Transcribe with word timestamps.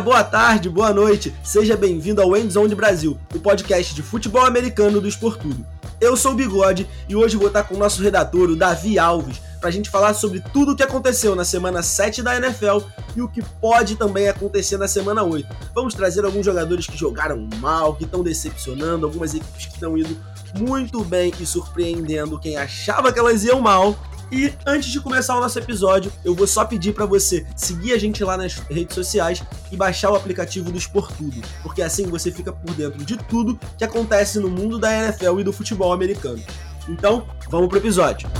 boa 0.00 0.24
tarde, 0.24 0.70
boa 0.70 0.94
noite. 0.94 1.34
Seja 1.44 1.76
bem-vindo 1.76 2.22
ao 2.22 2.34
Endzone 2.34 2.74
Brasil, 2.74 3.18
o 3.34 3.38
podcast 3.38 3.94
de 3.94 4.02
futebol 4.02 4.46
americano 4.46 4.98
do 4.98 5.06
Esportudo. 5.06 5.64
Eu 6.00 6.16
sou 6.16 6.32
o 6.32 6.34
Bigode 6.34 6.88
e 7.06 7.14
hoje 7.14 7.36
vou 7.36 7.48
estar 7.48 7.64
com 7.64 7.74
o 7.74 7.78
nosso 7.78 8.02
redator, 8.02 8.48
o 8.48 8.56
Davi 8.56 8.98
Alves, 8.98 9.42
para 9.60 9.68
a 9.68 9.72
gente 9.72 9.90
falar 9.90 10.14
sobre 10.14 10.40
tudo 10.40 10.72
o 10.72 10.76
que 10.76 10.82
aconteceu 10.82 11.36
na 11.36 11.44
semana 11.44 11.82
7 11.82 12.22
da 12.22 12.34
NFL 12.34 12.78
e 13.14 13.20
o 13.20 13.28
que 13.28 13.42
pode 13.60 13.96
também 13.96 14.26
acontecer 14.26 14.78
na 14.78 14.88
semana 14.88 15.22
8. 15.22 15.46
Vamos 15.74 15.92
trazer 15.92 16.24
alguns 16.24 16.46
jogadores 16.46 16.86
que 16.86 16.96
jogaram 16.96 17.46
mal, 17.58 17.94
que 17.94 18.04
estão 18.04 18.22
decepcionando, 18.22 19.04
algumas 19.04 19.34
equipes 19.34 19.66
que 19.66 19.74
estão 19.74 19.98
indo 19.98 20.16
muito 20.58 21.04
bem 21.04 21.30
e 21.38 21.44
surpreendendo 21.44 22.38
quem 22.38 22.56
achava 22.56 23.12
que 23.12 23.18
elas 23.18 23.44
iam 23.44 23.60
mal 23.60 23.94
e 24.32 24.52
antes 24.64 24.90
de 24.90 25.00
começar 25.00 25.36
o 25.36 25.40
nosso 25.40 25.58
episódio, 25.58 26.12
eu 26.24 26.34
vou 26.36 26.46
só 26.46 26.64
pedir 26.64 26.94
para 26.94 27.04
você 27.04 27.44
seguir 27.56 27.92
a 27.92 27.98
gente 27.98 28.22
lá 28.22 28.36
nas 28.36 28.54
redes 28.54 28.94
sociais 28.94 29.42
e 29.72 29.76
baixar 29.76 30.12
o 30.12 30.14
aplicativo 30.14 30.70
do 30.70 30.78
Esportudo, 30.78 31.40
porque 31.64 31.82
assim 31.82 32.06
você 32.06 32.30
fica 32.30 32.52
por 32.52 32.72
dentro 32.74 33.04
de 33.04 33.16
tudo 33.16 33.58
que 33.76 33.82
acontece 33.82 34.38
no 34.38 34.48
mundo 34.48 34.78
da 34.78 34.92
NFL 34.92 35.40
e 35.40 35.44
do 35.44 35.52
futebol 35.52 35.92
americano. 35.92 36.40
Então, 36.88 37.26
vamos 37.48 37.68
pro 37.68 37.78
episódio. 37.78 38.30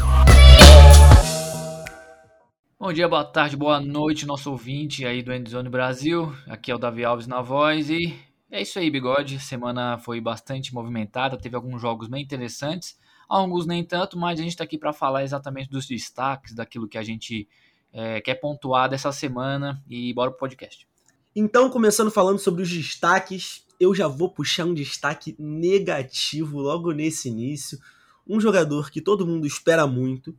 Bom 2.78 2.92
dia, 2.92 3.08
boa 3.08 3.24
tarde, 3.24 3.56
boa 3.56 3.80
noite, 3.80 4.24
nosso 4.24 4.50
ouvinte 4.50 5.04
aí 5.04 5.22
do 5.22 5.32
Endzone 5.32 5.68
Brasil. 5.68 6.32
Aqui 6.46 6.70
é 6.70 6.74
o 6.74 6.78
Davi 6.78 7.04
Alves 7.04 7.26
na 7.26 7.42
voz 7.42 7.90
e 7.90 8.16
é 8.48 8.62
isso 8.62 8.78
aí, 8.78 8.88
bigode. 8.90 9.40
Semana 9.40 9.98
foi 9.98 10.20
bastante 10.20 10.72
movimentada, 10.72 11.36
teve 11.36 11.56
alguns 11.56 11.82
jogos 11.82 12.06
bem 12.06 12.22
interessantes 12.22 12.96
alguns 13.38 13.64
nem 13.64 13.84
tanto, 13.84 14.18
mas 14.18 14.40
a 14.40 14.42
gente 14.42 14.52
está 14.52 14.64
aqui 14.64 14.76
para 14.76 14.92
falar 14.92 15.22
exatamente 15.22 15.70
dos 15.70 15.86
destaques, 15.86 16.54
daquilo 16.54 16.88
que 16.88 16.98
a 16.98 17.02
gente 17.02 17.48
é, 17.92 18.20
quer 18.20 18.34
pontuar 18.34 18.88
dessa 18.88 19.12
semana 19.12 19.82
e 19.88 20.12
bora 20.12 20.30
pro 20.30 20.40
podcast. 20.40 20.86
Então, 21.34 21.70
começando 21.70 22.10
falando 22.10 22.40
sobre 22.40 22.62
os 22.62 22.68
destaques, 22.68 23.64
eu 23.78 23.94
já 23.94 24.08
vou 24.08 24.28
puxar 24.28 24.64
um 24.64 24.74
destaque 24.74 25.36
negativo 25.38 26.58
logo 26.58 26.90
nesse 26.90 27.28
início. 27.28 27.78
Um 28.26 28.40
jogador 28.40 28.90
que 28.90 29.00
todo 29.00 29.26
mundo 29.26 29.46
espera 29.46 29.86
muito, 29.86 30.36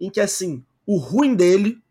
em 0.00 0.08
que 0.08 0.20
assim, 0.20 0.64
o 0.86 0.96
ruim 0.96 1.34
dele, 1.34 1.82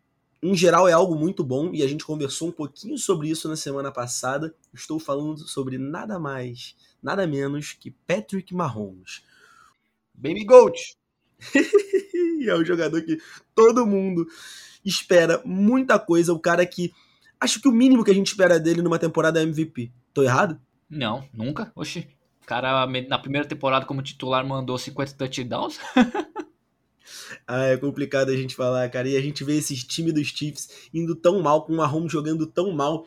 em 0.41 0.55
geral, 0.55 0.88
é 0.88 0.93
algo 0.93 1.16
muito 1.16 1.43
bom, 1.43 1.71
e 1.73 1.83
a 1.83 1.88
gente 1.88 2.05
conversou 2.05 2.47
um 2.47 2.53
pouquinho 2.53 2.97
sobre 2.97 3.30
isso 3.30 3.49
na 3.49 3.58
semana 3.58 3.91
passada. 3.91 4.55
Estou 4.73 4.97
falando 4.97 5.39
sobre 5.39 5.77
nada 5.77 6.17
mais, 6.17 6.75
nada 7.03 7.27
menos 7.27 7.73
que 7.73 7.91
Patrick 7.91 8.55
Mahomes. 8.55 9.23
Baby 10.17 10.43
Goat. 10.43 10.97
é 12.47 12.55
um 12.55 12.65
jogador 12.65 13.01
que 13.03 13.19
todo 13.53 13.85
mundo 13.85 14.25
espera 14.83 15.41
muita 15.45 15.99
coisa. 15.99 16.33
O 16.33 16.39
cara 16.39 16.65
que. 16.65 16.91
Acho 17.39 17.61
que 17.61 17.67
o 17.67 17.71
mínimo 17.71 18.03
que 18.03 18.09
a 18.09 18.13
gente 18.13 18.27
espera 18.27 18.59
dele 18.59 18.81
numa 18.81 18.97
temporada 18.97 19.39
é 19.39 19.43
MVP. 19.43 19.91
Tô 20.11 20.23
errado? 20.23 20.59
Não, 20.89 21.23
nunca. 21.31 21.71
Oxi. 21.75 22.07
O 22.41 22.47
cara, 22.47 22.87
na 22.87 23.19
primeira 23.19 23.47
temporada, 23.47 23.85
como 23.85 24.01
titular, 24.01 24.45
mandou 24.45 24.77
50 24.77 25.13
touchdowns. 25.13 25.79
ah, 27.45 27.65
é 27.65 27.77
complicado 27.77 28.29
a 28.29 28.35
gente 28.35 28.55
falar, 28.55 28.89
cara. 28.89 29.07
E 29.07 29.15
a 29.15 29.21
gente 29.21 29.43
vê 29.43 29.57
esses 29.57 29.83
times 29.83 30.13
dos 30.13 30.27
Chiefs 30.29 30.89
indo 30.91 31.13
tão 31.15 31.41
mal, 31.41 31.63
com 31.63 31.73
o 31.73 31.77
Mahomes 31.77 32.11
jogando 32.11 32.47
tão 32.47 32.71
mal, 32.71 33.05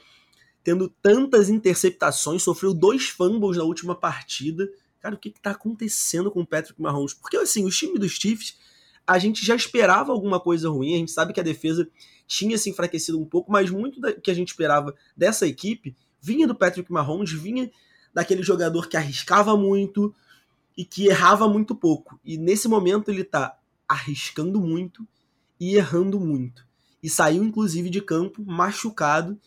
tendo 0.62 0.88
tantas 1.02 1.48
interceptações, 1.48 2.42
sofreu 2.42 2.72
dois 2.72 3.08
fumbles 3.08 3.56
na 3.56 3.64
última 3.64 3.96
partida 3.96 4.68
cara, 5.00 5.14
o 5.14 5.18
que 5.18 5.28
está 5.28 5.52
acontecendo 5.52 6.30
com 6.30 6.40
o 6.40 6.46
Patrick 6.46 6.80
Mahomes? 6.80 7.14
Porque, 7.14 7.36
assim, 7.36 7.64
o 7.64 7.70
time 7.70 7.98
dos 7.98 8.12
Chiefs, 8.12 8.56
a 9.06 9.18
gente 9.18 9.44
já 9.44 9.56
esperava 9.56 10.12
alguma 10.12 10.38
coisa 10.38 10.68
ruim, 10.68 10.94
a 10.94 10.98
gente 10.98 11.10
sabe 11.10 11.32
que 11.32 11.40
a 11.40 11.44
defesa 11.44 11.88
tinha 12.26 12.56
se 12.56 12.70
enfraquecido 12.70 13.20
um 13.20 13.24
pouco, 13.24 13.50
mas 13.50 13.70
muito 13.70 14.00
do 14.00 14.20
que 14.20 14.30
a 14.30 14.34
gente 14.34 14.48
esperava 14.48 14.94
dessa 15.16 15.46
equipe 15.46 15.96
vinha 16.20 16.46
do 16.46 16.54
Patrick 16.54 16.92
Mahomes, 16.92 17.32
vinha 17.32 17.70
daquele 18.12 18.42
jogador 18.42 18.88
que 18.88 18.96
arriscava 18.96 19.56
muito 19.56 20.14
e 20.76 20.84
que 20.84 21.06
errava 21.06 21.48
muito 21.48 21.74
pouco. 21.74 22.20
E 22.24 22.36
nesse 22.36 22.68
momento 22.68 23.10
ele 23.10 23.22
está 23.22 23.58
arriscando 23.88 24.60
muito 24.60 25.06
e 25.58 25.76
errando 25.76 26.20
muito. 26.20 26.66
E 27.02 27.08
saiu, 27.08 27.42
inclusive, 27.42 27.88
de 27.88 28.00
campo 28.00 28.44
machucado. 28.44 29.40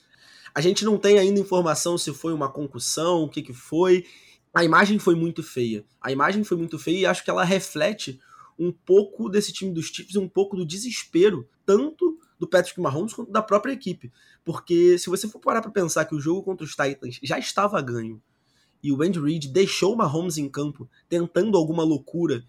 A 0.53 0.61
gente 0.61 0.83
não 0.83 0.97
tem 0.97 1.19
ainda 1.19 1.39
informação 1.39 1.97
se 1.97 2.13
foi 2.13 2.33
uma 2.33 2.49
concussão, 2.49 3.23
o 3.23 3.29
que, 3.29 3.41
que 3.41 3.53
foi 3.53 4.05
a 4.53 4.63
imagem 4.63 4.99
foi 4.99 5.15
muito 5.15 5.41
feia. 5.41 5.83
A 5.99 6.11
imagem 6.11 6.43
foi 6.43 6.57
muito 6.57 6.77
feia 6.77 6.99
e 6.99 7.05
acho 7.05 7.23
que 7.23 7.29
ela 7.29 7.43
reflete 7.43 8.19
um 8.57 8.71
pouco 8.71 9.29
desse 9.29 9.51
time 9.51 9.71
dos 9.71 9.87
Chiefs, 9.87 10.15
um 10.15 10.27
pouco 10.27 10.55
do 10.55 10.65
desespero, 10.65 11.47
tanto 11.65 12.19
do 12.39 12.47
Patrick 12.47 12.79
Mahomes 12.79 13.13
quanto 13.13 13.31
da 13.31 13.41
própria 13.41 13.73
equipe. 13.73 14.11
Porque 14.45 14.97
se 14.99 15.09
você 15.09 15.27
for 15.27 15.39
parar 15.39 15.61
para 15.61 15.71
pensar 15.71 16.05
que 16.05 16.13
o 16.13 16.19
jogo 16.19 16.43
contra 16.43 16.65
os 16.65 16.75
Titans 16.75 17.19
já 17.23 17.39
estava 17.39 17.81
ganho 17.81 18.21
e 18.83 18.91
o 18.91 19.01
Andy 19.01 19.19
Reid 19.19 19.47
deixou 19.47 19.93
o 19.93 19.97
Mahomes 19.97 20.37
em 20.37 20.47
campo 20.47 20.87
tentando 21.09 21.57
alguma 21.57 21.83
loucura 21.83 22.43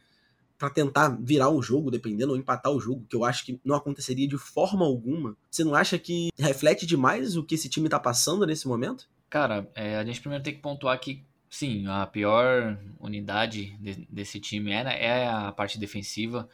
para 0.59 0.71
tentar 0.71 1.09
virar 1.21 1.49
o 1.49 1.63
jogo, 1.63 1.91
dependendo, 1.91 2.33
ou 2.33 2.39
empatar 2.39 2.73
o 2.73 2.81
jogo, 2.81 3.05
que 3.09 3.17
eu 3.17 3.25
acho 3.25 3.45
que 3.45 3.61
não 3.65 3.75
aconteceria 3.75 4.27
de 4.27 4.39
forma 4.39 4.85
alguma. 4.85 5.37
Você 5.51 5.65
não 5.65 5.75
acha 5.75 5.99
que 5.99 6.31
reflete 6.39 6.87
demais 6.87 7.37
o 7.37 7.43
que 7.43 7.55
esse 7.55 7.69
time 7.69 7.89
tá 7.89 7.99
passando 7.99 8.47
nesse 8.47 8.67
momento? 8.67 9.09
Cara, 9.29 9.69
é, 9.75 9.97
a 9.97 10.05
gente 10.05 10.21
primeiro 10.21 10.45
tem 10.45 10.55
que 10.55 10.61
pontuar 10.61 10.99
que 11.01 11.25
Sim, 11.55 11.87
a 11.87 12.05
pior 12.05 12.77
unidade 12.99 13.77
de, 13.79 14.05
desse 14.11 14.41
time 14.41 14.73
é, 14.73 15.05
é 15.05 15.29
a 15.29 15.53
parte 15.53 15.79
defensiva. 15.79 16.49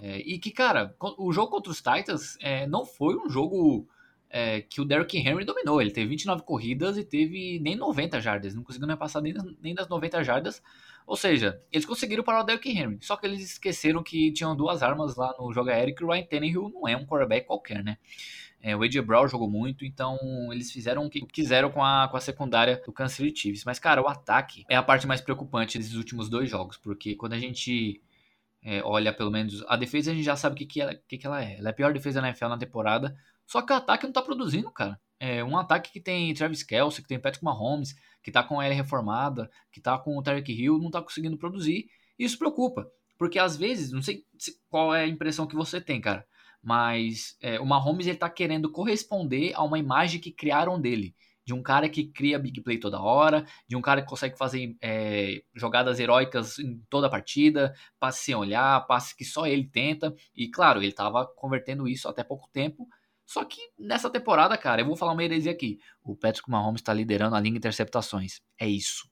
É, 0.00 0.18
e 0.18 0.38
que, 0.38 0.52
cara, 0.52 0.94
o 1.18 1.32
jogo 1.32 1.50
contra 1.50 1.72
os 1.72 1.78
Titans 1.78 2.38
é, 2.40 2.64
não 2.64 2.86
foi 2.86 3.16
um 3.16 3.28
jogo 3.28 3.88
é, 4.30 4.60
que 4.60 4.80
o 4.80 4.84
Derrick 4.84 5.18
Henry 5.18 5.44
dominou. 5.44 5.82
Ele 5.82 5.90
teve 5.90 6.06
29 6.06 6.44
corridas 6.44 6.96
e 6.96 7.02
teve 7.02 7.58
nem 7.58 7.74
90 7.74 8.20
jardas. 8.20 8.54
Não 8.54 8.62
conseguiu 8.62 8.86
nem 8.86 8.96
passar 8.96 9.20
nem, 9.20 9.34
nem 9.60 9.74
das 9.74 9.88
90 9.88 10.22
jardas. 10.22 10.62
Ou 11.04 11.16
seja, 11.16 11.60
eles 11.72 11.84
conseguiram 11.84 12.22
parar 12.22 12.42
o 12.42 12.44
Derrick 12.44 12.70
Henry. 12.70 12.98
Só 13.00 13.16
que 13.16 13.26
eles 13.26 13.42
esqueceram 13.42 14.04
que 14.04 14.30
tinham 14.30 14.54
duas 14.54 14.84
armas 14.84 15.16
lá 15.16 15.34
no 15.36 15.52
jogo 15.52 15.70
aéreo 15.70 15.96
que 15.96 16.04
o 16.04 16.12
Ryan 16.12 16.26
Tannehill 16.26 16.70
não 16.72 16.86
é 16.86 16.96
um 16.96 17.04
quarterback 17.04 17.44
qualquer, 17.44 17.82
né? 17.82 17.98
É, 18.66 18.74
o 18.74 18.82
AJ 18.82 19.00
Brown 19.00 19.28
jogou 19.28 19.50
muito, 19.50 19.84
então 19.84 20.18
eles 20.50 20.72
fizeram 20.72 21.04
o 21.04 21.10
que 21.10 21.20
quiseram 21.26 21.70
com 21.70 21.84
a, 21.84 22.08
com 22.08 22.16
a 22.16 22.20
secundária 22.20 22.80
do 22.82 22.94
Kansas 22.94 23.18
City 23.18 23.38
Chiefs. 23.38 23.62
Mas, 23.62 23.78
cara, 23.78 24.00
o 24.00 24.08
ataque 24.08 24.64
é 24.70 24.74
a 24.74 24.82
parte 24.82 25.06
mais 25.06 25.20
preocupante 25.20 25.76
desses 25.76 25.96
últimos 25.96 26.30
dois 26.30 26.48
jogos, 26.48 26.78
porque 26.78 27.14
quando 27.14 27.34
a 27.34 27.38
gente 27.38 28.00
é, 28.62 28.82
olha, 28.82 29.12
pelo 29.12 29.30
menos, 29.30 29.62
a 29.68 29.76
defesa 29.76 30.10
a 30.10 30.14
gente 30.14 30.24
já 30.24 30.34
sabe 30.34 30.54
o 30.54 30.56
que, 30.56 30.64
que, 30.64 30.80
ela, 30.80 30.94
que, 31.06 31.18
que 31.18 31.26
ela 31.26 31.44
é. 31.44 31.58
Ela 31.58 31.68
é 31.68 31.70
a 31.70 31.74
pior 31.74 31.92
defesa 31.92 32.22
da 32.22 32.28
NFL 32.28 32.46
na 32.46 32.56
temporada, 32.56 33.14
só 33.46 33.60
que 33.60 33.70
o 33.70 33.76
ataque 33.76 34.06
não 34.06 34.12
tá 34.14 34.22
produzindo, 34.22 34.70
cara. 34.70 34.98
É 35.20 35.44
um 35.44 35.58
ataque 35.58 35.92
que 35.92 36.00
tem 36.00 36.32
Travis 36.32 36.62
Kelce, 36.62 37.02
que 37.02 37.08
tem 37.08 37.20
Patrick 37.20 37.44
Mahomes, 37.44 37.94
que 38.22 38.32
tá 38.32 38.42
com 38.42 38.58
a 38.58 38.64
L 38.64 38.74
reformada, 38.74 39.50
que 39.70 39.78
tá 39.78 39.98
com 39.98 40.16
o 40.16 40.22
Tarek 40.22 40.50
Hill, 40.50 40.78
não 40.78 40.90
tá 40.90 41.02
conseguindo 41.02 41.36
produzir. 41.36 41.86
Isso 42.18 42.38
preocupa, 42.38 42.90
porque 43.18 43.38
às 43.38 43.58
vezes, 43.58 43.92
não 43.92 44.00
sei 44.00 44.24
qual 44.70 44.94
é 44.94 45.02
a 45.02 45.06
impressão 45.06 45.46
que 45.46 45.54
você 45.54 45.82
tem, 45.82 46.00
cara, 46.00 46.26
mas 46.64 47.36
é, 47.42 47.60
o 47.60 47.66
Mahomes 47.66 48.06
ele 48.06 48.16
tá 48.16 48.30
querendo 48.30 48.70
corresponder 48.70 49.52
a 49.54 49.62
uma 49.62 49.78
imagem 49.78 50.18
que 50.18 50.32
criaram 50.32 50.80
dele. 50.80 51.14
De 51.46 51.52
um 51.52 51.62
cara 51.62 51.90
que 51.90 52.06
cria 52.06 52.38
big 52.38 52.62
play 52.62 52.78
toda 52.78 53.02
hora, 53.02 53.44
de 53.68 53.76
um 53.76 53.82
cara 53.82 54.00
que 54.00 54.08
consegue 54.08 54.38
fazer 54.38 54.74
é, 54.80 55.42
jogadas 55.54 56.00
heróicas 56.00 56.58
em 56.58 56.82
toda 56.88 57.06
a 57.06 57.10
partida, 57.10 57.74
passe 58.00 58.24
sem 58.24 58.34
olhar, 58.34 58.86
passe 58.86 59.14
que 59.14 59.26
só 59.26 59.46
ele 59.46 59.68
tenta. 59.68 60.14
E 60.34 60.48
claro, 60.48 60.82
ele 60.82 60.92
tava 60.92 61.26
convertendo 61.36 61.86
isso 61.86 62.08
até 62.08 62.24
pouco 62.24 62.48
tempo. 62.50 62.88
Só 63.26 63.44
que 63.44 63.60
nessa 63.78 64.08
temporada, 64.08 64.56
cara, 64.56 64.80
eu 64.80 64.86
vou 64.86 64.96
falar 64.96 65.12
uma 65.12 65.24
heresia 65.24 65.52
aqui. 65.52 65.78
O 66.02 66.16
Patrick 66.16 66.50
Mahomes 66.50 66.80
está 66.80 66.94
liderando 66.94 67.36
a 67.36 67.40
linha 67.40 67.52
de 67.52 67.58
interceptações. 67.58 68.40
É 68.58 68.66
isso. 68.66 69.06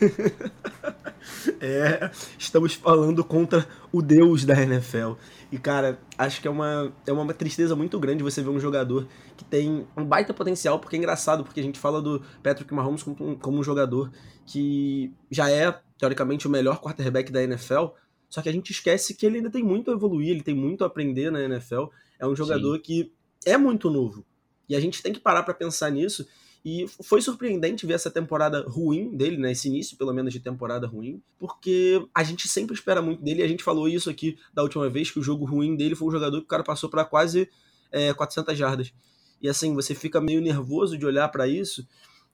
é, 1.60 2.10
estamos 2.38 2.74
falando 2.74 3.24
contra 3.24 3.66
o 3.92 4.00
deus 4.00 4.44
da 4.44 4.60
NFL. 4.60 5.12
E, 5.50 5.58
cara, 5.58 5.98
acho 6.16 6.40
que 6.40 6.48
é 6.48 6.50
uma, 6.50 6.92
é 7.06 7.12
uma 7.12 7.32
tristeza 7.32 7.74
muito 7.74 7.98
grande 7.98 8.22
você 8.22 8.42
ver 8.42 8.50
um 8.50 8.60
jogador 8.60 9.08
que 9.36 9.44
tem 9.44 9.86
um 9.96 10.04
baita 10.04 10.34
potencial, 10.34 10.78
porque 10.78 10.96
é 10.96 10.98
engraçado, 10.98 11.42
porque 11.42 11.60
a 11.60 11.62
gente 11.62 11.78
fala 11.78 12.02
do 12.02 12.22
Patrick 12.42 12.72
Mahomes 12.72 13.02
como, 13.02 13.36
como 13.36 13.58
um 13.58 13.62
jogador 13.62 14.10
que 14.46 15.12
já 15.30 15.50
é, 15.50 15.78
teoricamente, 15.98 16.46
o 16.46 16.50
melhor 16.50 16.80
quarterback 16.80 17.32
da 17.32 17.42
NFL, 17.42 17.86
só 18.28 18.42
que 18.42 18.48
a 18.48 18.52
gente 18.52 18.70
esquece 18.70 19.14
que 19.14 19.24
ele 19.24 19.38
ainda 19.38 19.50
tem 19.50 19.62
muito 19.62 19.90
a 19.90 19.94
evoluir, 19.94 20.30
ele 20.30 20.42
tem 20.42 20.54
muito 20.54 20.84
a 20.84 20.86
aprender 20.86 21.30
na 21.30 21.42
NFL. 21.42 21.84
É 22.18 22.26
um 22.26 22.36
jogador 22.36 22.76
Sim. 22.76 22.82
que 22.82 23.12
é 23.46 23.56
muito 23.56 23.88
novo. 23.88 24.24
E 24.68 24.76
a 24.76 24.80
gente 24.80 25.02
tem 25.02 25.12
que 25.12 25.20
parar 25.20 25.42
para 25.42 25.54
pensar 25.54 25.90
nisso 25.90 26.26
e 26.64 26.86
foi 27.02 27.22
surpreendente 27.22 27.86
ver 27.86 27.94
essa 27.94 28.10
temporada 28.10 28.64
ruim 28.68 29.16
dele, 29.16 29.36
né? 29.36 29.52
Esse 29.52 29.68
início, 29.68 29.96
pelo 29.96 30.12
menos, 30.12 30.32
de 30.32 30.40
temporada 30.40 30.86
ruim, 30.86 31.22
porque 31.38 32.04
a 32.14 32.22
gente 32.22 32.48
sempre 32.48 32.74
espera 32.74 33.00
muito 33.00 33.22
dele. 33.22 33.40
E 33.40 33.44
a 33.44 33.48
gente 33.48 33.62
falou 33.62 33.88
isso 33.88 34.10
aqui 34.10 34.36
da 34.52 34.62
última 34.62 34.88
vez, 34.88 35.10
que 35.10 35.18
o 35.18 35.22
jogo 35.22 35.44
ruim 35.44 35.76
dele 35.76 35.94
foi 35.94 36.08
um 36.08 36.10
jogador 36.10 36.38
que 36.38 36.44
o 36.44 36.48
cara 36.48 36.64
passou 36.64 36.90
para 36.90 37.04
quase 37.04 37.48
é, 37.92 38.12
400 38.12 38.58
jardas. 38.58 38.92
E 39.40 39.48
assim, 39.48 39.72
você 39.74 39.94
fica 39.94 40.20
meio 40.20 40.40
nervoso 40.40 40.98
de 40.98 41.06
olhar 41.06 41.28
para 41.28 41.46
isso 41.46 41.86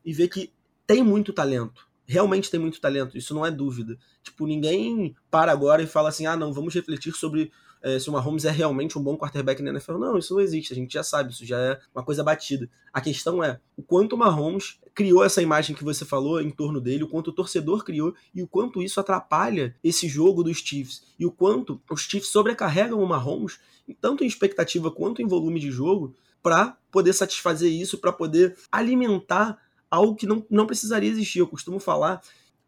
e 0.05 0.13
ver 0.13 0.29
que 0.29 0.51
tem 0.87 1.03
muito 1.03 1.33
talento. 1.33 1.87
Realmente 2.07 2.51
tem 2.51 2.61
muito 2.61 2.81
talento, 2.81 3.17
isso 3.17 3.35
não 3.35 3.45
é 3.45 3.51
dúvida. 3.51 3.99
Tipo, 4.23 4.47
ninguém 4.47 5.15
para 5.31 5.53
agora 5.53 5.83
e 5.83 5.87
fala 5.87 6.09
assim: 6.09 6.27
ah, 6.27 6.37
não, 6.37 6.53
vamos 6.53 6.75
refletir 6.75 7.13
sobre 7.13 7.51
é, 7.85 7.99
se 7.99 8.09
o 8.09 8.13
Mahomes 8.15 8.47
é 8.47 8.51
realmente 8.51 8.99
um 8.99 9.03
bom 9.03 9.15
quarterback 9.15 9.63
na 9.63 9.71
NFL. 9.71 9.99
Não, 9.99 10.17
isso 10.17 10.33
não 10.33 10.41
existe, 10.41 10.73
a 10.73 10.77
gente 10.77 10.95
já 10.95 11.03
sabe, 11.03 11.31
isso 11.31 11.45
já 11.45 11.59
é 11.59 11.79
uma 11.95 12.03
coisa 12.03 12.25
batida. 12.25 12.67
A 12.91 12.99
questão 12.99 13.45
é 13.45 13.61
o 13.77 13.83
quanto 13.83 14.15
o 14.15 14.19
Mahomes 14.19 14.81
criou 14.95 15.23
essa 15.23 15.43
imagem 15.43 15.77
que 15.77 15.85
você 15.85 16.03
falou 16.03 16.41
em 16.41 16.51
torno 16.51 16.81
dele, 16.81 17.05
o 17.05 17.09
quanto 17.09 17.29
o 17.29 17.33
torcedor 17.33 17.85
criou 17.85 18.15
e 18.35 18.43
o 18.43 18.49
quanto 18.49 18.83
isso 18.83 18.99
atrapalha 18.99 19.77
esse 19.85 20.09
jogo 20.09 20.43
dos 20.43 20.59
Chiefs 20.59 21.03
e 21.19 21.27
o 21.27 21.31
quanto 21.31 21.79
os 21.91 22.01
Chiefs 22.01 22.31
sobrecarregam 22.31 23.03
o 23.03 23.07
Mahomes, 23.07 23.61
tanto 24.01 24.25
em 24.25 24.27
expectativa 24.27 24.91
quanto 24.91 25.21
em 25.21 25.27
volume 25.27 25.61
de 25.61 25.71
jogo, 25.71 26.15
para 26.43 26.79
poder 26.91 27.13
satisfazer 27.13 27.71
isso, 27.71 27.99
para 27.99 28.13
poder 28.13 28.57
alimentar 28.73 29.59
algo 29.91 30.15
que 30.15 30.27
não, 30.27 30.45
não 30.49 30.67
precisaria 30.67 31.11
existir. 31.11 31.41
Eu 31.41 31.47
costumo 31.47 31.79
falar, 31.79 32.23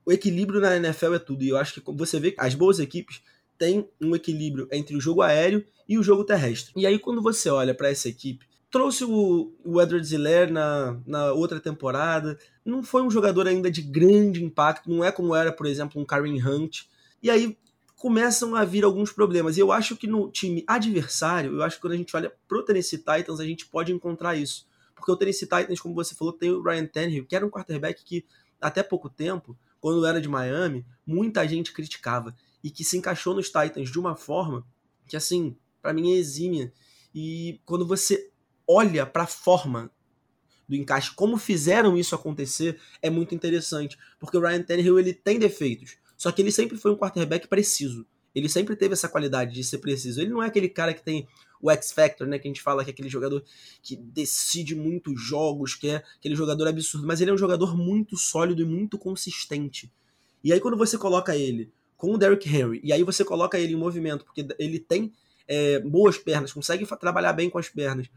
o 0.05 0.13
equilíbrio 0.13 0.61
na 0.61 0.77
NFL 0.77 1.15
é 1.15 1.19
tudo, 1.19 1.43
e 1.43 1.49
eu 1.49 1.57
acho 1.57 1.81
que 1.81 1.93
você 1.93 2.21
vê 2.21 2.33
que 2.33 2.41
as 2.41 2.55
boas 2.55 2.79
equipes 2.79 3.23
têm 3.59 3.89
um 4.01 4.15
equilíbrio 4.15 4.69
entre 4.73 4.97
o 4.97 5.01
jogo 5.01 5.23
aéreo 5.23 5.65
e 5.89 5.99
o 5.99 6.03
jogo 6.03 6.25
terrestre. 6.25 6.73
E 6.77 6.87
aí 6.87 6.99
quando 6.99 7.23
você 7.23 7.49
olha 7.49 7.75
para 7.75 7.91
essa 7.91 8.09
equipe, 8.09 8.47
trouxe 8.71 9.05
o, 9.05 9.53
o 9.65 9.81
Edward 9.81 10.07
Ziller 10.07 10.53
na, 10.53 11.01
na 11.07 11.33
outra 11.33 11.61
temporada, 11.61 12.39
não 12.65 12.83
foi 12.83 13.03
um 13.03 13.11
jogador 13.11 13.47
ainda 13.47 13.71
de 13.71 13.83
grande 13.83 14.43
impacto, 14.43 14.91
não 14.91 15.05
é 15.05 15.11
como 15.11 15.35
era, 15.35 15.53
por 15.53 15.67
exemplo, 15.67 16.01
um 16.01 16.05
Karen 16.05 16.39
Hunt. 16.45 16.83
E 17.23 17.31
aí 17.31 17.57
começam 17.97 18.55
a 18.55 18.65
vir 18.65 18.85
alguns 18.85 19.11
problemas. 19.11 19.57
E 19.57 19.61
eu 19.61 19.73
acho 19.73 19.97
que 19.97 20.07
no 20.07 20.31
time 20.31 20.63
adversário, 20.67 21.55
eu 21.55 21.63
acho 21.63 21.77
que 21.77 21.83
quando 21.83 21.95
a 21.95 21.97
gente 21.97 22.15
olha 22.15 22.33
pro 22.47 22.65
Tennessee 22.65 22.99
Titans, 22.99 23.41
a 23.41 23.45
gente 23.45 23.67
pode 23.67 23.93
encontrar 23.93 24.37
isso. 24.37 24.67
Porque 24.95 25.11
o 25.11 25.17
Tennessee 25.17 25.49
Titans, 25.49 25.81
como 25.81 25.95
você 25.95 26.15
falou, 26.15 26.33
tem 26.33 26.51
o 26.51 26.63
Ryan 26.63 26.87
Tannehill, 26.87 27.27
que 27.27 27.35
era 27.35 27.47
um 27.47 27.51
quarterback 27.51 28.05
que 28.05 28.25
até 28.61 28.83
pouco 28.83 29.09
tempo, 29.09 29.57
quando 29.81 30.05
era 30.05 30.21
de 30.21 30.29
Miami, 30.29 30.85
muita 31.07 31.47
gente 31.47 31.73
criticava 31.73 32.35
e 32.67 32.71
que 32.73 32.83
se 32.83 32.99
encaixou 32.99 33.33
nos 33.33 33.47
Titans 33.47 33.89
de 33.89 33.97
uma 33.97 34.17
forma 34.17 34.67
que 35.07 35.17
assim, 35.17 35.57
para 35.81 35.93
mim 35.93 36.15
é 36.15 36.17
exímia. 36.17 36.73
E 37.15 37.61
quando 37.65 37.87
você 37.87 38.29
olha 38.67 39.07
para 39.07 39.23
a 39.23 39.27
forma 39.29 39.89
do 40.69 40.75
encaixe, 40.75 41.15
como 41.15 41.37
fizeram 41.37 41.97
isso 41.97 42.13
acontecer, 42.17 42.81
é 43.01 43.09
muito 43.09 43.37
interessante, 43.37 43.97
porque 44.19 44.37
o 44.37 44.41
Ryan 44.41 44.65
Tannehill 44.65 44.99
ele 44.99 45.15
tem 45.15 45.39
defeitos, 45.39 45.97
só 46.17 46.33
que 46.33 46.43
ele 46.43 46.51
sempre 46.51 46.77
foi 46.77 46.91
um 46.91 46.97
quarterback 46.97 47.47
preciso. 47.47 48.05
Ele 48.35 48.49
sempre 48.49 48.75
teve 48.75 48.95
essa 48.95 49.09
qualidade 49.09 49.55
de 49.55 49.63
ser 49.63 49.79
preciso. 49.79 50.21
Ele 50.21 50.31
não 50.31 50.43
é 50.43 50.49
aquele 50.49 50.69
cara 50.69 50.93
que 50.93 51.05
tem 51.05 51.27
o 51.63 51.71
X 51.71 51.93
Factor, 51.93 52.27
né, 52.27 52.37
que 52.37 52.49
a 52.49 52.51
gente 52.51 52.61
fala 52.61 52.83
que 52.83 52.91
é 52.91 52.93
aquele 52.93 53.09
jogador 53.09 53.45
que 53.81 53.95
decide 53.95 54.75
muitos 54.75 55.23
jogos, 55.23 55.77
que 55.77 55.89
é 55.89 56.03
aquele 56.17 56.35
jogador 56.35 56.67
absurdo, 56.67 57.07
mas 57.07 57.21
ele 57.21 57.31
é 57.31 57.35
um 57.35 57.39
jogador 57.39 57.77
muito 57.77 58.17
sólido 58.17 58.61
e 58.61 58.65
muito 58.65 58.99
consistente. 58.99 59.91
E 60.43 60.53
aí 60.53 60.59
quando 60.59 60.77
você 60.77 60.99
coloca 60.99 61.37
ele 61.37 61.73
com 61.97 62.13
o 62.13 62.19
Derrick 62.19 62.49
Henry, 62.49 62.81
e 62.85 62.93
aí 62.93 63.03
você 63.03 63.25
coloca 63.25 63.59
ele 63.59 63.73
em 63.73 63.77
movimento, 63.77 64.25
porque 64.25 64.47
ele 64.59 64.79
tem 64.79 65.13
é, 65.49 65.79
boas 65.81 66.19
pernas, 66.19 66.53
consegue 66.53 66.87
trabalhar 66.99 67.33
bem 67.33 67.49
com 67.49 67.59
as 67.59 67.69
pernas, 67.69 68.09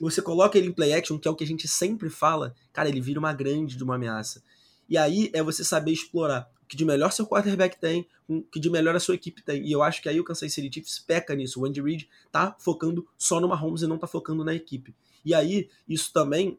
você 0.00 0.20
coloca 0.20 0.58
ele 0.58 0.68
em 0.68 0.72
play 0.72 0.92
action, 0.92 1.18
que 1.18 1.28
é 1.28 1.30
o 1.30 1.36
que 1.36 1.44
a 1.44 1.46
gente 1.46 1.68
sempre 1.68 2.10
fala, 2.10 2.54
cara, 2.72 2.88
ele 2.88 3.00
vira 3.00 3.18
uma 3.18 3.32
grande 3.32 3.76
de 3.76 3.84
uma 3.84 3.94
ameaça. 3.94 4.42
E 4.88 4.98
aí 4.98 5.30
é 5.32 5.42
você 5.42 5.64
saber 5.64 5.92
explorar 5.92 6.50
o 6.62 6.66
que 6.66 6.76
de 6.76 6.84
melhor 6.84 7.12
seu 7.12 7.26
quarterback 7.26 7.78
tem, 7.78 8.06
o 8.28 8.42
que 8.42 8.58
de 8.58 8.70
melhor 8.70 8.96
a 8.96 9.00
sua 9.00 9.14
equipe 9.14 9.42
tem. 9.42 9.66
E 9.66 9.72
eu 9.72 9.82
acho 9.82 10.02
que 10.02 10.08
aí 10.08 10.18
o 10.18 10.24
Kansas 10.24 10.52
City 10.52 10.72
Chiefs 10.72 10.98
peca 10.98 11.34
nisso. 11.34 11.60
O 11.60 11.66
Andy 11.66 11.80
Reid 11.80 12.08
tá 12.32 12.56
focando 12.58 13.06
só 13.16 13.40
no 13.40 13.48
Mahomes 13.48 13.82
e 13.82 13.86
não 13.86 13.98
tá 13.98 14.06
focando 14.06 14.44
na 14.44 14.54
equipe. 14.54 14.94
E 15.24 15.34
aí, 15.34 15.68
isso 15.88 16.12
também 16.12 16.58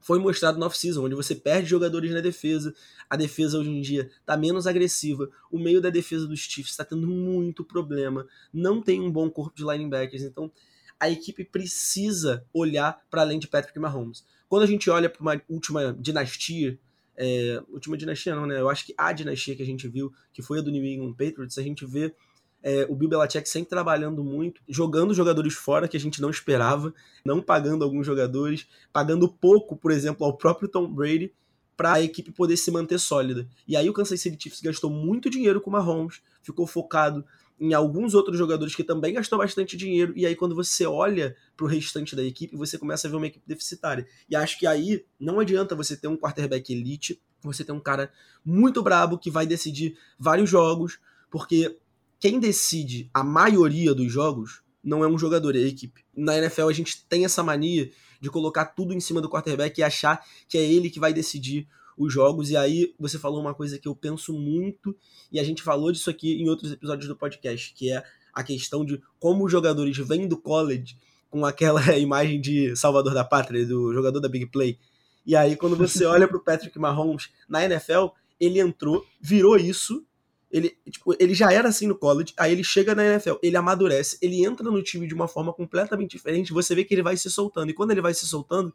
foi 0.00 0.18
mostrado 0.18 0.58
no 0.58 0.66
off-season, 0.66 1.04
onde 1.04 1.14
você 1.14 1.34
perde 1.34 1.68
jogadores 1.68 2.10
na 2.12 2.20
defesa, 2.20 2.74
a 3.08 3.16
defesa 3.16 3.58
hoje 3.58 3.70
em 3.70 3.80
dia 3.80 4.10
está 4.20 4.36
menos 4.36 4.66
agressiva, 4.66 5.28
o 5.50 5.58
meio 5.58 5.80
da 5.80 5.90
defesa 5.90 6.26
dos 6.26 6.40
Chiefs 6.40 6.72
está 6.72 6.84
tendo 6.84 7.06
muito 7.06 7.64
problema, 7.64 8.26
não 8.52 8.80
tem 8.80 9.00
um 9.00 9.10
bom 9.10 9.30
corpo 9.30 9.56
de 9.56 9.64
linebackers, 9.64 10.22
então 10.22 10.50
a 10.98 11.08
equipe 11.08 11.44
precisa 11.44 12.44
olhar 12.52 13.00
para 13.10 13.22
além 13.22 13.38
de 13.38 13.48
Patrick 13.48 13.78
Mahomes. 13.78 14.24
Quando 14.48 14.64
a 14.64 14.66
gente 14.66 14.90
olha 14.90 15.08
para 15.08 15.22
uma 15.22 15.40
última 15.48 15.96
dinastia, 15.98 16.78
é, 17.16 17.62
última 17.68 17.96
dinastia 17.96 18.34
não, 18.34 18.46
né? 18.46 18.60
Eu 18.60 18.68
acho 18.68 18.84
que 18.84 18.94
a 18.96 19.12
dinastia 19.12 19.56
que 19.56 19.62
a 19.62 19.66
gente 19.66 19.86
viu, 19.88 20.12
que 20.32 20.42
foi 20.42 20.58
a 20.58 20.62
do 20.62 20.70
New 20.70 20.84
England 20.84 21.12
Patriots, 21.12 21.56
a 21.56 21.62
gente 21.62 21.86
vê 21.86 22.14
é, 22.62 22.86
o 22.88 22.94
Bill 22.94 23.08
Belichick 23.08 23.48
sempre 23.48 23.70
trabalhando 23.70 24.22
muito, 24.22 24.60
jogando 24.68 25.14
jogadores 25.14 25.54
fora 25.54 25.88
que 25.88 25.96
a 25.96 26.00
gente 26.00 26.20
não 26.20 26.30
esperava, 26.30 26.92
não 27.24 27.40
pagando 27.40 27.84
alguns 27.84 28.06
jogadores, 28.06 28.66
pagando 28.92 29.28
pouco, 29.28 29.76
por 29.76 29.90
exemplo, 29.90 30.26
ao 30.26 30.36
próprio 30.36 30.68
Tom 30.68 30.86
Brady, 30.92 31.32
para 31.76 31.94
a 31.94 32.02
equipe 32.02 32.30
poder 32.30 32.56
se 32.58 32.70
manter 32.70 32.98
sólida. 32.98 33.48
E 33.66 33.74
aí 33.76 33.88
o 33.88 33.92
Kansas 33.92 34.20
City 34.20 34.36
Chiefs 34.38 34.60
gastou 34.60 34.90
muito 34.90 35.30
dinheiro 35.30 35.60
com 35.60 35.70
o 35.70 35.72
Mahomes, 35.72 36.20
ficou 36.42 36.66
focado 36.66 37.24
em 37.58 37.74
alguns 37.74 38.14
outros 38.14 38.38
jogadores 38.38 38.74
que 38.74 38.82
também 38.82 39.12
gastou 39.12 39.38
bastante 39.38 39.76
dinheiro, 39.76 40.14
e 40.16 40.24
aí 40.24 40.34
quando 40.34 40.54
você 40.54 40.86
olha 40.86 41.36
para 41.54 41.66
o 41.66 41.68
restante 41.68 42.16
da 42.16 42.22
equipe, 42.22 42.56
você 42.56 42.78
começa 42.78 43.06
a 43.06 43.10
ver 43.10 43.16
uma 43.16 43.26
equipe 43.26 43.44
deficitária. 43.46 44.06
E 44.28 44.34
acho 44.34 44.58
que 44.58 44.66
aí 44.66 45.04
não 45.18 45.38
adianta 45.38 45.74
você 45.74 45.94
ter 45.94 46.08
um 46.08 46.16
quarterback 46.16 46.72
elite, 46.72 47.20
você 47.42 47.62
ter 47.62 47.72
um 47.72 47.80
cara 47.80 48.10
muito 48.42 48.82
brabo 48.82 49.18
que 49.18 49.30
vai 49.30 49.46
decidir 49.46 49.96
vários 50.18 50.48
jogos, 50.48 50.98
porque 51.30 51.78
quem 52.20 52.38
decide 52.38 53.10
a 53.12 53.24
maioria 53.24 53.94
dos 53.94 54.12
jogos 54.12 54.62
não 54.84 55.02
é 55.02 55.08
um 55.08 55.18
jogador, 55.18 55.56
é 55.56 55.60
a 55.60 55.66
equipe. 55.66 56.04
Na 56.14 56.36
NFL 56.36 56.68
a 56.68 56.72
gente 56.72 57.04
tem 57.08 57.24
essa 57.24 57.42
mania 57.42 57.90
de 58.20 58.30
colocar 58.30 58.66
tudo 58.66 58.92
em 58.92 59.00
cima 59.00 59.20
do 59.20 59.28
quarterback 59.28 59.80
e 59.80 59.82
achar 59.82 60.24
que 60.46 60.58
é 60.58 60.62
ele 60.62 60.90
que 60.90 61.00
vai 61.00 61.12
decidir 61.12 61.66
os 61.96 62.12
jogos. 62.12 62.50
E 62.50 62.56
aí 62.56 62.94
você 62.98 63.18
falou 63.18 63.40
uma 63.40 63.54
coisa 63.54 63.78
que 63.78 63.88
eu 63.88 63.96
penso 63.96 64.32
muito, 64.32 64.96
e 65.32 65.40
a 65.40 65.44
gente 65.44 65.62
falou 65.62 65.90
disso 65.90 66.10
aqui 66.10 66.40
em 66.40 66.48
outros 66.48 66.72
episódios 66.72 67.08
do 67.08 67.16
podcast, 67.16 67.72
que 67.74 67.90
é 67.90 68.02
a 68.32 68.42
questão 68.42 68.84
de 68.84 69.00
como 69.18 69.44
os 69.44 69.52
jogadores 69.52 69.96
vêm 69.96 70.28
do 70.28 70.36
college 70.36 70.96
com 71.30 71.44
aquela 71.44 71.80
imagem 71.98 72.40
de 72.40 72.74
Salvador 72.76 73.14
da 73.14 73.24
Pátria, 73.24 73.66
do 73.66 73.92
jogador 73.92 74.20
da 74.20 74.28
Big 74.28 74.46
Play. 74.46 74.78
E 75.26 75.36
aí, 75.36 75.56
quando 75.56 75.76
você 75.76 76.04
olha 76.06 76.26
para 76.26 76.36
o 76.36 76.44
Patrick 76.44 76.78
Mahomes 76.78 77.30
na 77.48 77.64
NFL, 77.64 78.08
ele 78.38 78.60
entrou, 78.60 79.04
virou 79.20 79.56
isso. 79.56 80.04
Ele, 80.50 80.76
tipo, 80.90 81.14
ele 81.18 81.32
já 81.32 81.52
era 81.52 81.68
assim 81.68 81.86
no 81.86 81.96
college, 81.96 82.34
aí 82.36 82.50
ele 82.50 82.64
chega 82.64 82.94
na 82.94 83.04
NFL, 83.04 83.34
ele 83.42 83.56
amadurece, 83.56 84.18
ele 84.20 84.44
entra 84.44 84.68
no 84.68 84.82
time 84.82 85.06
de 85.06 85.14
uma 85.14 85.28
forma 85.28 85.52
completamente 85.52 86.10
diferente, 86.10 86.52
você 86.52 86.74
vê 86.74 86.84
que 86.84 86.92
ele 86.92 87.02
vai 87.02 87.16
se 87.16 87.30
soltando, 87.30 87.70
e 87.70 87.74
quando 87.74 87.92
ele 87.92 88.00
vai 88.00 88.12
se 88.12 88.26
soltando, 88.26 88.74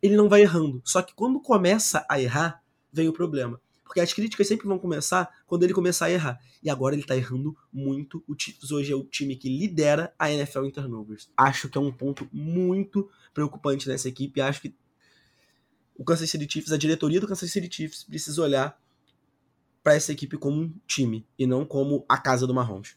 ele 0.00 0.16
não 0.16 0.28
vai 0.28 0.42
errando. 0.42 0.80
Só 0.84 1.02
que 1.02 1.14
quando 1.14 1.40
começa 1.40 2.06
a 2.08 2.20
errar, 2.20 2.62
vem 2.92 3.08
o 3.08 3.12
problema. 3.12 3.60
Porque 3.92 4.00
as 4.00 4.12
críticas 4.12 4.46
sempre 4.48 4.66
vão 4.66 4.78
começar 4.78 5.28
quando 5.46 5.64
ele 5.64 5.74
começar 5.74 6.06
a 6.06 6.10
errar. 6.10 6.40
E 6.62 6.70
agora 6.70 6.94
ele 6.94 7.04
tá 7.04 7.14
errando 7.14 7.54
muito. 7.70 8.24
O 8.26 8.34
Chiefs 8.34 8.70
hoje 8.70 8.90
é 8.90 8.96
o 8.96 9.04
time 9.04 9.36
que 9.36 9.50
lidera 9.50 10.14
a 10.18 10.30
NFL 10.32 10.64
em 10.64 10.70
turnovers. 10.70 11.28
Acho 11.36 11.68
que 11.68 11.76
é 11.76 11.80
um 11.80 11.92
ponto 11.92 12.26
muito 12.32 13.10
preocupante 13.34 13.86
nessa 13.86 14.08
equipe. 14.08 14.40
Acho 14.40 14.62
que 14.62 14.74
o 15.94 16.04
Kansas 16.04 16.30
City 16.30 16.50
Chiefs, 16.50 16.72
a 16.72 16.78
diretoria 16.78 17.20
do 17.20 17.28
Kansas 17.28 17.52
City 17.52 17.68
Chiefs, 17.70 18.04
precisa 18.04 18.40
olhar 18.40 18.80
para 19.82 19.94
essa 19.94 20.12
equipe 20.12 20.36
como 20.38 20.60
um 20.60 20.74
time 20.86 21.26
e 21.38 21.46
não 21.46 21.64
como 21.64 22.04
a 22.08 22.18
casa 22.18 22.46
do 22.46 22.54
Mahomes. 22.54 22.96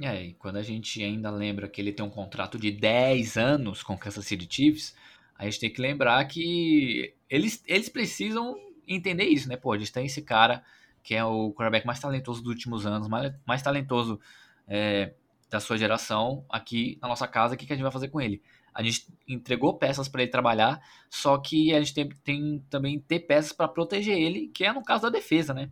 É, 0.00 0.24
e 0.24 0.34
quando 0.34 0.56
a 0.56 0.62
gente 0.62 1.02
ainda 1.02 1.30
lembra 1.30 1.68
que 1.68 1.80
ele 1.80 1.92
tem 1.92 2.04
um 2.04 2.10
contrato 2.10 2.58
de 2.58 2.70
10 2.70 3.36
anos 3.36 3.82
com 3.82 3.94
o 3.94 3.98
Kansas 3.98 4.24
City 4.24 4.46
Chiefs, 4.48 4.94
a 5.36 5.44
gente 5.44 5.60
tem 5.60 5.72
que 5.72 5.80
lembrar 5.80 6.24
que 6.26 7.14
eles, 7.28 7.62
eles 7.66 7.88
precisam 7.88 8.56
entender 8.86 9.24
isso, 9.24 9.48
né? 9.48 9.56
Pô, 9.56 9.72
a 9.72 9.78
gente 9.78 9.92
tem 9.92 10.06
esse 10.06 10.22
cara 10.22 10.62
que 11.02 11.14
é 11.14 11.24
o 11.24 11.52
quarterback 11.52 11.86
mais 11.86 12.00
talentoso 12.00 12.42
dos 12.42 12.50
últimos 12.50 12.86
anos, 12.86 13.08
mais, 13.08 13.32
mais 13.46 13.62
talentoso 13.62 14.20
é, 14.66 15.12
da 15.48 15.60
sua 15.60 15.76
geração 15.76 16.44
aqui 16.48 16.98
na 17.00 17.08
nossa 17.08 17.26
casa. 17.26 17.54
O 17.54 17.56
que, 17.56 17.66
que 17.66 17.72
a 17.72 17.76
gente 17.76 17.82
vai 17.82 17.92
fazer 17.92 18.08
com 18.08 18.20
ele? 18.20 18.42
A 18.74 18.82
gente 18.82 19.06
entregou 19.26 19.76
peças 19.76 20.08
para 20.08 20.22
ele 20.22 20.30
trabalhar, 20.30 20.80
só 21.08 21.38
que 21.38 21.74
a 21.74 21.80
gente 21.80 21.94
tem, 21.94 22.08
tem 22.24 22.64
também 22.70 22.98
ter 23.00 23.20
peças 23.20 23.52
para 23.52 23.68
proteger 23.68 24.16
ele, 24.18 24.48
que 24.48 24.64
é 24.64 24.72
no 24.72 24.82
caso 24.82 25.02
da 25.02 25.10
defesa, 25.10 25.52
né? 25.52 25.70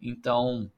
Então, 0.00 0.70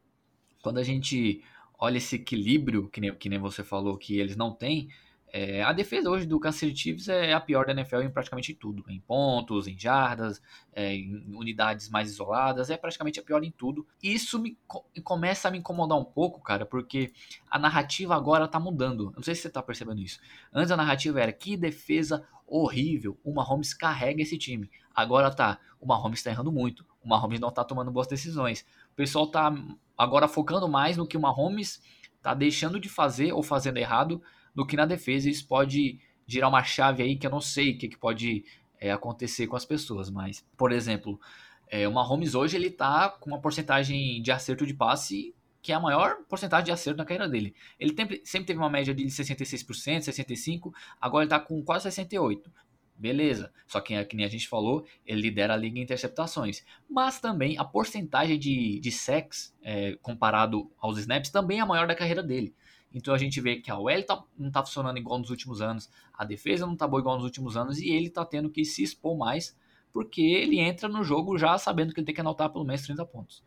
quando 0.63 0.79
a 0.79 0.83
gente 0.83 1.43
olha 1.79 1.99
esse 1.99 2.17
equilíbrio, 2.17 2.89
que 2.89 3.01
nem, 3.01 3.15
que 3.15 3.29
nem 3.29 3.39
você 3.39 3.65
falou, 3.65 3.97
que 3.97 4.19
eles 4.19 4.37
não 4.37 4.53
têm, 4.55 4.89
é, 5.37 5.65
a 5.65 5.73
defesa 5.73 6.09
hoje 6.09 6.27
do 6.27 6.39
Kansas 6.39 6.61
City 6.61 6.81
Chiefs 6.81 7.09
é 7.09 7.33
a 7.33 7.41
pior 7.41 7.67
da 7.67 7.73
NFL 7.73 8.03
em 8.03 8.09
praticamente 8.09 8.55
tudo. 8.55 8.85
Em 8.89 9.01
pontos, 9.01 9.67
em 9.67 9.77
jardas, 9.77 10.41
é, 10.73 10.95
em 10.95 11.35
unidades 11.35 11.89
mais 11.89 12.09
isoladas, 12.09 12.71
é 12.71 12.77
praticamente 12.77 13.19
a 13.19 13.23
pior 13.25 13.43
em 13.43 13.51
tudo. 13.51 13.85
E 14.01 14.15
isso 14.15 14.39
me, 14.39 14.57
começa 15.03 15.49
a 15.49 15.51
me 15.51 15.59
incomodar 15.59 15.99
um 15.99 16.05
pouco, 16.05 16.41
cara, 16.41 16.65
porque 16.65 17.13
a 17.51 17.59
narrativa 17.59 18.15
agora 18.15 18.47
tá 18.47 18.61
mudando. 18.61 19.13
Não 19.17 19.25
sei 19.25 19.35
se 19.35 19.43
você 19.43 19.51
tá 19.51 19.61
percebendo 19.61 20.01
isso. 20.01 20.21
Antes 20.53 20.71
a 20.71 20.77
narrativa 20.77 21.21
era 21.21 21.33
que 21.33 21.57
defesa 21.57 22.25
horrível, 22.47 23.19
o 23.25 23.35
Mahomes 23.35 23.75
carrega 23.75 24.23
esse 24.23 24.39
time. 24.39 24.71
Agora 24.95 25.35
tá, 25.35 25.59
o 25.81 25.87
Mahomes 25.87 26.23
tá 26.23 26.31
errando 26.31 26.53
muito, 26.53 26.87
o 27.03 27.09
Mahomes 27.09 27.41
não 27.41 27.51
tá 27.51 27.65
tomando 27.65 27.91
boas 27.91 28.07
decisões. 28.07 28.65
O 28.93 28.95
pessoal 28.95 29.27
tá 29.27 29.53
agora 29.99 30.29
focando 30.29 30.69
mais 30.69 30.97
no 30.97 31.09
que 31.09 31.17
o 31.17 31.21
Mahomes 31.21 31.83
tá 32.23 32.35
deixando 32.35 32.79
de 32.79 32.89
fazer 32.89 33.33
ou 33.33 33.43
fazendo 33.43 33.79
errado 33.79 34.23
do 34.55 34.67
que 34.67 34.77
na 34.77 34.87
defesa. 34.87 35.29
Isso 35.29 35.47
pode 35.47 35.99
girar 36.27 36.49
uma 36.49 36.63
chave 36.63 37.03
aí 37.03 37.17
que 37.17 37.27
eu 37.27 37.31
não 37.31 37.41
sei 37.41 37.73
o 37.73 37.79
que, 37.79 37.89
que 37.89 37.99
pode 37.99 38.45
é, 38.81 38.93
acontecer 38.93 39.47
com 39.47 39.57
as 39.57 39.65
pessoas. 39.65 40.11
Mas, 40.11 40.47
por 40.57 40.73
exemplo, 40.73 41.21
é, 41.69 41.89
o 41.89 41.93
Mahomes 41.93 42.35
hoje 42.35 42.57
ele 42.57 42.71
tá 42.71 43.09
com 43.09 43.31
uma 43.31 43.41
porcentagem 43.41 44.23
de 44.23 44.31
acerto 44.31 44.67
de 44.67 44.75
passe 44.75 45.35
que 45.65 45.73
é 45.73 45.75
a 45.75 45.81
maior 45.81 46.17
porcentagem 46.29 46.67
de 46.67 46.73
acerto 46.73 46.99
na 46.99 47.07
carreira 47.07 47.27
dele. 47.27 47.55
Ele 47.81 47.95
sempre 48.23 48.47
teve 48.47 48.59
uma 48.59 48.69
média 48.69 48.95
de 48.95 49.03
66%, 49.07 50.01
65%, 50.01 50.71
agora 51.01 51.25
ele 51.25 51.35
está 51.35 51.41
com 51.41 51.63
quase 51.63 51.89
68%. 51.89 52.43
Beleza, 52.97 53.51
só 53.67 53.81
que, 53.81 54.05
que 54.05 54.15
nem 54.15 54.27
a 54.27 54.29
gente 54.29 54.47
falou, 54.47 54.87
ele 55.07 55.23
lidera 55.23 55.55
a 55.55 55.57
liga 55.57 55.79
em 55.79 55.83
interceptações. 55.83 56.63
Mas 56.89 57.19
também 57.19 57.59
a 57.59 57.65
porcentagem 57.65 58.39
de, 58.39 58.79
de 58.79 58.93
sacks 58.93 59.55
é, 59.63 59.97
comparado 60.03 60.71
aos 60.79 60.99
snaps 60.99 61.31
também 61.31 61.59
é 61.59 61.63
a 61.63 61.67
maior 61.67 61.89
da 61.89 61.95
carreira 61.95 62.23
dele. 62.23 62.55
Então 62.95 63.13
a 63.13 63.19
gente 63.19 63.41
vê 63.41 63.57
que 63.57 63.71
a 63.71 63.79
OL 63.79 64.03
tá, 64.05 64.23
não 64.39 64.49
está 64.49 64.65
funcionando 64.65 64.97
igual 64.97 65.19
nos 65.19 65.31
últimos 65.31 65.61
anos, 65.61 65.91
a 66.13 66.25
defesa 66.25 66.65
não 66.65 66.75
está 66.75 66.87
boa 66.87 67.01
igual 67.01 67.17
nos 67.17 67.25
últimos 67.25 67.57
anos 67.57 67.79
e 67.79 67.91
ele 67.91 68.07
está 68.07 68.25
tendo 68.25 68.49
que 68.49 68.65
se 68.65 68.85
expor 68.85 69.19
mais 69.19 69.57
porque 69.93 70.23
ele 70.23 70.59
entra 70.59 70.89
no 70.89 71.05
jogo 71.05 71.37
já 71.37 71.57
sabendo 71.59 71.93
que 71.93 72.01
ele 72.01 72.07
tem 72.07 72.15
que 72.15 72.21
anotar 72.21 72.51
pelo 72.51 72.65
menos 72.65 72.83
30 72.83 73.05
pontos. 73.07 73.43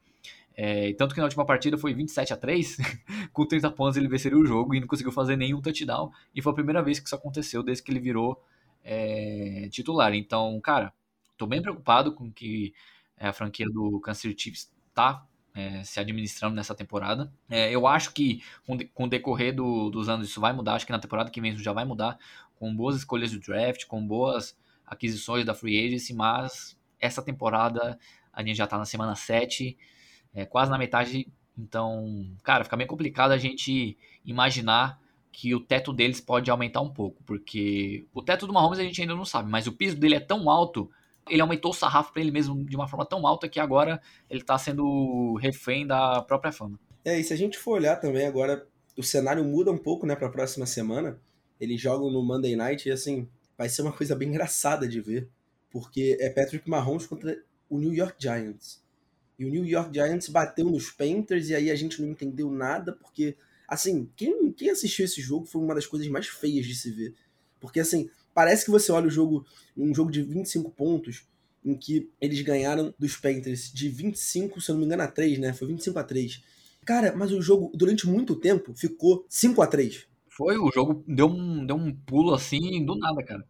É, 0.60 0.92
tanto 0.94 1.14
que 1.14 1.20
na 1.20 1.26
última 1.26 1.46
partida 1.46 1.78
foi 1.78 1.94
27 1.94 2.34
a 2.34 2.38
3 2.38 2.78
com 3.32 3.46
30 3.46 3.70
pontos 3.72 3.96
ele 3.96 4.08
venceria 4.08 4.38
o 4.38 4.46
jogo 4.46 4.74
e 4.74 4.80
não 4.80 4.88
conseguiu 4.88 5.12
fazer 5.12 5.36
nenhum 5.36 5.62
touchdown. 5.62 6.12
E 6.34 6.42
foi 6.42 6.52
a 6.52 6.56
primeira 6.56 6.82
vez 6.82 7.00
que 7.00 7.06
isso 7.08 7.16
aconteceu 7.16 7.62
desde 7.62 7.84
que 7.84 7.92
ele 7.92 8.00
virou 8.00 8.42
é, 8.84 9.68
titular. 9.72 10.14
Então, 10.14 10.60
cara, 10.62 10.92
tô 11.38 11.46
bem 11.46 11.62
preocupado 11.62 12.14
com 12.14 12.32
que 12.32 12.74
a 13.20 13.32
franquia 13.34 13.68
do 13.68 14.00
Kansas 14.00 14.34
Chiefs 14.38 14.72
tá 14.94 15.26
é, 15.58 15.84
se 15.84 16.00
administrando 16.00 16.56
nessa 16.56 16.76
temporada. 16.76 17.34
É, 17.50 17.72
eu 17.72 17.88
acho 17.88 18.14
que 18.14 18.44
com, 18.66 18.78
com 18.94 19.06
o 19.06 19.10
decorrer 19.10 19.56
do, 19.56 19.90
dos 19.90 20.08
anos 20.08 20.30
isso 20.30 20.40
vai 20.40 20.54
mudar. 20.54 20.76
Acho 20.76 20.86
que 20.86 20.92
na 20.92 21.00
temporada 21.00 21.32
que 21.32 21.42
vem 21.42 21.52
isso 21.52 21.64
já 21.64 21.74
vai 21.74 21.84
mudar. 21.84 22.20
Com 22.56 22.76
boas 22.76 22.96
escolhas 22.96 23.32
de 23.32 23.40
draft, 23.40 23.86
com 23.86 24.06
boas 24.06 24.56
aquisições 24.86 25.44
da 25.44 25.56
free 25.56 25.88
agency, 25.88 26.14
mas 26.14 26.78
essa 27.00 27.24
temporada 27.24 27.98
a 28.32 28.44
gente 28.44 28.56
já 28.56 28.68
tá 28.68 28.78
na 28.78 28.86
semana 28.86 29.16
7 29.16 29.76
é, 30.34 30.46
quase 30.46 30.70
na 30.70 30.78
metade. 30.78 31.28
Então, 31.58 32.30
cara, 32.44 32.64
fica 32.64 32.78
bem 32.78 32.86
complicado 32.86 33.32
a 33.32 33.38
gente 33.38 33.98
imaginar 34.24 35.02
que 35.32 35.56
o 35.56 35.60
teto 35.60 35.92
deles 35.92 36.22
pode 36.22 36.52
aumentar 36.52 36.82
um 36.82 36.90
pouco, 36.90 37.24
porque 37.24 38.06
o 38.14 38.22
teto 38.22 38.46
do 38.46 38.54
Mahomes 38.54 38.80
a 38.80 38.84
gente 38.84 39.02
ainda 39.02 39.16
não 39.16 39.26
sabe, 39.26 39.50
mas 39.50 39.68
o 39.68 39.72
piso 39.72 39.96
dele 39.96 40.16
é 40.16 40.20
tão 40.20 40.50
alto, 40.50 40.90
ele 41.30 41.42
aumentou 41.42 41.72
o 41.72 41.74
sarrafo 41.74 42.12
para 42.12 42.22
ele 42.22 42.32
mesmo 42.32 42.64
de 42.66 42.76
uma 42.76 42.88
forma 42.88 43.06
tão 43.06 43.26
alta 43.26 43.48
que 43.48 43.60
agora 43.60 44.02
ele 44.30 44.44
tá 44.44 44.58
sendo 44.58 45.36
refém 45.42 45.86
da 45.86 46.22
própria 46.22 46.52
fama. 46.52 46.80
É, 47.04 47.20
e 47.20 47.24
se 47.24 47.34
a 47.34 47.38
gente 47.38 47.58
for 47.58 47.74
olhar 47.74 47.96
também 47.98 48.26
agora, 48.26 48.68
o 48.98 49.04
cenário 49.04 49.44
muda 49.44 49.72
um 49.72 49.78
pouco, 49.78 50.06
né, 50.06 50.16
para 50.16 50.28
a 50.28 50.32
próxima 50.32 50.66
semana. 50.66 51.20
Eles 51.60 51.80
jogam 51.80 52.12
no 52.12 52.24
Monday 52.24 52.56
Night 52.56 52.88
e 52.88 52.92
assim, 52.92 53.28
vai 53.58 53.70
ser 53.70 53.82
uma 53.82 53.94
coisa 53.94 54.16
bem 54.16 54.30
engraçada 54.30 54.88
de 54.88 55.00
ver, 55.00 55.30
porque 55.70 56.18
é 56.20 56.30
Patrick 56.30 56.70
Mahomes 56.70 57.08
contra 57.08 57.42
o 57.70 57.80
New 57.80 57.94
York 57.94 58.16
Giants. 58.20 58.84
E 59.40 59.46
o 59.46 59.50
New 59.50 59.66
York 59.66 59.94
Giants 59.94 60.30
bateu 60.30 60.66
nos 60.66 60.90
Panthers 60.90 61.50
e 61.50 61.56
aí 61.56 61.70
a 61.70 61.76
gente 61.76 62.02
não 62.02 62.10
entendeu 62.10 62.50
nada, 62.52 62.94
porque, 62.94 63.38
assim, 63.68 64.10
quem, 64.16 64.52
quem 64.52 64.70
assistiu 64.70 65.06
esse 65.06 65.22
jogo 65.22 65.46
foi 65.46 65.62
uma 65.62 65.76
das 65.76 65.86
coisas 65.86 66.08
mais 66.08 66.28
feias 66.28 66.66
de 66.66 66.76
se 66.76 66.92
ver. 66.92 67.14
Porque, 67.60 67.80
assim, 67.80 68.10
parece 68.34 68.66
que 68.66 68.72
você 68.72 68.92
olha 68.92 69.08
o 69.08 69.12
jogo, 69.12 69.46
um 69.76 69.94
jogo 69.94 70.12
de 70.12 70.22
25 70.22 70.72
pontos, 70.72 71.26
em 71.64 71.76
que 71.76 72.10
eles 72.22 72.42
ganharam 72.42 72.94
dos 72.98 73.18
Panthers 73.18 73.72
de 73.74 73.90
25, 73.90 74.62
se 74.62 74.70
eu 74.70 74.74
não 74.74 74.80
me 74.80 74.86
engano, 74.86 75.04
a 75.04 75.08
3, 75.08 75.38
né? 75.40 75.54
Foi 75.54 75.68
25 75.68 76.00
a 76.00 76.04
3. 76.04 76.44
Cara, 76.86 77.14
mas 77.16 77.32
o 77.32 77.42
jogo, 77.42 77.72
durante 77.76 78.08
muito 78.08 78.36
tempo, 78.36 78.74
ficou 78.74 79.26
5 79.28 79.62
a 79.62 79.68
3 79.68 80.08
Foi, 80.30 80.58
o 80.58 80.72
jogo 80.72 81.04
deu 81.06 81.28
um, 81.28 81.66
deu 81.66 81.76
um 81.76 81.94
pulo 81.94 82.34
assim, 82.34 82.86
do 82.86 82.96
nada, 82.96 83.22
cara. 83.24 83.46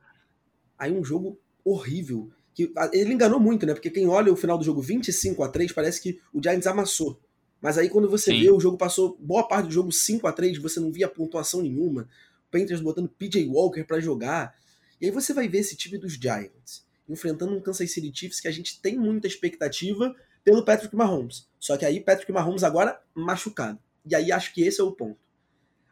Aí 0.78 0.92
um 0.92 1.04
jogo 1.04 1.40
horrível 1.64 2.32
que 2.54 2.74
ele 2.92 3.14
enganou 3.14 3.40
muito, 3.40 3.68
né? 3.68 3.74
Porque 3.74 3.92
quem 3.92 4.08
olha 4.08 4.34
o 4.34 4.36
final 4.36 4.58
do 4.58 4.64
jogo 4.64 4.82
25 4.82 5.44
a 5.44 5.50
3 5.50 5.72
parece 5.72 6.02
que 6.02 6.20
o 6.34 6.42
Giants 6.42 6.66
amassou. 6.66 7.20
Mas 7.62 7.78
aí 7.78 7.90
quando 7.90 8.10
você 8.10 8.32
Sim. 8.32 8.40
vê 8.40 8.50
o 8.50 8.60
jogo 8.60 8.78
passou 8.78 9.16
boa 9.20 9.48
parte 9.48 9.68
do 9.68 9.74
jogo 9.74 9.92
5 9.92 10.26
a 10.26 10.32
3 10.32 10.58
você 10.58 10.80
não 10.80 10.92
via 10.92 11.08
pontuação 11.08 11.62
nenhuma. 11.62 12.10
Panthers 12.52 12.82
botando 12.82 13.10
PJ 13.10 13.48
Walker 13.48 13.84
para 13.84 14.00
jogar. 14.00 14.56
E 15.00 15.06
aí 15.06 15.12
você 15.12 15.34
vai 15.34 15.48
ver 15.48 15.60
esse 15.60 15.76
time 15.76 15.98
dos 15.98 16.14
Giants 16.14 16.88
enfrentando 17.08 17.56
um 17.56 17.62
Kansas 17.62 17.92
City 17.92 18.12
Chiefs 18.14 18.42
que 18.42 18.48
a 18.48 18.52
gente 18.52 18.82
tem 18.82 18.98
muita 18.98 19.28
expectativa 19.28 20.16
pelo 20.44 20.64
Patrick 20.64 20.96
Mahomes. 20.96 21.48
Só 21.60 21.78
que 21.78 21.86
aí 21.86 22.00
Patrick 22.00 22.32
Mahomes 22.32 22.64
agora 22.64 23.02
machucado. 23.14 23.80
E 24.06 24.16
aí 24.16 24.32
acho 24.32 24.54
que 24.54 24.62
esse 24.62 24.82
é 24.82 24.84
o 24.84 24.92
ponto. 24.92 25.20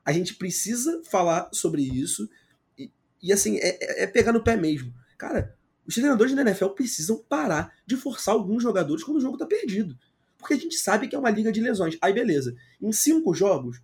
A 0.04 0.12
gente 0.12 0.36
precisa 0.36 1.02
falar 1.04 1.50
sobre 1.52 1.82
isso 1.82 2.30
e, 2.78 2.92
e 3.22 3.34
assim, 3.34 3.58
é, 3.58 3.78
é, 3.82 4.04
é 4.04 4.08
pegar 4.08 4.32
no 4.32 4.44
pé 4.44 4.56
mesmo. 4.56 4.94
Cara, 5.18 5.56
os 5.86 5.96
treinadores 5.96 6.34
da 6.36 6.42
NFL 6.42 6.68
precisam 6.70 7.18
parar 7.30 7.74
de 7.86 7.96
forçar 7.96 8.34
alguns 8.34 8.62
jogadores 8.62 9.04
quando 9.04 9.18
o 9.18 9.22
jogo 9.22 9.38
tá 9.38 9.46
perdido. 9.46 9.98
Porque 10.38 10.54
a 10.54 10.58
gente 10.58 10.76
sabe 10.76 11.08
que 11.08 11.16
é 11.16 11.20
uma 11.20 11.30
liga 11.30 11.52
de 11.52 11.62
lesões. 11.62 11.98
Aí 12.02 12.14
beleza, 12.14 12.56
em 12.82 12.92
cinco 12.92 13.34
jogos 13.34 13.82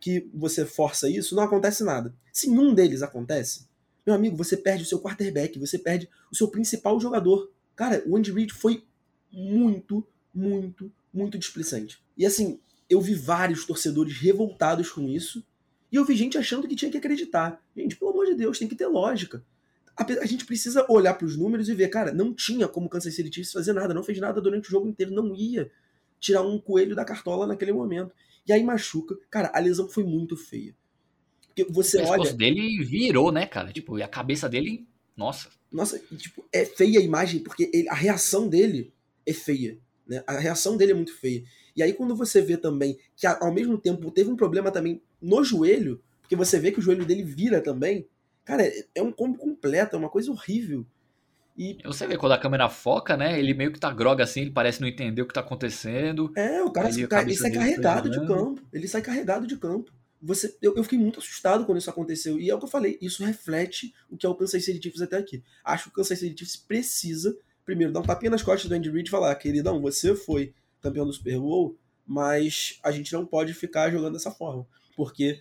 que 0.00 0.28
você 0.34 0.64
força 0.64 1.08
isso, 1.08 1.34
não 1.34 1.42
acontece 1.42 1.84
nada. 1.84 2.14
Se 2.32 2.48
um 2.48 2.74
deles 2.74 3.02
acontece, 3.02 3.68
meu 4.06 4.14
amigo, 4.14 4.36
você 4.36 4.56
perde 4.56 4.82
o 4.82 4.86
seu 4.86 5.00
quarterback, 5.00 5.58
você 5.58 5.78
perde 5.78 6.08
o 6.32 6.36
seu 6.36 6.48
principal 6.48 6.98
jogador. 6.98 7.52
Cara, 7.76 8.02
o 8.06 8.16
Andy 8.16 8.32
Reid 8.32 8.52
foi 8.52 8.82
muito, 9.30 10.06
muito, 10.34 10.90
muito 11.12 11.38
displicente. 11.38 12.02
E 12.16 12.24
assim, 12.24 12.58
eu 12.88 13.00
vi 13.00 13.14
vários 13.14 13.64
torcedores 13.66 14.16
revoltados 14.16 14.90
com 14.90 15.08
isso, 15.08 15.44
e 15.92 15.96
eu 15.96 16.04
vi 16.04 16.16
gente 16.16 16.38
achando 16.38 16.66
que 16.66 16.76
tinha 16.76 16.90
que 16.90 16.98
acreditar. 16.98 17.62
Gente, 17.76 17.96
pelo 17.96 18.12
amor 18.12 18.26
de 18.26 18.34
Deus, 18.34 18.58
tem 18.58 18.68
que 18.68 18.76
ter 18.76 18.86
lógica 18.86 19.44
a, 19.96 20.26
gente 20.26 20.44
precisa 20.44 20.84
olhar 20.88 21.14
para 21.14 21.26
os 21.26 21.36
números 21.36 21.68
e 21.68 21.74
ver, 21.74 21.88
cara, 21.88 22.12
não 22.12 22.32
tinha 22.32 22.66
como 22.66 22.86
o 22.86 22.88
Kansas 22.88 23.14
City 23.14 23.32
Chiefs 23.32 23.52
fazer 23.52 23.72
nada, 23.72 23.92
não 23.92 24.02
fez 24.02 24.18
nada 24.18 24.40
durante 24.40 24.68
o 24.68 24.70
jogo 24.70 24.88
inteiro, 24.88 25.12
não 25.12 25.34
ia 25.34 25.70
tirar 26.18 26.42
um 26.42 26.58
coelho 26.58 26.94
da 26.94 27.04
cartola 27.04 27.46
naquele 27.46 27.72
momento. 27.72 28.14
E 28.50 28.52
aí 28.52 28.64
machuca. 28.64 29.16
Cara, 29.30 29.50
a 29.54 29.60
lesão 29.60 29.88
foi 29.88 30.02
muito 30.02 30.36
feia. 30.36 30.74
Porque 31.46 31.64
você 31.64 32.02
o 32.02 32.06
olha. 32.06 32.32
O 32.32 32.36
dele 32.36 32.84
virou, 32.84 33.30
né, 33.30 33.46
cara? 33.46 33.72
Tipo, 33.72 33.96
e 33.96 34.02
a 34.02 34.08
cabeça 34.08 34.48
dele, 34.48 34.88
nossa. 35.16 35.48
Nossa, 35.70 36.02
e, 36.10 36.16
tipo, 36.16 36.44
é 36.52 36.64
feia 36.64 36.98
a 36.98 37.02
imagem, 37.02 37.40
porque 37.40 37.70
ele, 37.72 37.88
a 37.88 37.94
reação 37.94 38.48
dele 38.48 38.92
é 39.24 39.32
feia. 39.32 39.78
Né? 40.04 40.24
A 40.26 40.36
reação 40.36 40.76
dele 40.76 40.90
é 40.90 40.94
muito 40.96 41.14
feia. 41.14 41.44
E 41.76 41.82
aí, 41.82 41.92
quando 41.92 42.16
você 42.16 42.42
vê 42.42 42.56
também 42.56 42.98
que 43.14 43.24
ao 43.24 43.54
mesmo 43.54 43.78
tempo 43.78 44.10
teve 44.10 44.28
um 44.28 44.36
problema 44.36 44.72
também 44.72 45.00
no 45.22 45.44
joelho, 45.44 46.02
porque 46.20 46.34
você 46.34 46.58
vê 46.58 46.72
que 46.72 46.80
o 46.80 46.82
joelho 46.82 47.06
dele 47.06 47.22
vira 47.22 47.60
também, 47.60 48.08
Cara, 48.50 48.66
é, 48.66 48.84
é 48.96 49.02
um 49.02 49.12
combo 49.12 49.38
completo, 49.38 49.94
é 49.94 49.98
uma 49.98 50.08
coisa 50.08 50.30
horrível. 50.32 50.84
E... 51.60 51.76
Você 51.84 52.06
vê 52.06 52.16
quando 52.16 52.32
a 52.32 52.38
câmera 52.38 52.70
foca, 52.70 53.18
né? 53.18 53.38
Ele 53.38 53.52
meio 53.52 53.70
que 53.70 53.78
tá 53.78 53.92
groga 53.92 54.24
assim, 54.24 54.40
ele 54.40 54.50
parece 54.50 54.80
não 54.80 54.88
entender 54.88 55.20
o 55.20 55.26
que 55.26 55.34
tá 55.34 55.40
acontecendo. 55.40 56.32
É, 56.34 56.62
o 56.62 56.70
cara 56.70 56.88
ele 56.88 57.36
sai 57.36 57.50
carregado 57.50 58.08
de 58.08 58.26
campo. 58.26 58.62
Ele 58.72 58.88
sai 58.88 59.02
carregado 59.02 59.46
de 59.46 59.58
campo. 59.58 59.92
Você, 60.22 60.56
eu, 60.62 60.74
eu, 60.74 60.82
fiquei 60.82 60.98
muito 60.98 61.18
assustado 61.18 61.66
quando 61.66 61.76
isso 61.76 61.90
aconteceu. 61.90 62.40
E 62.40 62.48
é 62.48 62.54
o 62.54 62.58
que 62.58 62.64
eu 62.64 62.68
falei, 62.68 62.96
isso 63.02 63.22
reflete 63.22 63.92
o 64.08 64.16
que 64.16 64.24
é 64.24 64.28
o 64.28 64.34
Kansas 64.34 64.64
City 64.64 64.80
Chiefs 64.82 65.02
até 65.02 65.18
aqui. 65.18 65.42
Acho 65.62 65.84
que 65.84 65.90
o 65.90 65.92
Kansas 65.92 66.18
City 66.18 66.34
Chiefs 66.34 66.56
precisa, 66.56 67.36
primeiro, 67.62 67.92
dar 67.92 68.00
um 68.00 68.04
tapinha 68.04 68.30
nas 68.30 68.42
costas 68.42 68.66
do 68.66 68.74
Andy 68.74 68.90
Reid 68.90 69.08
e 69.08 69.10
falar, 69.10 69.34
queridão, 69.34 69.82
você 69.82 70.14
foi 70.14 70.54
campeão 70.80 71.04
do 71.04 71.12
Super 71.12 71.38
Bowl, 71.38 71.76
mas 72.06 72.78
a 72.82 72.90
gente 72.90 73.12
não 73.12 73.26
pode 73.26 73.52
ficar 73.52 73.90
jogando 73.90 74.14
dessa 74.14 74.30
forma. 74.30 74.66
Porque 74.96 75.38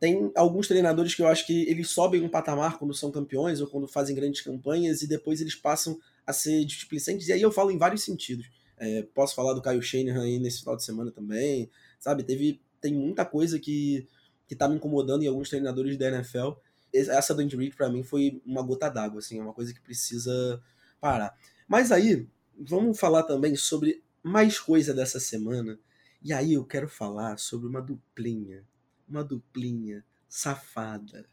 tem 0.00 0.30
alguns 0.34 0.68
treinadores 0.68 1.14
que 1.14 1.22
eu 1.22 1.28
acho 1.28 1.46
que 1.46 1.62
eles 1.68 1.88
sobem 1.88 2.22
um 2.22 2.28
patamar 2.28 2.78
quando 2.78 2.92
são 2.92 3.10
campeões 3.10 3.60
ou 3.60 3.66
quando 3.66 3.86
fazem 3.86 4.14
grandes 4.14 4.40
campanhas 4.40 5.02
e 5.02 5.06
depois 5.06 5.40
eles 5.40 5.54
passam 5.54 5.98
a 6.26 6.32
ser 6.32 6.64
displicentes. 6.64 7.28
E 7.28 7.32
aí 7.32 7.40
eu 7.40 7.52
falo 7.52 7.70
em 7.70 7.78
vários 7.78 8.02
sentidos. 8.02 8.46
É, 8.76 9.02
posso 9.14 9.34
falar 9.34 9.54
do 9.54 9.62
Kyle 9.62 9.80
Shanahan 9.80 10.24
aí 10.24 10.38
nesse 10.38 10.60
final 10.60 10.76
de 10.76 10.84
semana 10.84 11.10
também, 11.10 11.70
sabe? 11.98 12.22
Teve, 12.22 12.60
tem 12.80 12.92
muita 12.92 13.24
coisa 13.24 13.58
que, 13.58 14.06
que 14.48 14.56
tá 14.56 14.68
me 14.68 14.76
incomodando 14.76 15.22
em 15.22 15.28
alguns 15.28 15.48
treinadores 15.48 15.96
da 15.96 16.08
NFL. 16.08 16.52
Essa 16.92 17.34
do 17.34 17.40
Andy 17.40 17.56
Reid 17.56 17.76
para 17.76 17.88
mim 17.88 18.02
foi 18.02 18.42
uma 18.44 18.62
gota 18.62 18.88
d'água, 18.88 19.18
assim, 19.18 19.38
é 19.38 19.42
uma 19.42 19.54
coisa 19.54 19.72
que 19.72 19.80
precisa 19.80 20.62
parar. 21.00 21.36
Mas 21.66 21.90
aí, 21.90 22.26
vamos 22.58 22.98
falar 22.98 23.22
também 23.22 23.56
sobre 23.56 24.02
mais 24.22 24.58
coisa 24.58 24.92
dessa 24.92 25.18
semana. 25.18 25.78
E 26.22 26.32
aí 26.32 26.54
eu 26.54 26.64
quero 26.64 26.88
falar 26.88 27.38
sobre 27.38 27.68
uma 27.68 27.80
duplinha 27.80 28.64
uma 29.08 29.24
duplinha 29.24 30.04
safada 30.28 31.26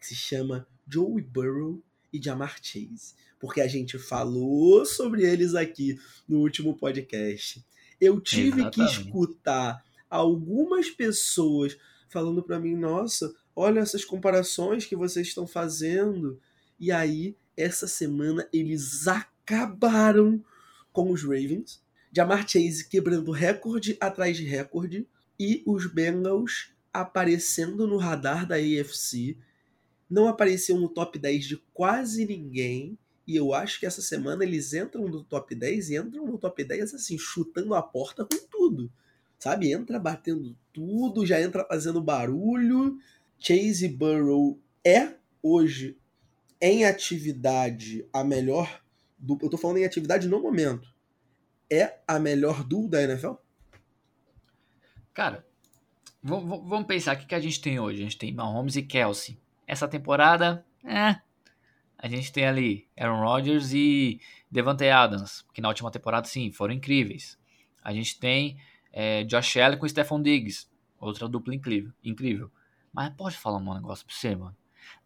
que 0.00 0.06
se 0.06 0.14
chama 0.14 0.66
Joey 0.88 1.22
Burrow 1.22 1.82
e 2.12 2.22
Jamar 2.22 2.58
Chase, 2.60 3.14
porque 3.38 3.60
a 3.60 3.68
gente 3.68 3.98
falou 3.98 4.84
sobre 4.84 5.22
eles 5.22 5.54
aqui 5.54 5.98
no 6.28 6.40
último 6.40 6.76
podcast. 6.76 7.64
Eu 8.00 8.20
tive 8.20 8.60
Exatamente. 8.60 8.74
que 8.74 8.82
escutar 8.82 9.84
algumas 10.10 10.90
pessoas 10.90 11.76
falando 12.08 12.42
para 12.42 12.58
mim, 12.58 12.74
nossa, 12.74 13.34
olha 13.56 13.80
essas 13.80 14.04
comparações 14.04 14.84
que 14.84 14.94
vocês 14.94 15.28
estão 15.28 15.46
fazendo. 15.46 16.38
E 16.78 16.92
aí, 16.92 17.36
essa 17.56 17.86
semana 17.86 18.46
eles 18.52 19.06
acabaram 19.06 20.44
com 20.92 21.10
os 21.10 21.22
Ravens. 21.22 21.82
Jamar 22.14 22.46
Chase 22.46 22.88
quebrando 22.88 23.30
recorde 23.30 23.96
atrás 23.98 24.36
de 24.36 24.44
recorde 24.44 25.06
e 25.38 25.62
os 25.66 25.86
Bengals 25.86 26.72
aparecendo 26.92 27.86
no 27.86 27.96
radar 27.96 28.46
da 28.46 28.56
AFC, 28.56 29.36
não 30.08 30.28
apareceu 30.28 30.78
no 30.78 30.88
top 30.88 31.18
10 31.18 31.44
de 31.44 31.56
quase 31.72 32.26
ninguém, 32.26 32.98
e 33.26 33.36
eu 33.36 33.54
acho 33.54 33.78
que 33.80 33.86
essa 33.86 34.02
semana 34.02 34.44
eles 34.44 34.74
entram 34.74 35.08
no 35.08 35.22
top 35.24 35.54
10 35.54 35.90
e 35.90 35.96
entram 35.96 36.26
no 36.26 36.38
top 36.38 36.64
10 36.64 36.94
assim, 36.94 37.16
chutando 37.16 37.74
a 37.74 37.82
porta 37.82 38.24
com 38.24 38.36
tudo. 38.50 38.92
sabe? 39.38 39.72
Entra 39.72 39.98
batendo 39.98 40.56
tudo, 40.72 41.26
já 41.26 41.40
entra 41.40 41.64
fazendo 41.64 42.00
barulho. 42.00 42.98
Chase 43.38 43.88
Burrow 43.88 44.60
é 44.84 45.14
hoje 45.42 45.98
em 46.60 46.84
atividade 46.84 48.06
a 48.12 48.22
melhor 48.22 48.82
dupla. 49.18 49.46
Eu 49.46 49.50
tô 49.50 49.58
falando 49.58 49.78
em 49.78 49.84
atividade 49.84 50.28
no 50.28 50.40
momento. 50.40 50.88
É 51.68 51.98
a 52.06 52.20
melhor 52.20 52.62
dupla 52.62 52.90
da 52.90 53.02
NFL? 53.02 53.32
Cara, 55.12 55.44
vamos 56.22 56.86
pensar 56.86 57.16
o 57.16 57.18
que, 57.18 57.26
que 57.26 57.34
a 57.34 57.40
gente 57.40 57.60
tem 57.60 57.80
hoje. 57.80 58.00
A 58.00 58.04
gente 58.04 58.18
tem 58.18 58.32
Mahomes 58.32 58.76
e 58.76 58.82
Kelsey. 58.82 59.38
Essa 59.66 59.88
temporada, 59.88 60.64
é. 60.84 61.20
A 61.98 62.08
gente 62.08 62.32
tem 62.32 62.46
ali 62.46 62.88
Aaron 62.96 63.20
Rodgers 63.20 63.72
e 63.72 64.20
Devante 64.50 64.88
Adams, 64.88 65.44
que 65.54 65.60
na 65.60 65.68
última 65.68 65.90
temporada, 65.90 66.26
sim, 66.26 66.50
foram 66.50 66.74
incríveis. 66.74 67.38
A 67.82 67.92
gente 67.92 68.18
tem 68.18 68.58
é, 68.92 69.24
Josh 69.24 69.56
Allen 69.56 69.78
com 69.78 69.88
Stephon 69.88 70.20
Diggs, 70.20 70.68
outra 70.98 71.28
dupla 71.28 71.54
incrível. 71.54 71.92
incrível. 72.02 72.50
Mas 72.92 73.14
pode 73.14 73.36
falar 73.36 73.58
um 73.58 73.74
negócio 73.74 74.04
pra 74.04 74.14
você, 74.14 74.34
mano? 74.34 74.56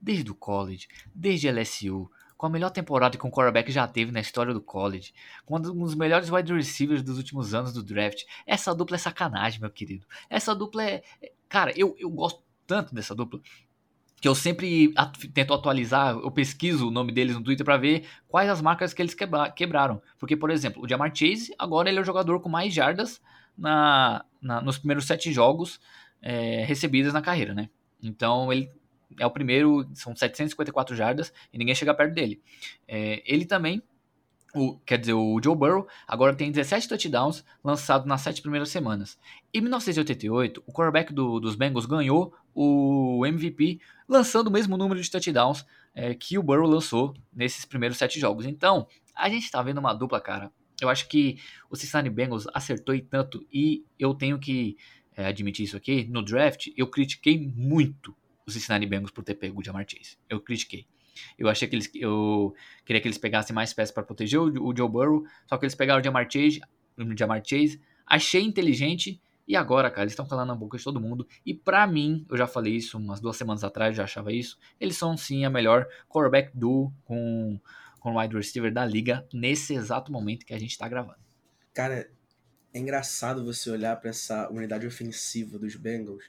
Desde 0.00 0.30
o 0.30 0.34
college, 0.34 0.88
desde 1.14 1.50
LSU, 1.50 2.10
com 2.36 2.46
a 2.46 2.50
melhor 2.50 2.70
temporada 2.70 3.16
que 3.16 3.26
um 3.26 3.30
quarterback 3.30 3.70
já 3.72 3.86
teve 3.86 4.12
na 4.12 4.20
história 4.20 4.52
do 4.52 4.60
college, 4.60 5.14
com 5.44 5.56
um 5.56 5.60
dos 5.60 5.94
melhores 5.94 6.30
wide 6.30 6.52
receivers 6.52 7.02
dos 7.02 7.16
últimos 7.16 7.54
anos 7.54 7.72
do 7.72 7.82
draft. 7.82 8.24
Essa 8.46 8.74
dupla 8.74 8.96
é 8.96 8.98
sacanagem, 8.98 9.60
meu 9.60 9.70
querido. 9.70 10.06
Essa 10.28 10.54
dupla 10.54 10.84
é. 10.84 11.02
é 11.22 11.32
cara, 11.48 11.72
eu, 11.76 11.96
eu 11.98 12.10
gosto 12.10 12.42
tanto 12.66 12.94
dessa 12.94 13.14
dupla 13.14 13.40
que 14.20 14.26
eu 14.26 14.34
sempre 14.34 14.92
tento 15.34 15.52
atualizar, 15.52 16.14
eu 16.16 16.30
pesquiso 16.30 16.88
o 16.88 16.90
nome 16.90 17.12
deles 17.12 17.36
no 17.36 17.42
Twitter 17.42 17.64
para 17.64 17.76
ver 17.76 18.06
quais 18.26 18.48
as 18.48 18.62
marcas 18.62 18.94
que 18.94 19.02
eles 19.02 19.14
quebra 19.14 19.50
quebraram. 19.50 20.00
Porque, 20.18 20.36
por 20.36 20.50
exemplo, 20.50 20.82
o 20.82 20.88
Jamar 20.88 21.14
Chase, 21.14 21.54
agora 21.58 21.88
ele 21.88 21.98
é 21.98 22.00
o 22.00 22.04
jogador 22.04 22.40
com 22.40 22.48
mais 22.48 22.72
jardas 22.72 23.20
na, 23.56 24.24
na 24.40 24.60
nos 24.60 24.78
primeiros 24.78 25.06
sete 25.06 25.32
jogos 25.32 25.78
é, 26.22 26.64
recebidas 26.64 27.12
na 27.12 27.20
carreira, 27.20 27.54
né? 27.54 27.68
Então 28.02 28.52
ele 28.52 28.70
é 29.18 29.26
o 29.26 29.30
primeiro, 29.30 29.88
são 29.94 30.14
754 30.14 30.94
jardas 30.94 31.32
e 31.52 31.58
ninguém 31.58 31.74
chega 31.74 31.94
perto 31.94 32.14
dele. 32.14 32.40
É, 32.86 33.22
ele 33.24 33.44
também, 33.44 33.82
o, 34.54 34.78
quer 34.78 34.98
dizer, 34.98 35.12
o 35.12 35.40
Joe 35.42 35.56
Burrow, 35.56 35.86
agora 36.06 36.34
tem 36.34 36.50
17 36.50 36.88
touchdowns 36.88 37.44
lançados 37.62 38.06
nas 38.06 38.20
sete 38.20 38.42
primeiras 38.42 38.68
semanas. 38.68 39.18
Em 39.52 39.60
1988, 39.60 40.62
o 40.66 40.72
quarterback 40.72 41.12
do, 41.12 41.40
dos 41.40 41.54
Bengals 41.54 41.86
ganhou 41.86 42.34
o 42.54 43.24
MVP 43.26 43.80
lançando 44.08 44.48
o 44.48 44.50
mesmo 44.50 44.76
número 44.76 45.00
de 45.00 45.10
touchdowns 45.10 45.64
é, 45.94 46.14
que 46.14 46.38
o 46.38 46.42
Burrow 46.42 46.66
lançou 46.66 47.14
nesses 47.32 47.64
primeiros 47.64 47.98
sete 47.98 48.18
jogos. 48.20 48.46
Então, 48.46 48.86
a 49.14 49.28
gente 49.28 49.50
tá 49.50 49.62
vendo 49.62 49.78
uma 49.78 49.94
dupla, 49.94 50.20
cara. 50.20 50.52
Eu 50.80 50.90
acho 50.90 51.08
que 51.08 51.38
o 51.70 51.76
Cincinnati 51.76 52.10
Bengals 52.10 52.46
acertou 52.52 52.94
e 52.94 53.00
tanto, 53.00 53.46
e 53.50 53.84
eu 53.98 54.12
tenho 54.14 54.38
que 54.38 54.76
é, 55.16 55.26
admitir 55.26 55.64
isso 55.64 55.76
aqui. 55.76 56.06
No 56.10 56.22
draft, 56.22 56.68
eu 56.76 56.86
critiquei 56.86 57.50
muito 57.56 58.14
os 58.46 58.54
Cincinnati 58.54 58.86
Bengals 58.86 59.10
por 59.10 59.24
ter 59.24 59.34
pego 59.34 59.60
o 59.60 59.64
Jamar 59.64 59.84
Chase. 59.88 60.16
Eu 60.28 60.40
critiquei. 60.40 60.86
Eu 61.38 61.48
achei 61.48 61.66
que 61.66 61.74
eles, 61.74 61.90
eu 61.94 62.54
queria 62.84 63.00
que 63.00 63.08
eles 63.08 63.18
pegassem 63.18 63.54
mais 63.54 63.72
peças 63.72 63.92
para 63.92 64.02
proteger 64.02 64.38
o, 64.38 64.68
o, 64.68 64.76
Joe 64.76 64.88
Burrow, 64.88 65.24
só 65.46 65.56
que 65.56 65.64
eles 65.64 65.74
pegaram 65.74 66.00
o 66.00 66.04
Jamar 66.04 66.30
Chase, 66.30 66.60
o 66.96 67.16
Jamar 67.16 67.42
Chase. 67.44 67.80
Achei 68.06 68.42
inteligente 68.42 69.20
e 69.48 69.56
agora, 69.56 69.90
cara, 69.90 70.02
eles 70.02 70.12
estão 70.12 70.26
calando 70.26 70.52
a 70.52 70.54
boca 70.54 70.76
de 70.76 70.84
todo 70.84 71.00
mundo. 71.00 71.26
E 71.44 71.54
para 71.54 71.86
mim, 71.86 72.26
eu 72.30 72.36
já 72.36 72.46
falei 72.46 72.74
isso 72.74 72.98
umas 72.98 73.20
duas 73.20 73.36
semanas 73.36 73.64
atrás, 73.64 73.96
já 73.96 74.04
achava 74.04 74.32
isso. 74.32 74.58
Eles 74.78 74.96
são 74.96 75.16
sim 75.16 75.44
a 75.44 75.50
melhor 75.50 75.86
quarterback 76.08 76.50
duo 76.54 76.92
com 77.04 77.58
com 77.98 78.20
wide 78.20 78.36
receiver 78.36 78.72
da 78.72 78.86
liga 78.86 79.26
nesse 79.32 79.74
exato 79.74 80.12
momento 80.12 80.46
que 80.46 80.54
a 80.54 80.58
gente 80.60 80.78
tá 80.78 80.88
gravando. 80.88 81.18
Cara, 81.74 82.08
é 82.72 82.78
engraçado 82.78 83.44
você 83.44 83.68
olhar 83.68 83.96
para 83.96 84.10
essa 84.10 84.48
unidade 84.48 84.86
ofensiva 84.86 85.58
dos 85.58 85.74
Bengals 85.74 86.22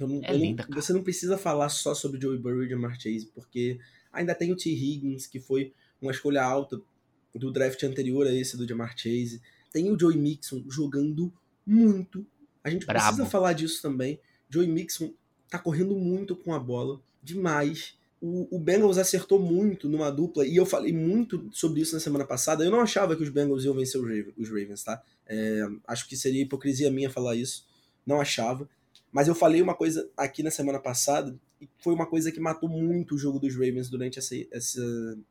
não, 0.00 0.20
é 0.22 0.36
linda, 0.36 0.66
não, 0.68 0.80
você 0.80 0.92
não 0.92 1.02
precisa 1.02 1.38
falar 1.38 1.68
só 1.68 1.94
sobre 1.94 2.20
Joey 2.20 2.38
Burrow 2.38 2.64
e 2.64 2.68
Jamar 2.68 2.94
Chase, 3.00 3.30
porque 3.34 3.78
ainda 4.12 4.34
tem 4.34 4.52
o 4.52 4.56
T. 4.56 4.70
Higgins, 4.70 5.26
que 5.26 5.38
foi 5.38 5.72
uma 6.00 6.10
escolha 6.10 6.42
alta 6.42 6.80
do 7.34 7.52
draft 7.52 7.82
anterior 7.82 8.26
a 8.26 8.32
esse 8.32 8.56
do 8.56 8.66
Jamar 8.66 8.96
Chase. 8.96 9.40
Tem 9.72 9.90
o 9.90 9.98
Joey 9.98 10.16
Mixon 10.16 10.64
jogando 10.68 11.32
muito. 11.66 12.26
A 12.62 12.70
gente 12.70 12.86
Bravo. 12.86 13.06
precisa 13.06 13.26
falar 13.26 13.52
disso 13.52 13.82
também. 13.82 14.20
Joey 14.48 14.68
Mixon 14.68 15.12
tá 15.48 15.58
correndo 15.58 15.96
muito 15.96 16.36
com 16.36 16.52
a 16.52 16.58
bola, 16.58 17.00
demais. 17.22 17.96
O, 18.20 18.56
o 18.56 18.58
Bengals 18.58 18.98
acertou 18.98 19.38
muito 19.38 19.88
numa 19.88 20.10
dupla, 20.10 20.46
e 20.46 20.56
eu 20.56 20.64
falei 20.64 20.92
muito 20.92 21.48
sobre 21.52 21.80
isso 21.80 21.94
na 21.94 22.00
semana 22.00 22.24
passada. 22.24 22.64
Eu 22.64 22.70
não 22.70 22.80
achava 22.80 23.14
que 23.16 23.22
os 23.22 23.28
Bengals 23.28 23.64
iam 23.64 23.74
vencer 23.74 24.00
os 24.00 24.48
Ravens, 24.48 24.82
tá? 24.82 25.02
É, 25.26 25.62
acho 25.86 26.08
que 26.08 26.16
seria 26.16 26.42
hipocrisia 26.42 26.90
minha 26.90 27.10
falar 27.10 27.34
isso. 27.36 27.66
Não 28.06 28.20
achava. 28.20 28.68
Mas 29.14 29.28
eu 29.28 29.34
falei 29.34 29.62
uma 29.62 29.76
coisa 29.76 30.10
aqui 30.16 30.42
na 30.42 30.50
semana 30.50 30.80
passada, 30.80 31.38
e 31.60 31.68
foi 31.78 31.94
uma 31.94 32.04
coisa 32.04 32.32
que 32.32 32.40
matou 32.40 32.68
muito 32.68 33.14
o 33.14 33.18
jogo 33.18 33.38
dos 33.38 33.54
Ravens 33.54 33.88
durante 33.88 34.18
essa, 34.18 34.34
essa, 34.50 34.82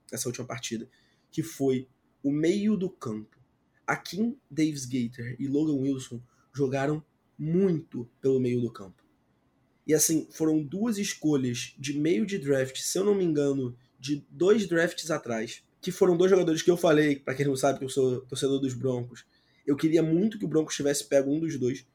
essa 0.10 0.30
última 0.30 0.48
partida, 0.48 0.88
que 1.30 1.44
foi 1.44 1.86
o 2.24 2.32
meio 2.32 2.78
do 2.78 2.90
campo. 2.90 3.38
Akin 3.86 4.38
Davis 4.50 4.86
Gator 4.86 5.36
e 5.38 5.50
Logan 5.50 5.82
Wilson 5.82 6.22
jogaram 6.54 7.04
muito 7.38 8.10
pelo 8.22 8.40
meio 8.40 8.62
do 8.62 8.72
campo. 8.72 9.04
E 9.86 9.94
assim, 9.94 10.30
foram 10.32 10.64
duas 10.64 10.98
escolhas 10.98 11.76
de 11.78 12.00
meio 12.00 12.26
de 12.26 12.38
draft, 12.38 12.78
se 12.78 12.98
eu 12.98 13.04
não 13.04 13.14
me 13.14 13.26
engano, 13.26 13.76
de 14.00 14.26
dois 14.30 14.66
drafts 14.66 15.12
atrás, 15.12 15.62
que 15.82 15.92
foram 15.92 16.16
dois 16.16 16.32
jogadores 16.32 16.62
que 16.62 16.72
eu 16.72 16.78
falei, 16.78 17.18
para 17.18 17.36
quem 17.36 17.46
não 17.46 17.58
sabe 17.58 17.80
que 17.80 17.86
eu 17.86 17.90
sou 17.90 18.22
torcedor 18.22 18.62
dos 18.62 18.74
Broncos. 18.74 19.26
Eu 19.68 19.76
queria 19.76 20.02
muito 20.02 20.40
que 20.40 20.46
o 20.46 20.48
Broncos 20.48 20.74
tivesse 20.74 21.04
pego 21.04 21.30
um 21.30 21.42
dos 21.42 21.60
dois, 21.60 21.86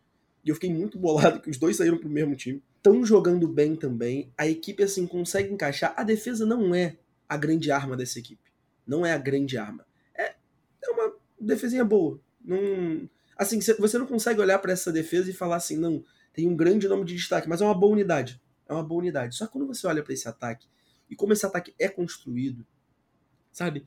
e 0.49 0.51
eu 0.51 0.55
fiquei 0.55 0.73
muito 0.73 0.99
bolado 0.99 1.43
que 1.43 1.51
os 1.51 1.59
dois 1.59 1.77
saíram 1.77 1.99
pro 1.99 2.09
mesmo 2.09 2.35
time. 2.35 2.63
Estão 2.79 3.05
jogando 3.05 3.47
bem 3.47 3.77
também. 3.77 4.33
A 4.37 4.49
equipe, 4.49 4.83
assim, 4.83 5.07
consegue 5.07 5.53
encaixar. 5.53 5.93
A 5.95 6.03
defesa 6.03 6.47
não 6.47 6.75
é 6.75 6.97
a 7.29 7.37
grande 7.37 7.71
arma 7.71 7.95
dessa 7.95 8.19
equipe. 8.19 8.51
Não 8.87 9.05
é 9.05 9.13
a 9.13 9.19
grande 9.19 9.59
arma. 9.59 9.85
É, 10.15 10.35
é 10.83 10.91
uma 10.91 11.13
defesinha 11.39 11.85
boa. 11.85 12.19
Não, 12.43 13.07
assim, 13.37 13.61
você 13.61 13.99
não 13.99 14.07
consegue 14.07 14.41
olhar 14.41 14.59
para 14.59 14.73
essa 14.73 14.91
defesa 14.91 15.31
e 15.31 15.35
falar 15.35 15.57
assim, 15.57 15.77
não, 15.77 16.03
tem 16.33 16.49
um 16.49 16.57
grande 16.57 16.89
nome 16.89 17.05
de 17.05 17.15
destaque, 17.15 17.47
mas 17.47 17.61
é 17.61 17.67
uma 17.67 17.75
boa 17.75 17.93
unidade. 17.93 18.41
É 18.67 18.73
uma 18.73 18.83
boa 18.83 19.03
unidade. 19.03 19.37
Só 19.37 19.45
que 19.45 19.53
quando 19.53 19.67
você 19.67 19.87
olha 19.87 20.03
para 20.03 20.15
esse 20.15 20.27
ataque 20.27 20.67
e 21.11 21.15
como 21.15 21.35
esse 21.35 21.45
ataque 21.45 21.75
é 21.79 21.91
construído, 21.91 22.67
sabe? 23.53 23.85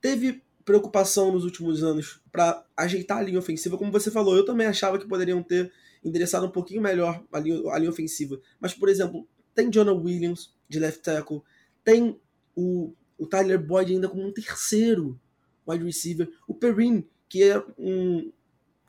Teve 0.00 0.40
preocupação 0.64 1.32
nos 1.32 1.42
últimos 1.44 1.82
anos 1.82 2.20
para 2.30 2.64
ajeitar 2.76 3.18
a 3.18 3.22
linha 3.22 3.40
ofensiva, 3.40 3.76
como 3.76 3.90
você 3.90 4.08
falou. 4.08 4.36
Eu 4.36 4.44
também 4.44 4.68
achava 4.68 5.00
que 5.00 5.08
poderiam 5.08 5.42
ter 5.42 5.72
endereçado 6.04 6.46
um 6.46 6.50
pouquinho 6.50 6.82
melhor 6.82 7.24
a 7.32 7.38
linha, 7.38 7.70
a 7.70 7.78
linha 7.78 7.90
ofensiva. 7.90 8.40
Mas, 8.60 8.74
por 8.74 8.88
exemplo, 8.88 9.26
tem 9.54 9.70
Jonah 9.70 9.92
Williams 9.92 10.54
de 10.68 10.78
left 10.78 11.02
tackle, 11.02 11.42
tem 11.84 12.20
o, 12.54 12.92
o 13.18 13.26
Tyler 13.26 13.58
Boyd 13.58 13.92
ainda 13.92 14.08
como 14.08 14.26
um 14.26 14.32
terceiro 14.32 15.18
wide 15.66 15.84
receiver, 15.84 16.30
o 16.46 16.54
Perrin, 16.54 17.04
que 17.28 17.42
é 17.42 17.58
um, 17.78 18.32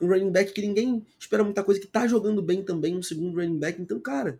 um 0.01 0.07
running 0.07 0.31
back 0.31 0.53
que 0.53 0.61
ninguém 0.61 1.05
espera 1.19 1.43
muita 1.43 1.63
coisa, 1.63 1.79
que 1.79 1.87
tá 1.87 2.07
jogando 2.07 2.41
bem 2.41 2.63
também, 2.63 2.95
um 2.95 3.01
segundo 3.01 3.35
running 3.35 3.57
back. 3.57 3.81
Então, 3.81 3.99
cara, 3.99 4.39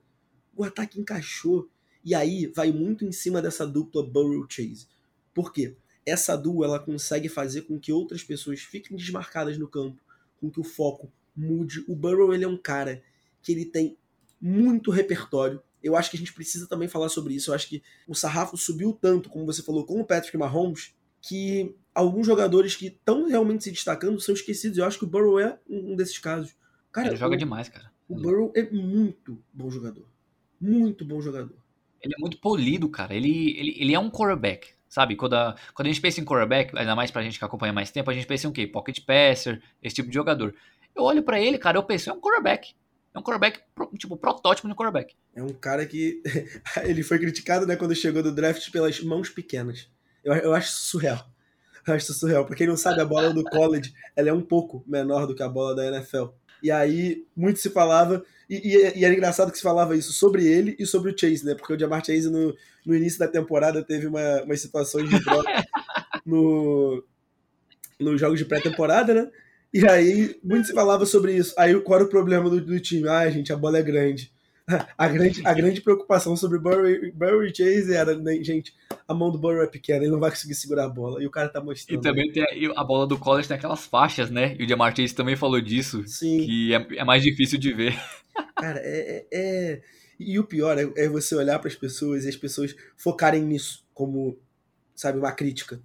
o 0.56 0.64
ataque 0.64 1.00
encaixou. 1.00 1.70
E 2.04 2.16
aí 2.16 2.48
vai 2.48 2.72
muito 2.72 3.04
em 3.04 3.12
cima 3.12 3.42
dessa 3.42 3.66
dupla 3.66 4.04
Burrow 4.04 4.46
Chase. 4.50 4.88
Por 5.34 5.52
quê? 5.52 5.76
Essa 6.06 6.38
dupla 6.38 6.68
ela 6.68 6.80
consegue 6.80 7.28
fazer 7.28 7.64
com 7.64 7.80
que 7.80 7.92
outras 7.92 8.24
pessoas 8.24 8.62
fiquem 8.62 8.96
desmarcadas 8.96 9.58
no 9.58 9.68
campo, 9.68 10.02
com 10.40 10.50
que 10.50 10.60
o 10.60 10.64
foco 10.64 11.12
mude. 11.38 11.86
O 11.88 11.96
Burrow 11.96 12.34
ele 12.34 12.44
é 12.44 12.48
um 12.48 12.58
cara 12.58 13.02
que 13.42 13.52
ele 13.52 13.66
tem 13.66 13.98
muito 14.42 14.92
repertório. 14.92 15.62
Eu 15.82 15.96
acho 15.96 16.10
que 16.10 16.18
a 16.18 16.20
gente 16.20 16.34
precisa 16.34 16.68
também 16.68 16.88
falar 16.88 17.10
sobre 17.10 17.36
isso. 17.36 17.52
Eu 17.52 17.56
acho 17.56 17.70
que 17.70 17.84
o 18.08 18.16
sarrafo 18.16 18.58
subiu 18.58 18.92
tanto, 19.00 19.30
como 19.30 19.46
você 19.46 19.62
falou, 19.62 19.86
com 19.86 20.02
o 20.02 20.06
Patrick 20.06 20.38
Mahomes, 20.38 20.96
que 21.22 21.76
alguns 21.94 22.26
jogadores 22.26 22.76
que 22.76 22.88
estão 22.88 23.28
realmente 23.28 23.64
se 23.64 23.72
destacando 23.72 24.20
são 24.20 24.34
esquecidos. 24.34 24.78
Eu 24.78 24.86
acho 24.86 24.98
que 24.98 25.06
o 25.06 25.08
Burrow 25.08 25.40
é 25.40 25.58
um 25.70 25.96
desses 25.96 26.18
casos. 26.18 26.56
Cara, 26.92 27.08
ele 27.08 27.16
joga 27.16 27.36
o, 27.36 27.38
demais, 27.38 27.70
cara. 27.70 27.92
O 28.08 28.16
Burrow 28.16 28.52
é 28.56 28.64
muito 28.70 29.42
bom 29.54 29.70
jogador. 29.70 30.08
Muito 30.60 31.06
bom 31.06 31.22
jogador. 31.22 31.58
Ele 32.02 32.14
é 32.16 32.20
muito 32.20 32.38
polido, 32.40 32.90
cara. 32.90 33.16
Ele, 33.16 33.58
ele, 33.58 33.76
ele 33.78 33.94
é 33.94 34.00
um 34.00 34.10
quarterback, 34.10 34.70
sabe? 34.88 35.16
Quando 35.16 35.34
a, 35.34 35.56
quando 35.74 35.88
a 35.88 35.92
gente 35.92 36.02
pensa 36.02 36.22
em 36.22 36.26
quarterback, 36.26 36.78
ainda 36.78 36.96
mais 36.96 37.12
pra 37.12 37.24
gente 37.24 37.38
que 37.38 37.46
acompanha 37.46 37.74
mais 37.74 37.92
tempo, 37.92 38.10
a 38.10 38.14
gente 38.14 38.28
pensa 38.28 38.48
em 38.48 38.50
o 38.50 38.54
quê? 38.54 38.68
Pocket 38.68 39.04
passer, 39.06 39.62
esse 39.82 39.96
tipo 39.96 40.10
de 40.10 40.16
jogador. 40.16 40.54
Eu 40.98 41.04
olho 41.04 41.22
para 41.22 41.40
ele, 41.40 41.60
cara, 41.60 41.78
eu 41.78 41.84
penso, 41.84 42.10
é 42.10 42.14
um 42.14 42.20
quarterback. 42.20 42.74
É 43.14 43.20
um 43.20 43.22
quarterback, 43.22 43.62
tipo, 43.98 44.18
protótipo 44.18 44.68
de 44.68 44.74
quarterback. 44.74 45.16
É 45.36 45.44
um 45.44 45.54
cara 45.54 45.86
que. 45.86 46.22
ele 46.84 47.04
foi 47.04 47.20
criticado, 47.20 47.68
né, 47.68 47.76
quando 47.76 47.96
chegou 47.96 48.24
do 48.24 48.34
draft 48.34 48.72
pelas 48.72 49.00
mãos 49.02 49.30
pequenas. 49.30 49.88
Eu, 50.24 50.34
eu 50.34 50.54
acho 50.56 50.72
surreal. 50.72 51.24
Eu 51.86 51.94
acho 51.94 52.12
surreal. 52.14 52.46
Pra 52.46 52.56
quem 52.56 52.68
não 52.68 52.76
sabe, 52.76 53.00
a 53.00 53.06
bola 53.06 53.32
do 53.32 53.44
college 53.44 53.94
ela 54.16 54.30
é 54.30 54.34
um 54.34 54.42
pouco 54.42 54.84
menor 54.88 55.28
do 55.28 55.36
que 55.36 55.44
a 55.44 55.48
bola 55.48 55.76
da 55.76 55.86
NFL. 55.86 56.26
E 56.62 56.72
aí, 56.72 57.26
muito 57.36 57.60
se 57.60 57.70
falava. 57.70 58.26
E, 58.50 58.56
e, 58.56 59.00
e, 59.00 59.06
era 59.06 59.14
engraçado 59.14 59.52
que 59.52 59.58
se 59.58 59.64
falava 59.64 59.96
isso 59.96 60.12
sobre 60.12 60.46
ele 60.46 60.76
e 60.80 60.86
sobre 60.86 61.12
o 61.12 61.18
Chase, 61.18 61.46
né? 61.46 61.54
Porque 61.54 61.74
o 61.74 61.80
Jamar 61.80 62.04
Chase, 62.04 62.30
no, 62.30 62.56
no 62.86 62.96
início 62.96 63.20
da 63.20 63.28
temporada, 63.28 63.84
teve 63.84 64.08
uma, 64.08 64.44
umas 64.44 64.60
situações 64.60 65.10
de 65.10 65.24
droga 65.24 65.48
no, 66.26 67.04
nos 68.00 68.20
jogos 68.20 68.40
de 68.40 68.46
pré-temporada, 68.46 69.14
né? 69.14 69.32
E 69.74 69.88
aí, 69.88 70.40
muito 70.44 70.68
se 70.68 70.74
falava 70.74 71.06
sobre 71.06 71.36
isso. 71.36 71.54
Aí, 71.58 71.80
qual 71.82 72.00
era 72.00 72.08
o 72.08 72.10
problema 72.10 72.50
do, 72.50 72.60
do 72.62 72.80
time? 72.80 73.08
Ah, 73.08 73.30
gente, 73.30 73.52
a 73.52 73.58
bola 73.58 73.80
é 73.80 73.84
grande. 73.84 74.32
A 74.98 75.08
grande, 75.08 75.42
a 75.48 75.54
grande 75.54 75.80
preocupação 75.80 76.36
sobre 76.36 76.60
Burry, 76.60 77.10
Burry 77.14 77.56
Chase 77.56 77.94
era, 77.94 78.18
né, 78.18 78.44
gente, 78.44 78.74
a 79.08 79.14
mão 79.14 79.32
do 79.32 79.38
Burry 79.38 79.64
é 79.64 79.68
pequena, 79.68 80.04
ele 80.04 80.12
não 80.12 80.20
vai 80.20 80.30
conseguir 80.30 80.56
segurar 80.56 80.84
a 80.84 80.90
bola. 80.90 81.24
E 81.24 81.26
o 81.26 81.32
cara 81.32 81.48
tá 81.48 81.62
mostrando. 81.62 81.98
E 81.98 82.02
também 82.02 82.30
tem 82.34 82.44
a, 82.44 82.82
a 82.82 82.84
bola 82.84 83.08
do 83.08 83.18
college 83.18 83.48
tem 83.48 83.56
aquelas 83.56 83.86
faixas, 83.86 84.30
né? 84.30 84.58
E 84.60 84.66
o 84.66 84.68
Jamar 84.68 84.94
Chase 84.94 85.16
também 85.16 85.38
falou 85.38 85.62
disso. 85.62 86.06
Sim. 86.06 86.46
Que 86.46 86.74
é, 86.74 86.86
é 86.98 87.06
mais 87.06 87.24
difícil 87.24 87.58
de 87.58 87.72
ver. 87.72 87.98
Cara, 88.60 88.82
é, 88.84 89.26
é, 89.32 89.40
é... 89.40 89.82
E 90.20 90.38
o 90.38 90.44
pior 90.44 90.78
é, 90.78 90.92
é 90.98 91.08
você 91.08 91.34
olhar 91.34 91.60
para 91.60 91.70
as 91.70 91.76
pessoas 91.76 92.26
e 92.26 92.30
as 92.30 92.36
pessoas 92.36 92.76
focarem 92.98 93.44
nisso 93.44 93.86
como, 93.94 94.38
sabe, 94.94 95.18
uma 95.18 95.32
crítica. 95.32 95.80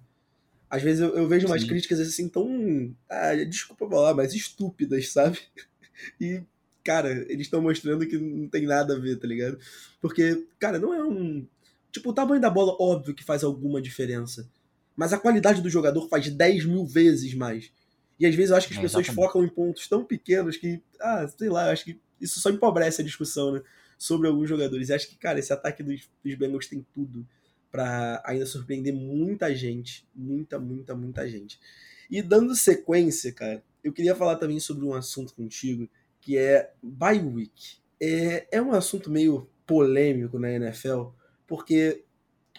Às 0.73 0.81
vezes 0.81 1.01
eu, 1.01 1.15
eu 1.15 1.27
vejo 1.27 1.45
umas 1.45 1.61
Sim. 1.61 1.67
críticas 1.67 1.99
assim 1.99 2.27
tão. 2.27 2.95
Ah, 3.07 3.35
desculpa 3.35 3.87
falar, 3.87 4.15
mas 4.15 4.33
estúpidas, 4.33 5.09
sabe? 5.09 5.39
E, 6.19 6.41
cara, 6.83 7.11
eles 7.29 7.45
estão 7.45 7.61
mostrando 7.61 8.05
que 8.05 8.17
não 8.17 8.49
tem 8.49 8.65
nada 8.65 8.95
a 8.95 8.99
ver, 8.99 9.17
tá 9.17 9.27
ligado? 9.27 9.57
Porque, 10.01 10.45
cara, 10.59 10.79
não 10.79 10.91
é 10.91 11.03
um. 11.03 11.47
Tipo, 11.91 12.09
o 12.09 12.13
tamanho 12.13 12.41
da 12.41 12.49
bola, 12.49 12.75
óbvio 12.79 13.13
que 13.13 13.23
faz 13.23 13.43
alguma 13.43 13.79
diferença. 13.79 14.49
Mas 14.95 15.13
a 15.13 15.19
qualidade 15.19 15.61
do 15.61 15.69
jogador 15.69 16.09
faz 16.09 16.27
10 16.27 16.65
mil 16.65 16.83
vezes 16.83 17.35
mais. 17.35 17.71
E 18.19 18.25
às 18.25 18.33
vezes 18.33 18.49
eu 18.49 18.57
acho 18.57 18.67
que 18.67 18.73
as 18.73 18.79
é, 18.79 18.81
pessoas 18.81 19.07
focam 19.07 19.45
em 19.45 19.49
pontos 19.49 19.87
tão 19.87 20.03
pequenos 20.03 20.57
que, 20.57 20.81
ah, 20.99 21.27
sei 21.37 21.49
lá, 21.49 21.67
eu 21.67 21.73
acho 21.73 21.85
que 21.85 22.01
isso 22.19 22.39
só 22.39 22.49
empobrece 22.49 23.01
a 23.01 23.05
discussão, 23.05 23.51
né? 23.51 23.61
Sobre 23.95 24.27
alguns 24.27 24.49
jogadores. 24.49 24.89
E 24.89 24.93
acho 24.93 25.07
que, 25.07 25.15
cara, 25.15 25.37
esse 25.37 25.53
ataque 25.53 25.83
dos, 25.83 26.09
dos 26.25 26.33
Bengals 26.33 26.65
tem 26.65 26.83
tudo 26.93 27.25
para 27.73 28.21
ainda 28.23 28.45
surpreender 28.45 28.93
muita 28.93 29.53
gente. 29.55 30.07
Muita, 30.13 30.59
muita, 30.59 30.93
muita 30.93 31.27
gente. 31.27 31.59
E 32.07 32.21
dando 32.21 32.55
sequência, 32.55 33.33
cara, 33.33 33.63
eu 33.83 33.91
queria 33.91 34.15
falar 34.15 34.35
também 34.35 34.59
sobre 34.59 34.85
um 34.85 34.93
assunto 34.93 35.33
contigo, 35.33 35.89
que 36.21 36.37
é 36.37 36.71
bye 36.83 37.19
week. 37.19 37.77
É, 37.99 38.47
é 38.51 38.61
um 38.61 38.73
assunto 38.73 39.09
meio 39.09 39.49
polêmico 39.65 40.37
na 40.37 40.51
NFL, 40.51 41.05
porque, 41.47 42.03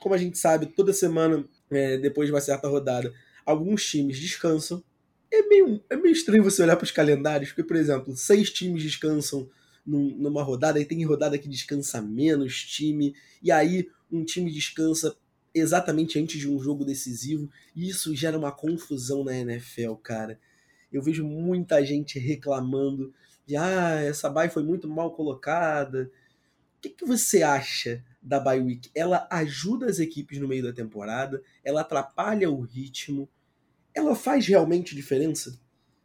como 0.00 0.16
a 0.16 0.18
gente 0.18 0.36
sabe, 0.36 0.66
toda 0.66 0.92
semana, 0.92 1.48
é, 1.70 1.96
depois 1.96 2.26
de 2.26 2.34
uma 2.34 2.40
certa 2.40 2.66
rodada, 2.66 3.14
alguns 3.46 3.86
times 3.86 4.18
descansam. 4.18 4.82
É 5.32 5.42
meio, 5.42 5.80
é 5.90 5.96
meio 5.96 6.12
estranho 6.12 6.42
você 6.42 6.60
olhar 6.60 6.74
para 6.74 6.84
os 6.84 6.90
calendários, 6.90 7.50
porque, 7.50 7.62
por 7.62 7.76
exemplo, 7.76 8.16
seis 8.16 8.50
times 8.50 8.82
descansam 8.82 9.48
num, 9.86 10.16
numa 10.16 10.42
rodada, 10.42 10.80
e 10.80 10.84
tem 10.84 11.04
rodada 11.04 11.38
que 11.38 11.48
descansa 11.48 12.02
menos 12.02 12.64
time, 12.64 13.14
e 13.40 13.52
aí 13.52 13.88
um 14.16 14.24
time 14.24 14.50
descansa 14.50 15.16
exatamente 15.54 16.18
antes 16.18 16.38
de 16.38 16.48
um 16.48 16.58
jogo 16.58 16.84
decisivo, 16.84 17.48
e 17.74 17.88
isso 17.88 18.14
gera 18.14 18.38
uma 18.38 18.50
confusão 18.50 19.22
na 19.22 19.36
NFL, 19.36 19.94
cara. 19.94 20.38
Eu 20.92 21.02
vejo 21.02 21.24
muita 21.24 21.84
gente 21.84 22.18
reclamando 22.18 23.12
de 23.46 23.56
ah, 23.56 24.00
essa 24.00 24.28
bye 24.28 24.48
foi 24.48 24.62
muito 24.62 24.88
mal 24.88 25.12
colocada. 25.12 26.10
O 26.76 26.80
que, 26.80 26.90
que 26.90 27.04
você 27.04 27.42
acha 27.42 28.04
da 28.20 28.40
bye 28.40 28.60
week? 28.60 28.90
Ela 28.94 29.28
ajuda 29.30 29.86
as 29.86 29.98
equipes 29.98 30.38
no 30.38 30.48
meio 30.48 30.62
da 30.62 30.72
temporada? 30.72 31.42
Ela 31.62 31.82
atrapalha 31.82 32.50
o 32.50 32.60
ritmo? 32.60 33.28
Ela 33.94 34.14
faz 34.14 34.46
realmente 34.46 34.94
diferença? 34.94 35.58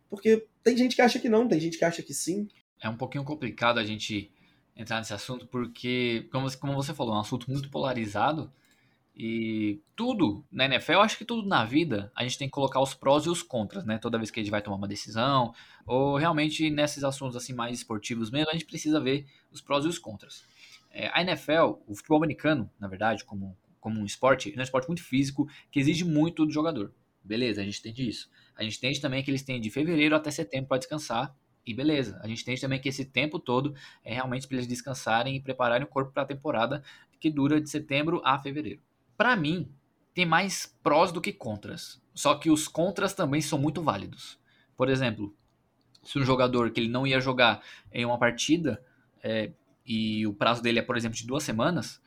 Porque 0.09 0.45
tem 0.63 0.77
gente 0.77 0.95
que 0.95 1.01
acha 1.01 1.19
que 1.19 1.29
não, 1.29 1.47
tem 1.47 1.59
gente 1.59 1.77
que 1.77 1.85
acha 1.85 2.01
que 2.01 2.13
sim. 2.13 2.47
É 2.81 2.89
um 2.89 2.97
pouquinho 2.97 3.23
complicado 3.23 3.77
a 3.77 3.83
gente 3.83 4.31
entrar 4.79 4.97
nesse 4.97 5.13
assunto, 5.13 5.45
porque, 5.45 6.27
como, 6.31 6.49
como 6.57 6.73
você 6.73 6.93
falou, 6.93 7.13
é 7.13 7.17
um 7.17 7.21
assunto 7.21 7.51
muito 7.51 7.69
polarizado. 7.69 8.51
E 9.13 9.81
tudo 9.93 10.45
na 10.49 10.63
NFL, 10.63 10.93
eu 10.93 11.01
acho 11.01 11.17
que 11.17 11.25
tudo 11.25 11.45
na 11.45 11.65
vida, 11.65 12.09
a 12.15 12.23
gente 12.23 12.37
tem 12.37 12.47
que 12.47 12.53
colocar 12.53 12.79
os 12.79 12.93
prós 12.93 13.25
e 13.25 13.29
os 13.29 13.43
contras, 13.43 13.83
né? 13.83 13.97
Toda 13.97 14.17
vez 14.17 14.31
que 14.31 14.39
a 14.39 14.43
gente 14.43 14.51
vai 14.51 14.61
tomar 14.61 14.77
uma 14.77 14.87
decisão, 14.87 15.53
ou 15.85 16.15
realmente 16.15 16.69
nesses 16.69 17.03
assuntos 17.03 17.35
assim 17.35 17.51
mais 17.53 17.79
esportivos 17.79 18.31
mesmo, 18.31 18.49
a 18.49 18.53
gente 18.53 18.63
precisa 18.63 19.01
ver 19.01 19.27
os 19.51 19.59
prós 19.59 19.83
e 19.83 19.89
os 19.89 19.99
contras. 19.99 20.45
É, 20.89 21.11
a 21.13 21.21
NFL, 21.21 21.81
o 21.85 21.93
futebol 21.93 22.17
americano, 22.17 22.71
na 22.79 22.87
verdade, 22.87 23.25
como, 23.25 23.57
como 23.81 23.99
um 23.99 24.05
esporte, 24.05 24.53
é 24.55 24.57
um 24.57 24.63
esporte 24.63 24.87
muito 24.87 25.03
físico, 25.03 25.49
que 25.69 25.81
exige 25.81 26.05
muito 26.05 26.45
do 26.45 26.53
jogador. 26.53 26.93
Beleza, 27.21 27.61
a 27.61 27.65
gente 27.65 27.79
entende 27.79 28.07
isso. 28.07 28.29
A 28.55 28.63
gente 28.63 28.77
entende 28.77 29.01
também 29.01 29.21
que 29.21 29.29
eles 29.29 29.43
têm 29.43 29.59
de 29.59 29.69
fevereiro 29.69 30.15
até 30.15 30.31
setembro 30.31 30.69
para 30.69 30.77
descansar, 30.77 31.35
e 31.69 31.73
beleza, 31.73 32.19
a 32.23 32.27
gente 32.27 32.41
entende 32.41 32.61
também 32.61 32.79
que 32.79 32.89
esse 32.89 33.05
tempo 33.05 33.37
todo 33.37 33.75
é 34.03 34.11
realmente 34.11 34.47
para 34.47 34.57
eles 34.57 34.67
descansarem 34.67 35.35
e 35.35 35.39
prepararem 35.39 35.85
o 35.85 35.89
corpo 35.89 36.11
para 36.11 36.23
a 36.23 36.25
temporada 36.25 36.83
que 37.19 37.29
dura 37.29 37.61
de 37.61 37.69
setembro 37.69 38.21
a 38.25 38.39
fevereiro. 38.39 38.81
Para 39.15 39.35
mim, 39.35 39.71
tem 40.13 40.25
mais 40.25 40.75
prós 40.81 41.11
do 41.11 41.21
que 41.21 41.31
contras. 41.31 42.01
Só 42.13 42.35
que 42.35 42.49
os 42.49 42.67
contras 42.67 43.13
também 43.13 43.39
são 43.39 43.59
muito 43.59 43.83
válidos. 43.83 44.39
Por 44.75 44.89
exemplo, 44.89 45.35
se 46.01 46.17
um 46.17 46.23
jogador 46.23 46.71
que 46.71 46.79
ele 46.79 46.89
não 46.89 47.05
ia 47.05 47.19
jogar 47.19 47.61
em 47.91 48.03
uma 48.03 48.17
partida 48.17 48.83
é, 49.21 49.51
e 49.85 50.25
o 50.25 50.33
prazo 50.33 50.63
dele 50.63 50.79
é, 50.79 50.81
por 50.81 50.97
exemplo, 50.97 51.17
de 51.17 51.27
duas 51.27 51.43
semanas, 51.43 52.01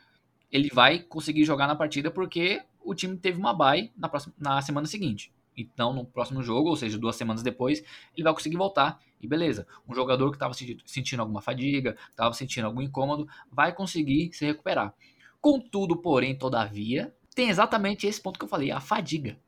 ele 0.50 0.70
vai 0.72 0.98
conseguir 0.98 1.44
jogar 1.44 1.68
na 1.68 1.76
partida 1.76 2.10
porque 2.10 2.62
o 2.84 2.94
time 2.94 3.16
teve 3.16 3.38
uma 3.38 3.54
bye 3.54 3.92
na, 3.96 4.08
próxima, 4.08 4.34
na 4.38 4.60
semana 4.60 4.86
seguinte. 4.86 5.32
Então, 5.56 5.92
no 5.92 6.04
próximo 6.04 6.42
jogo, 6.42 6.70
ou 6.70 6.76
seja, 6.76 6.98
duas 6.98 7.16
semanas 7.16 7.42
depois, 7.42 7.82
ele 8.14 8.24
vai 8.24 8.32
conseguir 8.32 8.56
voltar 8.56 9.00
e 9.20 9.26
beleza. 9.26 9.66
Um 9.88 9.94
jogador 9.94 10.30
que 10.30 10.36
estava 10.36 10.54
sentindo 10.84 11.20
alguma 11.20 11.40
fadiga, 11.40 11.96
estava 12.10 12.32
sentindo 12.32 12.66
algum 12.66 12.80
incômodo, 12.80 13.28
vai 13.50 13.74
conseguir 13.74 14.32
se 14.32 14.44
recuperar. 14.44 14.94
Contudo, 15.40 15.96
porém, 15.96 16.36
todavia, 16.36 17.14
tem 17.34 17.48
exatamente 17.48 18.06
esse 18.06 18.20
ponto 18.20 18.38
que 18.38 18.44
eu 18.44 18.48
falei, 18.48 18.70
a 18.70 18.80
fadiga. 18.80 19.38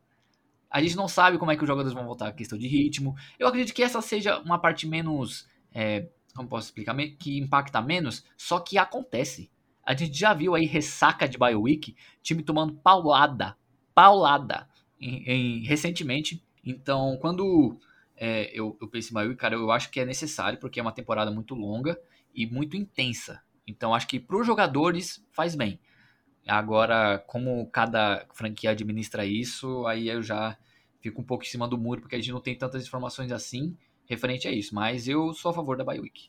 A 0.71 0.83
gente 0.83 0.97
não 0.97 1.09
sabe 1.09 1.39
como 1.39 1.51
é 1.53 1.57
que 1.57 1.63
os 1.63 1.69
jogadores 1.69 1.95
vão 1.95 2.05
voltar 2.05 2.29
a 2.29 2.33
questão 2.33 2.59
de 2.59 2.67
ritmo. 2.67 3.15
Eu 3.39 3.47
acredito 3.47 3.75
que 3.75 3.83
essa 3.83 4.01
seja 4.01 4.41
uma 4.41 4.59
parte 4.59 4.87
menos. 4.87 5.49
É, 5.73 6.09
como 6.35 6.49
posso 6.49 6.67
explicar? 6.67 6.97
Que 7.19 7.39
impacta 7.39 7.81
menos, 7.81 8.25
só 8.37 8.59
que 8.59 8.77
acontece. 8.77 9.51
A 9.85 9.95
gente 9.95 10.19
já 10.19 10.35
viu 10.35 10.55
aí 10.55 10.67
ressaca 10.67 11.29
de 11.29 11.39
BioWeek, 11.39 11.95
time 12.23 12.43
tomando 12.43 12.75
paulada, 12.75 13.57
paulada 13.95 14.69
em, 15.01 15.31
em, 15.31 15.65
recentemente. 15.65 16.43
Então, 16.65 17.17
quando 17.21 17.79
é, 18.17 18.51
eu, 18.53 18.77
eu 18.81 18.89
penso 18.89 19.11
em 19.11 19.15
BioWeek, 19.15 19.37
cara, 19.37 19.55
eu 19.55 19.71
acho 19.71 19.91
que 19.91 20.01
é 20.01 20.05
necessário, 20.05 20.59
porque 20.59 20.79
é 20.79 20.83
uma 20.83 20.93
temporada 20.93 21.31
muito 21.31 21.55
longa 21.55 21.99
e 22.35 22.47
muito 22.47 22.77
intensa. 22.77 23.43
Então, 23.67 23.95
acho 23.95 24.07
que 24.07 24.21
para 24.21 24.37
os 24.37 24.47
jogadores 24.47 25.25
faz 25.33 25.55
bem. 25.55 25.79
Agora, 26.47 27.19
como 27.27 27.67
cada 27.71 28.27
franquia 28.35 28.71
administra 28.71 29.25
isso, 29.25 29.87
aí 29.87 30.09
eu 30.09 30.23
já 30.23 30.57
fico 31.01 31.21
um 31.21 31.25
pouco 31.25 31.45
em 31.45 31.49
cima 31.49 31.67
do 31.67 31.79
muro, 31.79 32.03
porque 32.03 32.17
a 32.17 32.19
gente 32.19 32.33
não 32.33 32.41
tem 32.41 32.57
tantas 32.57 32.87
informações 32.87 33.33
assim 33.33 33.77
referente 34.07 34.47
a 34.47 34.53
isso. 34.53 34.75
Mas 34.75 35.09
eu 35.09 35.33
sou 35.33 35.51
a 35.51 35.55
favor 35.55 35.77
da 35.77 35.85
BioWeek. 35.85 36.29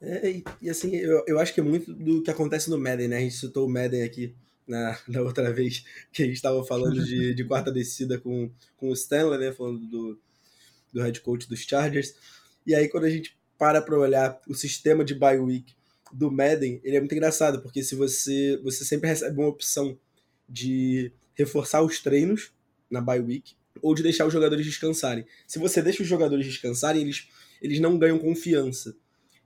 É, 0.00 0.42
e 0.60 0.68
assim, 0.68 0.94
eu, 0.96 1.24
eu 1.26 1.38
acho 1.38 1.54
que 1.54 1.60
é 1.60 1.62
muito 1.62 1.94
do 1.94 2.22
que 2.22 2.30
acontece 2.30 2.68
no 2.68 2.78
Madden, 2.78 3.08
né? 3.08 3.16
A 3.18 3.20
gente 3.20 3.36
citou 3.36 3.66
o 3.66 3.70
Madden 3.70 4.02
aqui 4.02 4.34
na, 4.66 4.98
na 5.06 5.20
outra 5.20 5.52
vez 5.52 5.84
que 6.12 6.22
a 6.22 6.26
gente 6.26 6.36
estava 6.36 6.64
falando 6.64 7.04
de, 7.04 7.34
de 7.34 7.44
quarta 7.44 7.70
descida 7.70 8.18
com, 8.18 8.50
com 8.76 8.90
o 8.90 8.92
Stanley, 8.92 9.38
né? 9.38 9.52
Falando 9.52 9.86
do, 9.86 10.18
do 10.92 11.02
head 11.02 11.20
coach 11.20 11.48
dos 11.48 11.60
Chargers. 11.60 12.14
E 12.66 12.74
aí, 12.74 12.88
quando 12.88 13.04
a 13.04 13.10
gente 13.10 13.36
para 13.58 13.80
para 13.80 13.98
olhar 13.98 14.40
o 14.48 14.54
sistema 14.54 15.04
de 15.04 15.14
bye 15.14 15.38
week 15.38 15.74
do 16.12 16.30
Madden, 16.30 16.80
ele 16.84 16.96
é 16.96 17.00
muito 17.00 17.14
engraçado, 17.14 17.60
porque 17.60 17.82
se 17.82 17.94
você, 17.94 18.58
você 18.62 18.84
sempre 18.84 19.08
recebe 19.08 19.38
uma 19.38 19.48
opção 19.48 19.98
de 20.48 21.12
reforçar 21.34 21.82
os 21.82 22.00
treinos 22.00 22.52
na 22.90 23.00
bye 23.00 23.20
week 23.20 23.54
ou 23.82 23.94
de 23.94 24.02
deixar 24.02 24.26
os 24.26 24.32
jogadores 24.32 24.64
descansarem. 24.64 25.26
Se 25.46 25.58
você 25.58 25.82
deixa 25.82 26.02
os 26.02 26.08
jogadores 26.08 26.46
descansarem, 26.46 27.02
eles, 27.02 27.28
eles 27.60 27.80
não 27.80 27.98
ganham 27.98 28.18
confiança. 28.18 28.96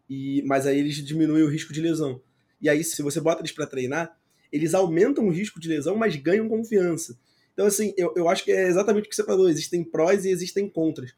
E, 0.09 0.43
mas 0.47 0.67
aí 0.67 0.79
eles 0.79 0.97
diminuem 0.97 1.43
o 1.43 1.49
risco 1.49 1.73
de 1.73 1.81
lesão. 1.81 2.21
E 2.61 2.69
aí, 2.69 2.83
se 2.83 3.03
você 3.03 3.21
bota 3.21 3.41
eles 3.41 3.53
para 3.53 3.67
treinar, 3.67 4.19
eles 4.53 4.75
aumentam 4.75 5.27
o 5.27 5.31
risco 5.31 5.61
de 5.61 5.69
lesão, 5.69 5.97
mas 5.97 6.17
ganham 6.17 6.49
confiança. 6.49 7.19
Então, 7.53 7.67
assim, 7.67 7.93
eu, 7.97 8.13
eu 8.17 8.29
acho 8.29 8.45
que 8.45 8.53
é 8.53 8.69
exatamente 8.69 9.07
o 9.07 9.09
que 9.09 9.17
você 9.17 9.25
falou: 9.25 9.49
existem 9.49 9.83
prós 9.83 10.25
e 10.25 10.31
existem 10.31 10.69
contras. 10.69 11.15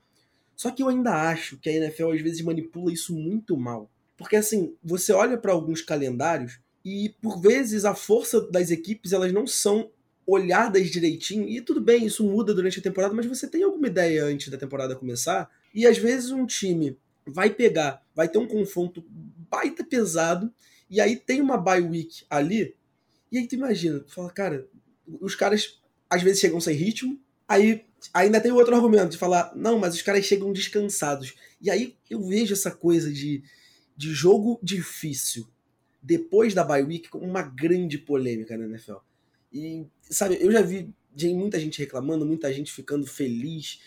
Só 0.57 0.71
que 0.71 0.83
eu 0.83 0.89
ainda 0.89 1.13
acho 1.31 1.59
que 1.59 1.71
a 1.71 1.73
NFL 1.73 2.13
às 2.13 2.21
vezes 2.21 2.43
manipula 2.43 2.93
isso 2.93 3.15
muito 3.15 3.57
mal. 3.57 3.91
Porque 4.17 4.37
assim, 4.37 4.75
você 4.85 5.13
olha 5.13 5.39
para 5.39 5.53
alguns 5.53 5.81
calendários 5.81 6.61
e 6.85 7.15
por 7.23 7.41
vezes 7.41 7.87
a 7.87 7.95
força 7.95 8.41
das 8.51 8.71
equipes 8.71 9.13
elas 9.13 9.33
não 9.33 9.47
são 9.47 9.91
olhadas 10.27 10.91
direitinho. 10.91 11.49
E 11.49 11.61
tudo 11.61 11.81
bem, 11.81 12.05
isso 12.05 12.25
muda 12.25 12.53
durante 12.53 12.79
a 12.79 12.83
temporada, 12.83 13.15
mas 13.15 13.27
você 13.27 13.49
tem 13.49 13.63
alguma 13.63 13.87
ideia 13.87 14.25
antes 14.25 14.49
da 14.49 14.59
temporada 14.59 14.95
começar? 14.95 15.51
E 15.75 15.87
às 15.87 15.99
vezes 15.99 16.31
um 16.31 16.45
time 16.45 16.99
vai 17.27 17.51
pegar, 17.51 18.03
vai 18.15 18.29
ter 18.29 18.39
um 18.39 18.47
confronto 18.47 19.05
baita 19.51 19.83
pesado, 19.83 20.53
e 20.89 21.01
aí 21.01 21.17
tem 21.17 21.41
uma 21.41 21.57
bye 21.57 21.81
week 21.81 22.25
ali, 22.29 22.75
e 23.31 23.39
aí 23.39 23.47
tu 23.47 23.55
imagina, 23.55 24.01
tu 24.01 24.13
fala, 24.13 24.31
cara, 24.31 24.69
os 25.21 25.35
caras 25.35 25.81
às 26.09 26.23
vezes 26.23 26.41
chegam 26.41 26.61
sem 26.61 26.75
ritmo, 26.75 27.21
aí 27.49 27.85
ainda 28.13 28.41
tem 28.41 28.53
outro 28.53 28.75
argumento 28.75 29.11
de 29.11 29.19
falar, 29.19 29.53
não, 29.55 29.79
mas 29.79 29.95
os 29.95 30.03
caras 30.03 30.25
chegam 30.25 30.53
descansados. 30.53 31.35
E 31.61 31.71
aí 31.71 31.97
eu 32.09 32.23
vejo 32.27 32.53
essa 32.53 32.71
coisa 32.71 33.13
de 33.13 33.43
de 34.01 34.15
jogo 34.15 34.59
difícil 34.63 35.47
depois 36.03 36.55
da 36.55 36.65
bye 36.65 36.83
week 36.83 37.11
com 37.11 37.19
uma 37.19 37.43
grande 37.43 37.99
polêmica 37.99 38.57
na 38.57 38.65
NFL. 38.65 38.97
E, 39.53 39.85
sabe, 40.01 40.39
eu 40.41 40.51
já 40.51 40.63
vi 40.63 40.91
muita 41.35 41.61
gente 41.61 41.79
reclamando, 41.79 42.25
muita 42.25 42.51
gente 42.51 42.73
ficando 42.73 43.07
feliz. 43.07 43.79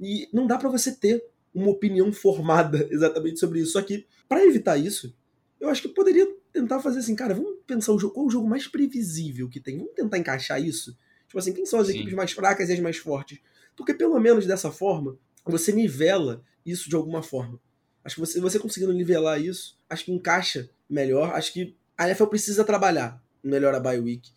E 0.00 0.28
não 0.32 0.44
dá 0.44 0.58
para 0.58 0.68
você 0.68 0.92
ter 0.92 1.24
uma 1.54 1.70
opinião 1.70 2.12
formada 2.12 2.84
exatamente 2.90 3.38
sobre 3.38 3.60
isso. 3.60 3.72
Só 3.72 3.82
que, 3.82 4.04
para 4.28 4.44
evitar 4.44 4.76
isso, 4.76 5.16
eu 5.60 5.68
acho 5.68 5.82
que 5.82 5.88
poderia 5.90 6.26
tentar 6.52 6.80
fazer 6.80 7.00
assim, 7.00 7.14
cara, 7.14 7.34
vamos 7.34 7.58
pensar 7.66 7.92
o 7.92 7.98
jogo, 7.98 8.14
qual 8.14 8.26
o 8.26 8.30
jogo 8.30 8.48
mais 8.48 8.66
previsível 8.66 9.48
que 9.48 9.60
tem? 9.60 9.78
Vamos 9.78 9.94
tentar 9.94 10.18
encaixar 10.18 10.62
isso? 10.62 10.96
Tipo 11.26 11.38
assim, 11.38 11.52
quem 11.52 11.64
são 11.64 11.80
as 11.80 11.86
Sim. 11.86 11.94
equipes 11.94 12.14
mais 12.14 12.32
fracas 12.32 12.68
e 12.68 12.72
as 12.72 12.80
mais 12.80 12.96
fortes? 12.96 13.38
Porque 13.76 13.94
pelo 13.94 14.18
menos 14.18 14.46
dessa 14.46 14.70
forma, 14.70 15.16
você 15.44 15.72
nivela 15.72 16.44
isso 16.64 16.88
de 16.88 16.96
alguma 16.96 17.22
forma. 17.22 17.60
Acho 18.04 18.16
que 18.16 18.20
você, 18.20 18.40
você 18.40 18.58
conseguindo 18.58 18.92
nivelar 18.92 19.40
isso, 19.40 19.78
acho 19.88 20.04
que 20.04 20.12
encaixa 20.12 20.68
melhor. 20.88 21.34
Acho 21.34 21.52
que 21.52 21.76
a 21.96 22.06
NFL 22.06 22.26
precisa 22.26 22.64
trabalhar 22.64 23.22
melhor 23.42 23.74
a 23.74 23.80
bye 23.80 24.00
week. 24.00 24.30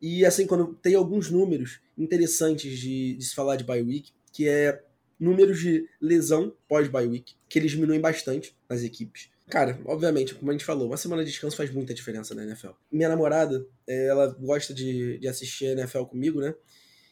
E 0.00 0.24
assim, 0.24 0.46
quando 0.46 0.74
tem 0.74 0.94
alguns 0.94 1.30
números 1.30 1.80
interessantes 1.96 2.78
de, 2.78 3.14
de 3.14 3.24
se 3.24 3.34
falar 3.34 3.56
de 3.56 3.64
bye 3.64 3.82
week, 3.82 4.12
que 4.32 4.48
é 4.48 4.82
números 5.18 5.60
de 5.60 5.88
lesão 6.00 6.54
pós 6.68 6.88
bye 6.88 7.06
week, 7.06 7.34
que 7.48 7.58
eles 7.58 7.70
diminuem 7.70 8.00
bastante 8.00 8.56
nas 8.68 8.82
equipes. 8.82 9.30
Cara, 9.48 9.78
obviamente, 9.84 10.34
como 10.34 10.50
a 10.50 10.54
gente 10.54 10.64
falou, 10.64 10.88
uma 10.88 10.96
semana 10.96 11.24
de 11.24 11.30
descanso 11.30 11.56
faz 11.56 11.70
muita 11.70 11.92
diferença 11.92 12.34
na 12.34 12.44
NFL. 12.44 12.70
Minha 12.90 13.10
namorada, 13.10 13.66
é, 13.86 14.06
ela 14.06 14.28
gosta 14.40 14.72
de, 14.72 15.18
de 15.18 15.28
assistir 15.28 15.66
NFL 15.66 16.04
comigo, 16.04 16.40
né? 16.40 16.54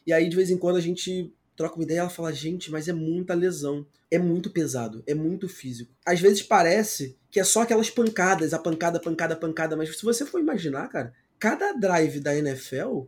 E 0.05 0.11
aí, 0.11 0.27
de 0.27 0.35
vez 0.35 0.49
em 0.49 0.57
quando, 0.57 0.77
a 0.77 0.81
gente 0.81 1.31
troca 1.55 1.75
uma 1.75 1.83
ideia 1.83 1.97
e 1.97 1.99
ela 1.99 2.09
fala, 2.09 2.33
gente, 2.33 2.71
mas 2.71 2.87
é 2.87 2.93
muita 2.93 3.33
lesão. 3.33 3.85
É 4.09 4.17
muito 4.17 4.49
pesado, 4.49 5.03
é 5.07 5.13
muito 5.13 5.47
físico. 5.47 5.91
Às 6.05 6.19
vezes 6.19 6.41
parece 6.43 7.17
que 7.31 7.39
é 7.39 7.43
só 7.43 7.61
aquelas 7.61 7.89
pancadas, 7.89 8.53
a 8.53 8.59
pancada, 8.59 8.99
pancada, 8.99 9.35
pancada, 9.35 9.75
mas 9.75 9.95
se 9.95 10.03
você 10.03 10.25
for 10.25 10.39
imaginar, 10.39 10.87
cara, 10.87 11.13
cada 11.39 11.73
drive 11.73 12.19
da 12.19 12.35
NFL, 12.35 13.05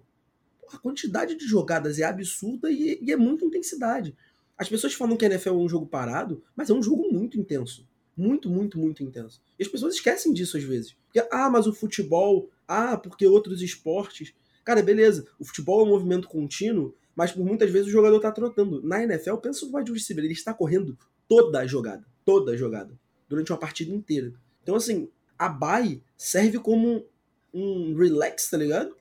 a 0.71 0.77
quantidade 0.79 1.35
de 1.35 1.45
jogadas 1.45 1.99
é 1.99 2.03
absurda 2.03 2.71
e, 2.71 2.99
e 3.01 3.11
é 3.11 3.15
muita 3.15 3.45
intensidade. 3.45 4.15
As 4.57 4.69
pessoas 4.69 4.93
falam 4.93 5.17
que 5.17 5.25
a 5.25 5.27
NFL 5.27 5.49
é 5.49 5.53
um 5.53 5.69
jogo 5.69 5.85
parado, 5.85 6.43
mas 6.55 6.69
é 6.69 6.73
um 6.73 6.81
jogo 6.81 7.11
muito 7.11 7.39
intenso. 7.39 7.87
Muito, 8.17 8.49
muito, 8.49 8.79
muito 8.79 9.03
intenso. 9.03 9.41
E 9.59 9.63
as 9.63 9.69
pessoas 9.69 9.95
esquecem 9.95 10.33
disso 10.33 10.57
às 10.57 10.63
vezes. 10.63 10.95
Porque, 11.05 11.27
ah, 11.31 11.49
mas 11.49 11.67
o 11.67 11.73
futebol, 11.73 12.49
ah, 12.67 12.97
porque 12.97 13.27
outros 13.27 13.61
esportes. 13.61 14.33
Cara, 14.63 14.81
beleza. 14.81 15.27
O 15.39 15.45
futebol 15.45 15.81
é 15.81 15.83
um 15.83 15.89
movimento 15.89 16.27
contínuo, 16.27 16.95
mas 17.15 17.31
por 17.31 17.45
muitas 17.45 17.69
vezes 17.69 17.87
o 17.87 17.91
jogador 17.91 18.19
tá 18.19 18.31
trotando. 18.31 18.81
Na 18.81 19.03
NFL, 19.03 19.35
pensa 19.37 19.65
no 19.65 19.77
wide 19.77 19.91
receiver, 19.91 20.23
ele 20.23 20.33
está 20.33 20.53
correndo 20.53 20.97
toda 21.27 21.59
a 21.59 21.67
jogada. 21.67 22.05
Toda 22.23 22.53
a 22.53 22.57
jogada. 22.57 22.97
Durante 23.27 23.51
uma 23.51 23.59
partida 23.59 23.91
inteira. 23.93 24.33
Então, 24.63 24.75
assim, 24.75 25.09
a 25.37 25.49
bye 25.49 26.01
serve 26.17 26.59
como 26.59 27.05
um 27.53 27.95
relax, 27.95 28.49
tá 28.49 28.57
ligado? 28.57 28.95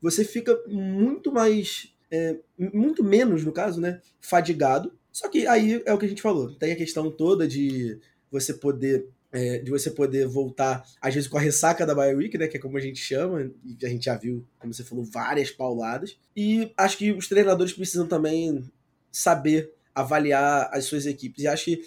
Você 0.00 0.24
fica 0.24 0.56
muito 0.66 1.32
mais. 1.32 1.92
É, 2.10 2.38
muito 2.56 3.02
menos, 3.02 3.44
no 3.44 3.52
caso, 3.52 3.80
né? 3.80 4.00
Fadigado. 4.20 4.92
Só 5.10 5.28
que 5.28 5.46
aí 5.46 5.82
é 5.84 5.92
o 5.92 5.98
que 5.98 6.06
a 6.06 6.08
gente 6.08 6.22
falou. 6.22 6.54
Tem 6.54 6.72
a 6.72 6.76
questão 6.76 7.10
toda 7.10 7.48
de 7.48 7.98
você 8.40 8.54
poder 8.54 9.08
é, 9.32 9.58
de 9.58 9.70
você 9.70 9.90
poder 9.90 10.26
voltar, 10.26 10.84
às 11.00 11.14
vezes 11.14 11.28
com 11.28 11.36
a 11.36 11.40
ressaca 11.40 11.84
da 11.84 11.94
bye 11.94 12.14
week, 12.14 12.38
né, 12.38 12.48
que 12.48 12.56
é 12.56 12.60
como 12.60 12.78
a 12.78 12.80
gente 12.80 12.98
chama, 12.98 13.50
e 13.64 13.84
a 13.84 13.88
gente 13.88 14.04
já 14.06 14.16
viu, 14.16 14.46
como 14.58 14.72
você 14.72 14.84
falou, 14.84 15.04
várias 15.04 15.50
pauladas. 15.50 16.16
E 16.34 16.72
acho 16.76 16.96
que 16.96 17.12
os 17.12 17.28
treinadores 17.28 17.72
precisam 17.72 18.06
também 18.06 18.64
saber 19.12 19.72
avaliar 19.94 20.70
as 20.72 20.84
suas 20.84 21.06
equipes. 21.06 21.44
E 21.44 21.48
acho 21.48 21.64
que 21.64 21.84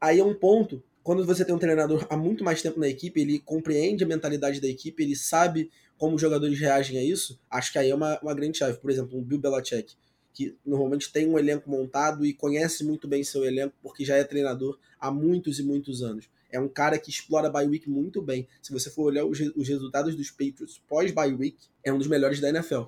aí 0.00 0.20
é 0.20 0.24
um 0.24 0.34
ponto, 0.34 0.82
quando 1.02 1.24
você 1.24 1.44
tem 1.44 1.54
um 1.54 1.58
treinador 1.58 2.06
há 2.08 2.16
muito 2.16 2.44
mais 2.44 2.62
tempo 2.62 2.80
na 2.80 2.88
equipe, 2.88 3.20
ele 3.20 3.40
compreende 3.40 4.04
a 4.04 4.06
mentalidade 4.06 4.60
da 4.60 4.68
equipe, 4.68 5.02
ele 5.02 5.16
sabe 5.16 5.70
como 5.98 6.16
os 6.16 6.20
jogadores 6.20 6.58
reagem 6.58 6.98
a 6.98 7.04
isso, 7.04 7.38
acho 7.50 7.72
que 7.72 7.78
aí 7.78 7.90
é 7.90 7.94
uma, 7.94 8.18
uma 8.20 8.34
grande 8.34 8.58
chave. 8.58 8.78
Por 8.78 8.90
exemplo, 8.90 9.18
o 9.18 9.22
Bill 9.22 9.38
Belichick 9.38 9.94
que 10.36 10.54
normalmente 10.66 11.10
tem 11.10 11.26
um 11.26 11.38
elenco 11.38 11.70
montado 11.70 12.26
e 12.26 12.34
conhece 12.34 12.84
muito 12.84 13.08
bem 13.08 13.24
seu 13.24 13.42
elenco 13.42 13.74
porque 13.82 14.04
já 14.04 14.16
é 14.16 14.22
treinador 14.22 14.78
há 15.00 15.10
muitos 15.10 15.58
e 15.58 15.62
muitos 15.62 16.02
anos. 16.02 16.28
É 16.52 16.60
um 16.60 16.68
cara 16.68 16.98
que 16.98 17.08
explora 17.08 17.48
a 17.48 17.50
bye 17.50 17.66
week 17.66 17.88
muito 17.88 18.20
bem. 18.20 18.46
Se 18.60 18.70
você 18.70 18.90
for 18.90 19.04
olhar 19.04 19.24
os, 19.24 19.40
os 19.40 19.66
resultados 19.66 20.14
dos 20.14 20.30
Patriots 20.30 20.78
pós 20.86 21.10
bye 21.10 21.32
week, 21.32 21.56
é 21.82 21.90
um 21.90 21.96
dos 21.96 22.06
melhores 22.06 22.38
da 22.38 22.50
NFL. 22.50 22.82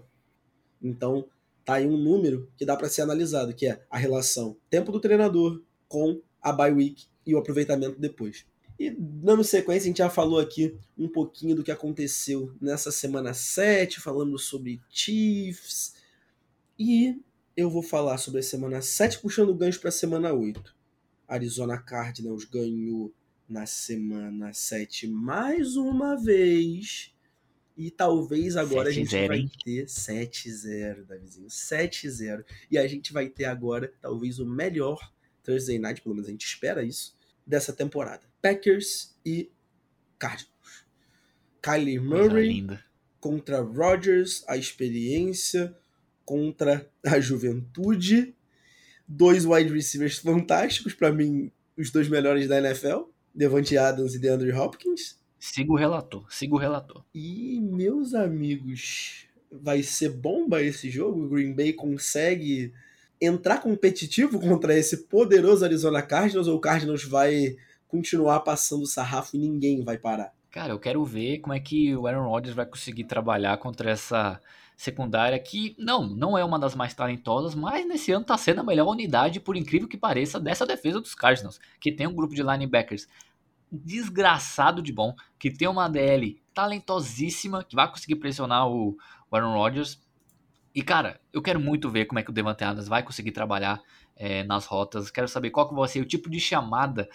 Então, 0.82 1.26
tá 1.64 1.76
aí 1.76 1.86
um 1.86 1.96
número 1.96 2.52
que 2.54 2.66
dá 2.66 2.76
para 2.76 2.90
ser 2.90 3.00
analisado, 3.00 3.54
que 3.54 3.66
é 3.66 3.82
a 3.88 3.96
relação 3.96 4.54
tempo 4.68 4.92
do 4.92 5.00
treinador 5.00 5.62
com 5.88 6.20
a 6.42 6.52
bye 6.52 6.70
week 6.70 7.06
e 7.24 7.34
o 7.34 7.38
aproveitamento 7.38 7.98
depois. 7.98 8.44
E 8.78 8.90
dando 8.90 9.42
sequência, 9.42 9.86
a 9.86 9.88
gente 9.88 9.98
já 9.98 10.10
falou 10.10 10.38
aqui 10.38 10.76
um 10.98 11.08
pouquinho 11.08 11.56
do 11.56 11.64
que 11.64 11.72
aconteceu 11.72 12.54
nessa 12.60 12.92
semana 12.92 13.32
7, 13.32 14.02
falando 14.02 14.38
sobre 14.38 14.82
Chiefs. 14.90 15.94
E 16.78 17.18
eu 17.58 17.68
vou 17.68 17.82
falar 17.82 18.18
sobre 18.18 18.38
a 18.38 18.42
semana 18.42 18.80
7, 18.80 19.18
puxando 19.18 19.48
o 19.48 19.54
gancho 19.54 19.80
para 19.80 19.88
a 19.88 19.92
semana 19.92 20.32
8. 20.32 20.76
Arizona 21.26 21.76
Cardinals 21.76 22.44
ganhou 22.44 23.12
na 23.48 23.66
semana 23.66 24.52
7 24.52 25.08
mais 25.08 25.74
uma 25.74 26.14
vez. 26.14 27.12
E 27.76 27.90
talvez 27.90 28.56
agora 28.56 28.90
a 28.90 28.92
gente 28.92 29.10
vai 29.26 29.40
hein? 29.40 29.50
ter 29.64 29.86
7-0, 29.86 31.04
Davizinho. 31.04 31.48
7-0. 31.48 32.44
E 32.70 32.78
a 32.78 32.86
gente 32.86 33.12
vai 33.12 33.28
ter 33.28 33.46
agora 33.46 33.92
talvez 34.00 34.38
o 34.38 34.46
melhor 34.46 35.12
Thursday 35.42 35.80
Night, 35.80 36.00
pelo 36.00 36.14
menos 36.14 36.28
a 36.28 36.30
gente 36.30 36.46
espera 36.46 36.84
isso, 36.84 37.16
dessa 37.44 37.72
temporada. 37.72 38.22
Packers 38.40 39.16
e 39.26 39.50
Cardinals. 40.16 40.84
Kylie 41.60 41.98
Murray 41.98 42.68
contra 43.18 43.60
Rodgers, 43.62 44.44
a 44.46 44.56
experiência 44.56 45.76
contra 46.28 46.86
a 47.06 47.18
juventude. 47.18 48.34
Dois 49.08 49.46
wide 49.46 49.72
receivers 49.72 50.18
fantásticos, 50.18 50.92
para 50.92 51.10
mim, 51.10 51.50
os 51.74 51.90
dois 51.90 52.06
melhores 52.06 52.46
da 52.46 52.58
NFL. 52.58 53.04
Devante 53.34 53.78
Adams 53.78 54.14
e 54.14 54.18
DeAndre 54.18 54.52
Hopkins. 54.52 55.18
Siga 55.38 55.72
o 55.72 55.76
relator, 55.76 56.26
siga 56.28 56.54
o 56.54 56.58
relator. 56.58 57.02
E, 57.14 57.58
meus 57.60 58.12
amigos, 58.12 59.26
vai 59.50 59.82
ser 59.82 60.10
bomba 60.10 60.62
esse 60.62 60.90
jogo? 60.90 61.24
O 61.24 61.28
Green 61.30 61.54
Bay 61.54 61.72
consegue 61.72 62.74
entrar 63.18 63.62
competitivo 63.62 64.38
contra 64.38 64.76
esse 64.76 65.04
poderoso 65.04 65.64
Arizona 65.64 66.02
Cardinals 66.02 66.46
ou 66.46 66.56
o 66.56 66.60
Cardinals 66.60 67.04
vai 67.04 67.56
continuar 67.86 68.40
passando 68.40 68.82
o 68.82 68.86
sarrafo 68.86 69.34
e 69.36 69.38
ninguém 69.38 69.82
vai 69.82 69.96
parar? 69.96 70.34
Cara, 70.50 70.72
eu 70.72 70.78
quero 70.78 71.02
ver 71.04 71.38
como 71.38 71.54
é 71.54 71.60
que 71.60 71.96
o 71.96 72.06
Aaron 72.06 72.28
Rodgers 72.28 72.54
vai 72.54 72.66
conseguir 72.66 73.04
trabalhar 73.04 73.56
contra 73.58 73.90
essa 73.90 74.40
secundária 74.78 75.36
que, 75.40 75.74
não, 75.76 76.06
não 76.06 76.38
é 76.38 76.44
uma 76.44 76.56
das 76.56 76.76
mais 76.76 76.94
talentosas, 76.94 77.52
mas 77.52 77.84
nesse 77.84 78.12
ano 78.12 78.22
está 78.22 78.38
sendo 78.38 78.60
a 78.60 78.64
melhor 78.64 78.86
unidade, 78.86 79.40
por 79.40 79.56
incrível 79.56 79.88
que 79.88 79.96
pareça, 79.98 80.38
dessa 80.38 80.64
defesa 80.64 81.00
dos 81.00 81.16
Cardinals, 81.16 81.58
que 81.80 81.90
tem 81.90 82.06
um 82.06 82.14
grupo 82.14 82.32
de 82.32 82.44
linebackers 82.44 83.08
desgraçado 83.72 84.80
de 84.80 84.92
bom, 84.92 85.16
que 85.36 85.50
tem 85.50 85.66
uma 85.66 85.88
DL 85.88 86.40
talentosíssima, 86.54 87.64
que 87.64 87.74
vai 87.74 87.90
conseguir 87.90 88.14
pressionar 88.16 88.68
o 88.68 88.96
Aaron 89.32 89.54
Rodgers. 89.54 90.00
E, 90.72 90.80
cara, 90.80 91.20
eu 91.32 91.42
quero 91.42 91.58
muito 91.58 91.90
ver 91.90 92.04
como 92.04 92.20
é 92.20 92.22
que 92.22 92.30
o 92.30 92.32
Devante 92.32 92.62
Adams 92.62 92.86
vai 92.86 93.02
conseguir 93.02 93.32
trabalhar 93.32 93.82
é, 94.14 94.44
nas 94.44 94.64
rotas. 94.64 95.10
Quero 95.10 95.26
saber 95.26 95.50
qual 95.50 95.68
que 95.68 95.74
vai 95.74 95.88
ser 95.88 96.00
o 96.00 96.06
tipo 96.06 96.30
de 96.30 96.38
chamada 96.38 97.08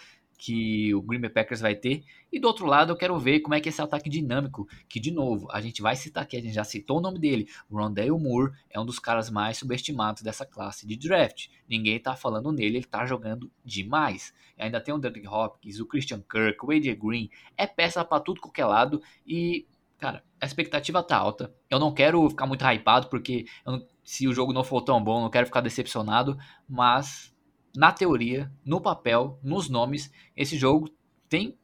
que 0.44 0.94
o 0.94 1.00
Green 1.00 1.22
Bay 1.22 1.30
Packers 1.30 1.62
vai 1.62 1.74
ter. 1.74 2.04
E 2.30 2.38
do 2.38 2.46
outro 2.46 2.66
lado, 2.66 2.92
eu 2.92 2.96
quero 2.96 3.18
ver 3.18 3.40
como 3.40 3.54
é 3.54 3.60
que 3.60 3.70
esse 3.70 3.80
ataque 3.80 4.10
dinâmico, 4.10 4.68
que 4.86 5.00
de 5.00 5.10
novo, 5.10 5.48
a 5.50 5.58
gente 5.58 5.80
vai 5.80 5.96
citar 5.96 6.22
aqui, 6.22 6.36
a 6.36 6.40
gente 6.40 6.52
já 6.52 6.64
citou 6.64 6.98
o 6.98 7.00
nome 7.00 7.18
dele, 7.18 7.48
Rondale 7.70 8.10
Moore 8.10 8.52
é 8.68 8.78
um 8.78 8.84
dos 8.84 8.98
caras 8.98 9.30
mais 9.30 9.56
subestimados 9.56 10.22
dessa 10.22 10.44
classe 10.44 10.86
de 10.86 10.96
draft. 10.96 11.46
Ninguém 11.66 11.98
tá 11.98 12.14
falando 12.14 12.52
nele, 12.52 12.76
ele 12.76 12.84
tá 12.84 13.06
jogando 13.06 13.50
demais. 13.64 14.34
E 14.58 14.62
ainda 14.62 14.82
tem 14.82 14.92
o 14.92 14.98
Derrick 14.98 15.26
Hopkins, 15.26 15.80
o 15.80 15.86
Christian 15.86 16.20
Kirk, 16.20 16.58
o 16.62 16.70
AJ 16.70 16.98
Green, 16.98 17.30
é 17.56 17.66
peça 17.66 18.04
para 18.04 18.20
tudo 18.20 18.42
qualquer 18.42 18.66
lado 18.66 19.00
e 19.26 19.66
cara, 19.96 20.22
a 20.38 20.44
expectativa 20.44 21.02
tá 21.02 21.16
alta. 21.16 21.54
Eu 21.70 21.78
não 21.78 21.94
quero 21.94 22.28
ficar 22.28 22.44
muito 22.44 22.62
hypado 22.62 23.08
porque 23.08 23.46
não, 23.64 23.82
se 24.02 24.28
o 24.28 24.34
jogo 24.34 24.52
não 24.52 24.62
for 24.62 24.82
tão 24.82 25.02
bom, 25.02 25.22
não 25.22 25.30
quero 25.30 25.46
ficar 25.46 25.62
decepcionado, 25.62 26.36
mas 26.68 27.33
na 27.76 27.92
teoria, 27.92 28.50
no 28.64 28.80
papel, 28.80 29.38
nos 29.42 29.68
nomes, 29.68 30.10
esse 30.36 30.56
jogo 30.56 30.88
tem 31.28 31.58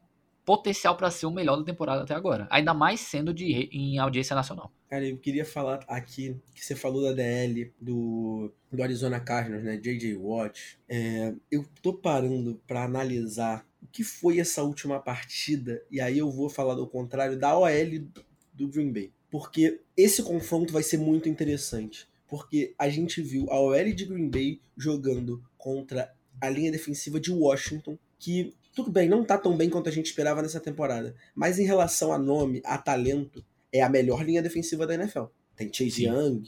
potencial 0.45 0.97
para 0.97 1.11
ser 1.11 1.25
o 1.25 1.31
melhor 1.31 1.57
da 1.57 1.63
temporada 1.63 2.03
até 2.03 2.13
agora. 2.13 2.47
Ainda 2.49 2.73
mais 2.73 2.99
sendo 2.99 3.33
de, 3.33 3.69
em 3.71 3.97
audiência 3.99 4.35
nacional. 4.35 4.71
Cara, 4.89 5.07
eu 5.07 5.17
queria 5.17 5.45
falar 5.45 5.85
aqui 5.87 6.35
que 6.53 6.65
você 6.65 6.75
falou 6.75 7.01
da 7.01 7.13
DL 7.13 7.71
do, 7.79 8.51
do 8.69 8.83
Arizona 8.83 9.19
Cardinals, 9.19 9.63
né? 9.63 9.77
JJ 9.77 10.17
Watt. 10.17 10.77
É, 10.89 11.33
eu 11.49 11.65
tô 11.81 11.93
parando 11.93 12.61
para 12.67 12.83
analisar 12.83 13.65
o 13.81 13.87
que 13.87 14.03
foi 14.03 14.39
essa 14.39 14.63
última 14.63 14.99
partida 14.99 15.81
e 15.89 16.01
aí 16.01 16.17
eu 16.17 16.29
vou 16.29 16.49
falar 16.49 16.75
do 16.75 16.85
contrário 16.85 17.39
da 17.39 17.57
OL 17.57 17.69
do 18.53 18.67
Green 18.67 18.91
Bay. 18.91 19.13
Porque 19.29 19.79
esse 19.95 20.21
confronto 20.21 20.73
vai 20.73 20.83
ser 20.83 20.97
muito 20.97 21.29
interessante. 21.29 22.10
Porque 22.31 22.73
a 22.79 22.87
gente 22.87 23.21
viu 23.21 23.45
a 23.51 23.59
OL 23.59 23.93
de 23.93 24.05
Green 24.05 24.29
Bay 24.29 24.61
jogando 24.77 25.43
contra 25.57 26.09
a 26.39 26.49
linha 26.49 26.71
defensiva 26.71 27.19
de 27.19 27.29
Washington, 27.29 27.97
que 28.17 28.55
tudo 28.73 28.89
bem, 28.89 29.09
não 29.09 29.25
tá 29.25 29.37
tão 29.37 29.57
bem 29.57 29.69
quanto 29.69 29.89
a 29.89 29.91
gente 29.91 30.05
esperava 30.05 30.41
nessa 30.41 30.61
temporada, 30.61 31.13
mas 31.35 31.59
em 31.59 31.65
relação 31.65 32.13
a 32.13 32.17
nome, 32.17 32.61
a 32.63 32.77
talento, 32.77 33.45
é 33.69 33.81
a 33.81 33.89
melhor 33.89 34.23
linha 34.23 34.41
defensiva 34.41 34.87
da 34.87 34.93
NFL. 34.93 35.25
Tem 35.57 35.67
Chase 35.73 35.91
Sim. 35.91 36.07
Young, 36.07 36.43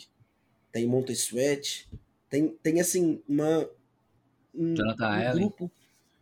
tem 0.72 0.88
Montez 0.88 1.20
Sweat, 1.20 1.90
tem, 2.30 2.58
tem 2.64 2.80
assim, 2.80 3.22
uma, 3.28 3.70
um, 4.56 4.74
um 4.74 5.34
grupo 5.34 5.70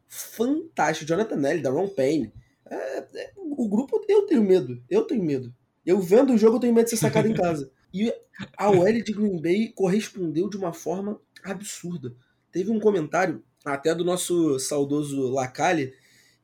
fantástico. 0.08 1.08
Jonathan 1.08 1.36
Nelly, 1.36 1.62
Ron 1.68 1.88
Payne. 1.90 2.34
É, 2.66 2.98
é, 3.14 3.34
o 3.38 3.70
grupo, 3.70 4.04
eu 4.08 4.26
tenho 4.26 4.42
medo. 4.42 4.84
Eu 4.90 5.04
tenho 5.04 5.24
medo. 5.24 5.54
Eu 5.86 6.02
vendo 6.02 6.34
o 6.34 6.38
jogo, 6.38 6.56
eu 6.56 6.62
tenho 6.62 6.74
medo 6.74 6.86
de 6.86 6.90
ser 6.90 6.98
sacado 6.98 7.28
em 7.28 7.34
casa. 7.36 7.72
E 7.94 8.14
a 8.58 8.70
OL 8.70 9.04
de 9.04 9.14
Green 9.14 9.42
Bay 9.42 9.72
correspondeu 9.76 10.50
de 10.50 10.58
uma 10.58 10.74
forma 10.74 11.20
absurda. 11.44 12.16
Teve 12.52 12.72
um 12.72 12.80
comentário, 12.80 13.44
até 13.66 13.94
do 13.94 14.04
nosso 14.04 14.60
saudoso 14.60 15.30
Lacalle, 15.30 15.94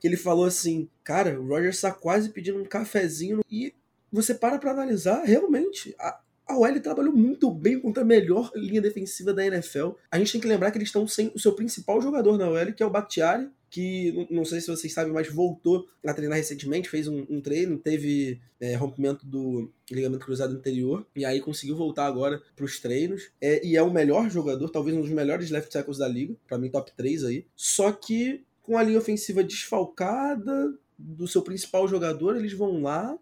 que 0.00 0.06
ele 0.06 0.16
falou 0.16 0.44
assim: 0.44 0.88
Cara, 1.02 1.40
o 1.40 1.46
Rogers 1.46 1.80
tá 1.80 1.92
quase 1.92 2.30
pedindo 2.30 2.60
um 2.60 2.64
cafezinho. 2.64 3.40
E 3.50 3.74
você 4.10 4.34
para 4.34 4.58
pra 4.58 4.72
analisar, 4.72 5.24
realmente, 5.24 5.94
a, 5.98 6.20
a 6.46 6.56
OL 6.56 6.80
trabalhou 6.80 7.12
muito 7.12 7.50
bem 7.50 7.80
contra 7.80 8.02
a 8.02 8.06
melhor 8.06 8.50
linha 8.54 8.80
defensiva 8.80 9.34
da 9.34 9.44
NFL. 9.44 9.90
A 10.10 10.18
gente 10.18 10.32
tem 10.32 10.40
que 10.40 10.46
lembrar 10.46 10.70
que 10.70 10.78
eles 10.78 10.88
estão 10.88 11.06
sem 11.06 11.30
o 11.34 11.38
seu 11.38 11.52
principal 11.52 12.00
jogador 12.00 12.38
na 12.38 12.48
OL, 12.48 12.72
que 12.72 12.82
é 12.82 12.86
o 12.86 12.90
Bakhtiari, 12.90 13.50
que 13.70 14.26
não 14.30 14.44
sei 14.44 14.60
se 14.60 14.68
vocês 14.68 14.92
sabem, 14.92 15.12
mas 15.12 15.32
voltou 15.32 15.86
a 16.04 16.14
treinar 16.14 16.38
recentemente, 16.38 16.88
fez 16.88 17.06
um, 17.06 17.26
um 17.28 17.40
treino, 17.40 17.78
teve 17.78 18.40
é, 18.60 18.74
rompimento 18.74 19.26
do 19.26 19.70
ligamento 19.90 20.24
cruzado 20.24 20.54
anterior, 20.54 21.06
e 21.14 21.24
aí 21.24 21.40
conseguiu 21.40 21.76
voltar 21.76 22.06
agora 22.06 22.42
para 22.56 22.64
os 22.64 22.80
treinos. 22.80 23.30
É, 23.40 23.64
e 23.66 23.76
é 23.76 23.82
o 23.82 23.92
melhor 23.92 24.30
jogador, 24.30 24.68
talvez 24.70 24.96
um 24.96 25.02
dos 25.02 25.10
melhores 25.10 25.50
left 25.50 25.70
tackles 25.70 25.98
da 25.98 26.08
liga, 26.08 26.34
para 26.46 26.58
mim 26.58 26.70
top 26.70 26.92
3 26.96 27.24
aí. 27.24 27.46
Só 27.54 27.92
que 27.92 28.44
com 28.62 28.76
a 28.76 28.82
linha 28.82 28.98
ofensiva 28.98 29.42
desfalcada 29.44 30.78
do 30.98 31.28
seu 31.28 31.42
principal 31.42 31.86
jogador, 31.86 32.36
eles 32.36 32.52
vão 32.52 32.82
lá 32.82 33.16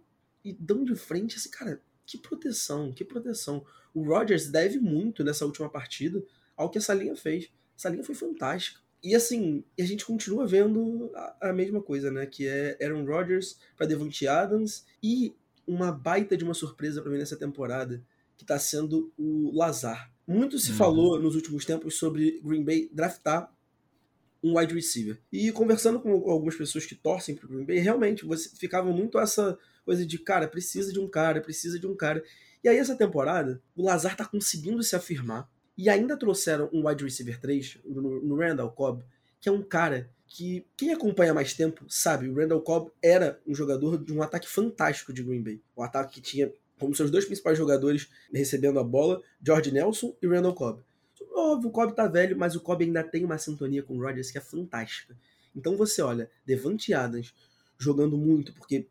e 0.44 0.52
dão 0.52 0.84
de 0.84 0.94
frente 0.94 1.36
assim, 1.36 1.50
cara, 1.50 1.80
que 2.06 2.16
proteção, 2.16 2.92
que 2.92 3.04
proteção. 3.04 3.64
O 3.92 4.02
Rodgers 4.04 4.48
deve 4.48 4.78
muito 4.78 5.24
nessa 5.24 5.44
última 5.44 5.68
partida 5.68 6.22
ao 6.56 6.70
que 6.70 6.78
essa 6.78 6.94
linha 6.94 7.16
fez. 7.16 7.50
Essa 7.76 7.88
linha 7.88 8.04
foi 8.04 8.14
fantástica. 8.14 8.80
E 9.06 9.14
assim, 9.14 9.62
a 9.78 9.84
gente 9.84 10.04
continua 10.04 10.48
vendo 10.48 11.12
a, 11.14 11.50
a 11.50 11.52
mesma 11.52 11.80
coisa, 11.80 12.10
né? 12.10 12.26
Que 12.26 12.48
é 12.48 12.76
Aaron 12.82 13.04
Rodgers 13.04 13.56
para 13.76 13.86
Devontae 13.86 14.26
Adams 14.26 14.84
e 15.00 15.32
uma 15.64 15.92
baita 15.92 16.36
de 16.36 16.42
uma 16.42 16.54
surpresa 16.54 17.00
para 17.00 17.12
mim 17.12 17.18
nessa 17.18 17.36
temporada, 17.36 18.02
que 18.36 18.42
está 18.42 18.58
sendo 18.58 19.12
o 19.16 19.56
Lazar. 19.56 20.12
Muito 20.26 20.58
se 20.58 20.72
uhum. 20.72 20.76
falou 20.76 21.20
nos 21.20 21.36
últimos 21.36 21.64
tempos 21.64 21.96
sobre 21.96 22.40
Green 22.42 22.64
Bay 22.64 22.90
draftar 22.92 23.48
um 24.42 24.58
wide 24.58 24.74
receiver. 24.74 25.20
E 25.32 25.52
conversando 25.52 26.00
com 26.00 26.10
algumas 26.28 26.56
pessoas 26.56 26.84
que 26.84 26.96
torcem 26.96 27.36
para 27.36 27.48
Green 27.48 27.64
Bay, 27.64 27.78
realmente 27.78 28.24
você 28.24 28.48
ficava 28.56 28.90
muito 28.90 29.20
essa 29.20 29.56
coisa 29.84 30.04
de, 30.04 30.18
cara, 30.18 30.48
precisa 30.48 30.92
de 30.92 30.98
um 30.98 31.08
cara, 31.08 31.40
precisa 31.40 31.78
de 31.78 31.86
um 31.86 31.94
cara. 31.94 32.24
E 32.62 32.68
aí, 32.68 32.76
essa 32.76 32.96
temporada, 32.96 33.62
o 33.76 33.84
Lazar 33.84 34.16
tá 34.16 34.24
conseguindo 34.24 34.82
se 34.82 34.96
afirmar. 34.96 35.48
E 35.76 35.88
ainda 35.90 36.16
trouxeram 36.16 36.70
um 36.72 36.86
wide 36.86 37.04
receiver 37.04 37.38
3 37.40 37.78
no, 37.84 38.36
Randall 38.36 38.70
Cobb, 38.70 39.04
que 39.40 39.48
é 39.48 39.52
um 39.52 39.62
cara 39.62 40.10
que 40.26 40.66
quem 40.76 40.92
acompanha 40.92 41.34
mais 41.34 41.54
tempo 41.54 41.84
sabe, 41.88 42.28
o 42.28 42.34
Randall 42.34 42.62
Cobb 42.62 42.90
era 43.02 43.40
um 43.46 43.54
jogador 43.54 44.02
de 44.02 44.12
um 44.12 44.22
ataque 44.22 44.48
fantástico 44.48 45.12
de 45.12 45.22
Green 45.22 45.42
Bay. 45.42 45.60
Um 45.76 45.82
ataque 45.82 46.14
que 46.14 46.20
tinha 46.20 46.52
como 46.78 46.94
seus 46.94 47.10
dois 47.10 47.24
principais 47.24 47.56
jogadores 47.56 48.08
recebendo 48.32 48.78
a 48.78 48.84
bola, 48.84 49.22
George 49.42 49.70
Nelson 49.70 50.14
e 50.20 50.26
Randall 50.26 50.54
Cobb. 50.54 50.82
Óbvio, 51.32 51.68
o 51.68 51.72
Cobb 51.72 51.94
tá 51.94 52.08
velho, 52.08 52.36
mas 52.36 52.56
o 52.56 52.60
Cobb 52.60 52.82
ainda 52.84 53.04
tem 53.04 53.24
uma 53.24 53.38
sintonia 53.38 53.82
com 53.82 53.96
o 53.96 54.00
Rodgers 54.00 54.30
que 54.30 54.38
é 54.38 54.40
fantástica. 54.40 55.16
Então 55.54 55.76
você 55.76 56.02
olha, 56.02 56.30
Devante 56.44 56.92
Adams 56.92 57.32
jogando 57.78 58.16
muito, 58.16 58.52
porque 58.54 58.86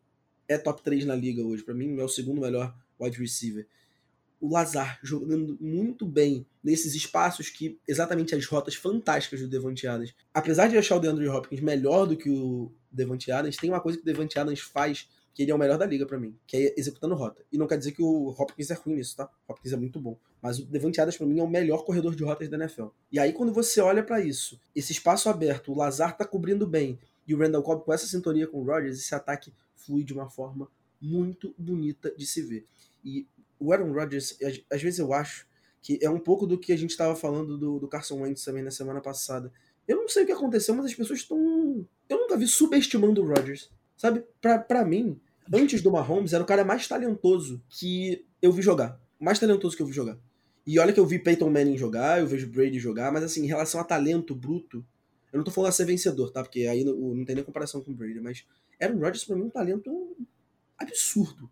é 0.48 0.56
top 0.56 0.82
3 0.82 1.04
na 1.04 1.14
liga 1.14 1.42
hoje. 1.42 1.62
Para 1.62 1.74
mim, 1.74 1.98
é 1.98 2.04
o 2.04 2.08
segundo 2.08 2.40
melhor 2.40 2.74
wide 3.00 3.18
receiver. 3.18 3.66
O 4.40 4.52
Lazar 4.52 4.98
jogando 5.02 5.56
muito 5.60 6.04
bem 6.06 6.46
nesses 6.62 6.94
espaços 6.94 7.48
que 7.48 7.78
exatamente 7.86 8.34
as 8.34 8.44
rotas 8.46 8.74
fantásticas 8.74 9.40
do 9.40 9.48
Devante 9.48 9.86
Adams. 9.86 10.14
Apesar 10.32 10.68
de 10.68 10.76
achar 10.76 10.96
o 10.96 11.00
DeAndre 11.00 11.28
Hopkins 11.28 11.60
melhor 11.60 12.06
do 12.06 12.16
que 12.16 12.28
o 12.28 12.72
Devante 12.90 13.30
Adams, 13.30 13.56
tem 13.56 13.70
uma 13.70 13.80
coisa 13.80 13.98
que 13.98 14.02
o 14.02 14.06
Devante 14.06 14.38
Adams 14.38 14.60
faz 14.60 15.08
que 15.36 15.42
ele 15.42 15.50
é 15.50 15.54
o 15.54 15.58
melhor 15.58 15.76
da 15.76 15.84
liga 15.84 16.06
para 16.06 16.18
mim, 16.18 16.34
que 16.46 16.56
é 16.56 16.74
executando 16.78 17.14
rota. 17.14 17.44
E 17.52 17.58
não 17.58 17.66
quer 17.66 17.76
dizer 17.76 17.92
que 17.92 18.00
o 18.00 18.28
Hopkins 18.30 18.70
é 18.70 18.74
ruim 18.74 18.94
nisso, 18.94 19.14
tá? 19.14 19.28
O 19.46 19.52
Hopkins 19.52 19.74
é 19.74 19.76
muito 19.76 20.00
bom. 20.00 20.18
Mas 20.40 20.58
o 20.58 20.64
Devante 20.64 20.98
Adams 20.98 21.18
para 21.18 21.26
mim 21.26 21.38
é 21.38 21.42
o 21.42 21.48
melhor 21.48 21.84
corredor 21.84 22.16
de 22.16 22.24
rotas 22.24 22.48
da 22.48 22.56
NFL. 22.56 22.86
E 23.12 23.18
aí 23.18 23.34
quando 23.34 23.52
você 23.52 23.82
olha 23.82 24.02
para 24.02 24.18
isso, 24.18 24.58
esse 24.74 24.92
espaço 24.92 25.28
aberto, 25.28 25.72
o 25.72 25.76
Lazar 25.76 26.16
tá 26.16 26.24
cobrindo 26.24 26.66
bem, 26.66 26.98
e 27.26 27.34
o 27.34 27.38
Randall 27.38 27.62
Cobb 27.62 27.84
com 27.84 27.92
essa 27.92 28.06
sintonia 28.06 28.46
com 28.46 28.62
o 28.62 28.64
Rodgers, 28.64 28.98
esse 28.98 29.14
ataque 29.14 29.52
flui 29.74 30.04
de 30.04 30.14
uma 30.14 30.30
forma 30.30 30.70
muito 30.98 31.54
bonita 31.58 32.10
de 32.16 32.26
se 32.26 32.40
ver. 32.40 32.66
E 33.04 33.26
o 33.58 33.72
Aaron 33.72 33.92
Rodgers, 33.92 34.36
às 34.70 34.82
vezes 34.82 34.98
eu 34.98 35.12
acho 35.12 35.46
que 35.82 35.98
é 36.02 36.10
um 36.10 36.18
pouco 36.18 36.46
do 36.46 36.58
que 36.58 36.72
a 36.72 36.76
gente 36.76 36.90
estava 36.90 37.14
falando 37.14 37.56
do, 37.56 37.78
do 37.78 37.88
Carson 37.88 38.22
Wentz 38.22 38.44
também 38.44 38.62
na 38.62 38.70
semana 38.70 39.00
passada. 39.00 39.52
Eu 39.86 39.98
não 39.98 40.08
sei 40.08 40.24
o 40.24 40.26
que 40.26 40.32
aconteceu, 40.32 40.74
mas 40.74 40.86
as 40.86 40.94
pessoas 40.94 41.20
estão. 41.20 41.86
Eu 42.08 42.18
nunca 42.18 42.36
vi 42.36 42.46
subestimando 42.46 43.22
o 43.22 43.26
Rodgers. 43.26 43.70
Sabe? 43.96 44.24
Pra, 44.40 44.58
pra 44.58 44.84
mim, 44.84 45.18
antes 45.52 45.80
do 45.80 45.90
Mahomes, 45.90 46.32
era 46.32 46.42
o 46.42 46.46
cara 46.46 46.64
mais 46.64 46.86
talentoso 46.86 47.62
que 47.68 48.26
eu 48.42 48.52
vi 48.52 48.62
jogar. 48.62 49.00
Mais 49.18 49.38
talentoso 49.38 49.76
que 49.76 49.82
eu 49.82 49.86
vi 49.86 49.92
jogar. 49.92 50.18
E 50.66 50.78
olha 50.80 50.92
que 50.92 50.98
eu 50.98 51.06
vi 51.06 51.20
Peyton 51.20 51.48
Manning 51.48 51.78
jogar, 51.78 52.18
eu 52.18 52.26
vejo 52.26 52.50
Brady 52.50 52.80
jogar, 52.80 53.12
mas 53.12 53.22
assim, 53.22 53.44
em 53.44 53.46
relação 53.46 53.80
a 53.80 53.84
talento 53.84 54.34
bruto, 54.34 54.84
eu 55.32 55.36
não 55.38 55.44
tô 55.44 55.52
falando 55.52 55.68
a 55.68 55.72
ser 55.72 55.84
vencedor, 55.84 56.32
tá? 56.32 56.42
Porque 56.42 56.66
aí 56.66 56.82
não, 56.82 56.96
não 56.96 57.24
tem 57.24 57.36
nem 57.36 57.44
comparação 57.44 57.80
com 57.80 57.92
o 57.92 57.94
Brady, 57.94 58.20
mas 58.20 58.44
Aaron 58.80 58.98
Rodgers 58.98 59.24
pra 59.24 59.36
mim 59.36 59.42
é 59.42 59.46
um 59.46 59.50
talento 59.50 60.16
absurdo. 60.76 61.48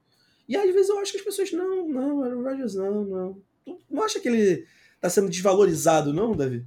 E 0.49 0.57
às 0.57 0.73
vezes 0.73 0.89
eu 0.89 0.99
acho 0.99 1.13
que 1.13 1.19
as 1.19 1.25
pessoas, 1.25 1.53
não, 1.53 1.89
não, 1.89 2.23
Aaron 2.23 2.43
Rodgers 2.43 2.75
não, 2.75 3.05
não. 3.05 3.43
Tu 3.65 3.79
não 3.91 4.03
acha 4.03 4.21
que 4.21 4.29
ele 4.29 4.67
tá 5.01 5.09
sendo 5.09 5.31
desvalorizado, 5.31 6.13
não, 6.13 6.37
Davi? 6.37 6.65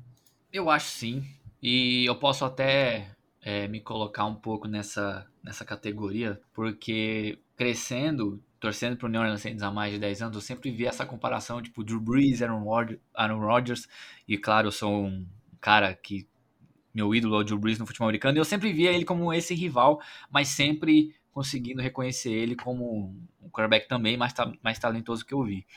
Eu 0.51 0.69
acho 0.69 0.87
sim. 0.87 1.23
E 1.61 2.05
eu 2.05 2.15
posso 2.15 2.45
até 2.45 3.11
é, 3.41 3.67
me 3.67 3.79
colocar 3.79 4.25
um 4.25 4.35
pouco 4.35 4.67
nessa, 4.67 5.25
nessa 5.43 5.63
categoria, 5.63 6.39
porque 6.53 7.39
crescendo, 7.55 8.41
torcendo 8.59 8.97
pro 8.97 9.07
New 9.07 9.21
Orleans 9.21 9.41
Saints 9.41 9.63
há 9.63 9.71
mais 9.71 9.93
de 9.93 9.99
10 9.99 10.21
anos, 10.21 10.35
eu 10.35 10.41
sempre 10.41 10.71
vi 10.71 10.85
essa 10.85 11.05
comparação, 11.05 11.61
tipo, 11.61 11.83
Drew 11.83 11.99
Brees, 11.99 12.41
Aaron, 12.41 12.65
Aaron 13.13 13.39
Rodgers, 13.39 13.87
e 14.27 14.37
claro, 14.37 14.67
eu 14.67 14.71
sou 14.71 15.05
um 15.05 15.25
cara 15.59 15.93
que 15.93 16.27
meu 16.93 17.13
ídolo 17.13 17.35
é 17.35 17.39
o 17.39 17.43
Drew 17.43 17.57
Brees 17.57 17.79
no 17.79 17.85
futebol 17.85 18.07
americano, 18.07 18.37
e 18.37 18.39
eu 18.41 18.45
sempre 18.45 18.73
via 18.73 18.91
ele 18.91 19.05
como 19.05 19.33
esse 19.33 19.53
rival, 19.53 20.01
mas 20.31 20.49
sempre 20.49 21.15
conseguindo 21.37 21.83
reconhecer 21.83 22.31
ele 22.31 22.55
como 22.55 23.15
um 23.39 23.49
quarterback 23.51 23.87
também 23.87 24.17
mais, 24.17 24.33
mais 24.63 24.79
talentoso 24.79 25.23
que 25.23 25.35
eu 25.35 25.43
vi. 25.43 25.67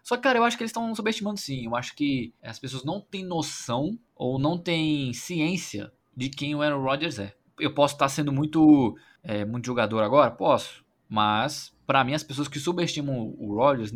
Só 0.00 0.14
que, 0.16 0.22
cara, 0.22 0.38
eu 0.38 0.44
acho 0.44 0.56
que 0.56 0.62
eles 0.62 0.68
estão 0.68 0.94
subestimando 0.94 1.40
sim. 1.40 1.64
Eu 1.64 1.74
acho 1.74 1.96
que 1.96 2.32
as 2.40 2.56
pessoas 2.60 2.84
não 2.84 3.00
têm 3.00 3.24
noção 3.24 3.98
ou 4.14 4.38
não 4.38 4.56
têm 4.56 5.12
ciência 5.12 5.92
de 6.16 6.28
quem 6.28 6.54
o 6.54 6.62
Aaron 6.62 6.80
Rodgers 6.80 7.18
é. 7.18 7.34
Eu 7.58 7.74
posso 7.74 7.96
estar 7.96 8.08
sendo 8.08 8.30
muito, 8.30 8.96
é, 9.24 9.44
muito 9.44 9.66
jogador 9.66 10.04
agora? 10.04 10.30
Posso. 10.30 10.84
Mas, 11.08 11.76
para 11.84 12.04
mim, 12.04 12.14
as 12.14 12.22
pessoas 12.22 12.46
que 12.46 12.60
subestimam 12.60 13.34
o 13.38 13.56
Rodgers 13.56 13.92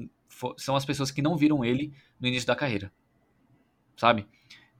são 0.57 0.75
as 0.75 0.85
pessoas 0.85 1.13
que 1.13 1.23
não 1.23 1.37
viram 1.37 1.65
ele 1.65 1.93
no 2.19 2.27
início 2.27 2.49
da 2.49 2.57
carreira. 2.57 2.93
Sabe? 3.97 4.27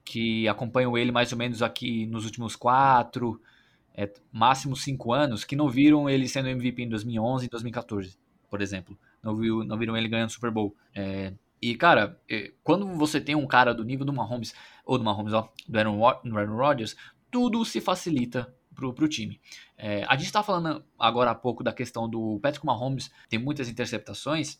que 0.07 0.47
acompanham 0.47 0.97
ele 0.97 1.11
mais 1.11 1.33
ou 1.33 1.37
menos 1.37 1.61
aqui 1.61 2.05
nos 2.05 2.23
últimos 2.23 2.55
quatro, 2.55 3.41
é, 3.97 4.09
máximo 4.31 4.75
cinco 4.75 5.11
anos, 5.11 5.43
que 5.43 5.55
não 5.55 5.67
viram 5.67 6.07
ele 6.07 6.27
sendo 6.27 6.47
MVP 6.47 6.83
em 6.83 6.89
2011 6.89 7.47
e 7.47 7.49
2014, 7.49 8.15
por 8.47 8.61
exemplo. 8.61 8.97
Não, 9.23 9.35
viu, 9.35 9.63
não 9.63 9.77
viram 9.77 9.97
ele 9.97 10.07
ganhando 10.07 10.29
Super 10.29 10.51
Bowl. 10.51 10.75
É, 10.93 11.33
e, 11.59 11.75
cara, 11.75 12.19
é, 12.29 12.53
quando 12.63 12.85
você 12.95 13.19
tem 13.19 13.35
um 13.35 13.47
cara 13.47 13.73
do 13.73 13.83
nível 13.83 14.05
do 14.05 14.13
Mahomes, 14.13 14.53
ou 14.85 14.99
do 14.99 15.03
Mahomes, 15.03 15.33
ó, 15.33 15.51
do 15.67 15.79
Aaron, 15.79 16.55
Rodgers, 16.55 16.95
tudo 17.31 17.65
se 17.65 17.81
facilita 17.81 18.53
pro, 18.75 18.93
pro 18.93 19.07
time. 19.07 19.41
É, 19.75 20.05
a 20.07 20.15
gente 20.15 20.27
está 20.27 20.43
falando 20.43 20.83
agora 20.97 21.31
há 21.31 21.35
pouco 21.35 21.63
da 21.63 21.73
questão 21.73 22.07
do 22.07 22.39
Patrick 22.41 22.65
Mahomes 22.65 23.11
tem 23.27 23.39
muitas 23.39 23.67
interceptações. 23.67 24.59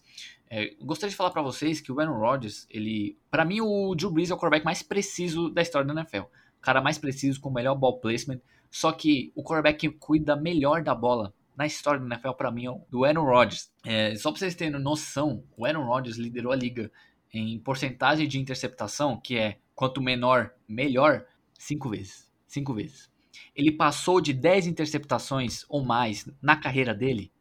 É, 0.49 0.73
gostaria 0.81 1.11
de 1.11 1.15
falar 1.15 1.29
para 1.29 1.43
vocês 1.43 1.79
que 1.79 1.91
o 1.91 1.99
Aaron 1.99 2.17
Rodgers, 2.17 2.65
ele, 2.69 3.17
para 3.29 3.45
mim 3.45 3.61
o 3.61 3.93
Drew 3.93 4.11
Brees 4.11 4.31
é 4.31 4.33
o 4.33 4.37
quarterback 4.37 4.65
mais 4.65 4.81
preciso 4.81 5.49
da 5.49 5.61
história 5.61 5.87
da 5.87 6.01
NFL. 6.01 6.23
O 6.57 6.61
cara 6.61 6.81
mais 6.81 6.97
preciso 6.97 7.39
com 7.39 7.49
o 7.49 7.53
melhor 7.53 7.75
ball 7.75 7.99
placement. 7.99 8.41
Só 8.69 8.91
que 8.91 9.31
o 9.35 9.43
quarterback 9.43 9.79
que 9.79 9.89
cuida 9.89 10.35
melhor 10.35 10.83
da 10.83 10.93
bola 10.93 11.33
na 11.55 11.65
história 11.65 11.99
da 11.99 12.05
NFL 12.05 12.33
para 12.33 12.51
mim 12.51 12.65
é 12.65 12.71
o 12.71 12.81
do 12.89 13.03
Aaron 13.03 13.23
Rodgers. 13.23 13.71
É, 13.83 14.15
só 14.15 14.31
para 14.31 14.39
vocês 14.39 14.53
terem 14.53 14.79
noção, 14.79 15.43
o 15.57 15.65
Aaron 15.65 15.85
Rodgers 15.85 16.17
liderou 16.17 16.51
a 16.51 16.55
liga 16.55 16.91
em 17.33 17.59
porcentagem 17.59 18.27
de 18.27 18.39
interceptação, 18.39 19.19
que 19.19 19.37
é 19.37 19.57
quanto 19.73 20.01
menor, 20.01 20.53
melhor, 20.67 21.25
cinco 21.57 21.89
vezes. 21.89 22.31
Cinco 22.47 22.73
vezes. 22.73 23.11
Ele 23.55 23.71
passou 23.71 24.21
de 24.21 24.33
10 24.33 24.67
interceptações 24.67 25.65
ou 25.67 25.83
mais 25.83 26.29
na 26.41 26.55
carreira 26.55 26.93
dele. 26.93 27.31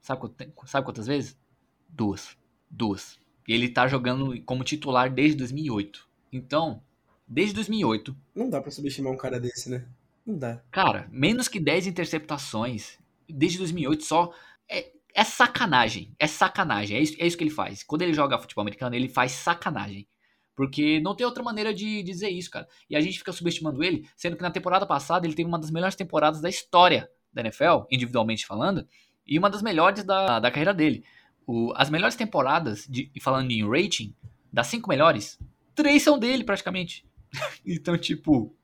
Sabe, 0.00 0.30
sabe 0.66 0.84
quantas 0.84 1.06
vezes? 1.06 1.38
Duas. 1.88 2.36
Duas. 2.70 3.18
E 3.46 3.52
ele 3.52 3.68
tá 3.68 3.88
jogando 3.88 4.40
como 4.42 4.64
titular 4.64 5.12
desde 5.12 5.38
2008. 5.38 6.08
Então, 6.32 6.82
desde 7.26 7.54
2008. 7.54 8.16
Não 8.34 8.48
dá 8.48 8.60
para 8.60 8.70
subestimar 8.70 9.12
um 9.12 9.16
cara 9.16 9.40
desse, 9.40 9.70
né? 9.70 9.86
Não 10.26 10.38
dá. 10.38 10.62
Cara, 10.70 11.08
menos 11.10 11.48
que 11.48 11.58
10 11.58 11.86
interceptações 11.86 12.98
desde 13.28 13.58
2008 13.58 14.04
só. 14.04 14.32
É, 14.68 14.90
é 15.14 15.24
sacanagem. 15.24 16.14
É 16.18 16.26
sacanagem. 16.26 16.96
É 16.96 17.00
isso, 17.00 17.16
é 17.18 17.26
isso 17.26 17.36
que 17.36 17.44
ele 17.44 17.50
faz. 17.50 17.82
Quando 17.82 18.02
ele 18.02 18.12
joga 18.12 18.38
futebol 18.38 18.62
americano, 18.62 18.94
ele 18.94 19.08
faz 19.08 19.32
sacanagem. 19.32 20.06
Porque 20.54 21.00
não 21.00 21.16
tem 21.16 21.26
outra 21.26 21.42
maneira 21.42 21.72
de 21.72 22.02
dizer 22.02 22.28
isso, 22.28 22.50
cara. 22.50 22.68
E 22.88 22.94
a 22.94 23.00
gente 23.00 23.18
fica 23.18 23.32
subestimando 23.32 23.82
ele, 23.82 24.06
sendo 24.16 24.36
que 24.36 24.42
na 24.42 24.50
temporada 24.50 24.86
passada 24.86 25.26
ele 25.26 25.34
teve 25.34 25.48
uma 25.48 25.58
das 25.58 25.70
melhores 25.70 25.96
temporadas 25.96 26.40
da 26.40 26.48
história 26.48 27.10
da 27.32 27.40
NFL, 27.40 27.86
individualmente 27.90 28.46
falando, 28.46 28.86
e 29.26 29.38
uma 29.38 29.48
das 29.48 29.62
melhores 29.62 30.04
da, 30.04 30.38
da 30.38 30.50
carreira 30.50 30.74
dele. 30.74 31.04
O, 31.46 31.72
as 31.74 31.88
melhores 31.88 32.14
temporadas, 32.14 32.86
de, 32.86 33.10
falando 33.20 33.50
em 33.50 33.66
rating, 33.66 34.14
das 34.52 34.66
cinco 34.66 34.90
melhores, 34.90 35.38
três 35.74 36.02
são 36.02 36.18
dele 36.18 36.44
praticamente. 36.44 37.06
então, 37.64 37.96
tipo, 37.96 38.54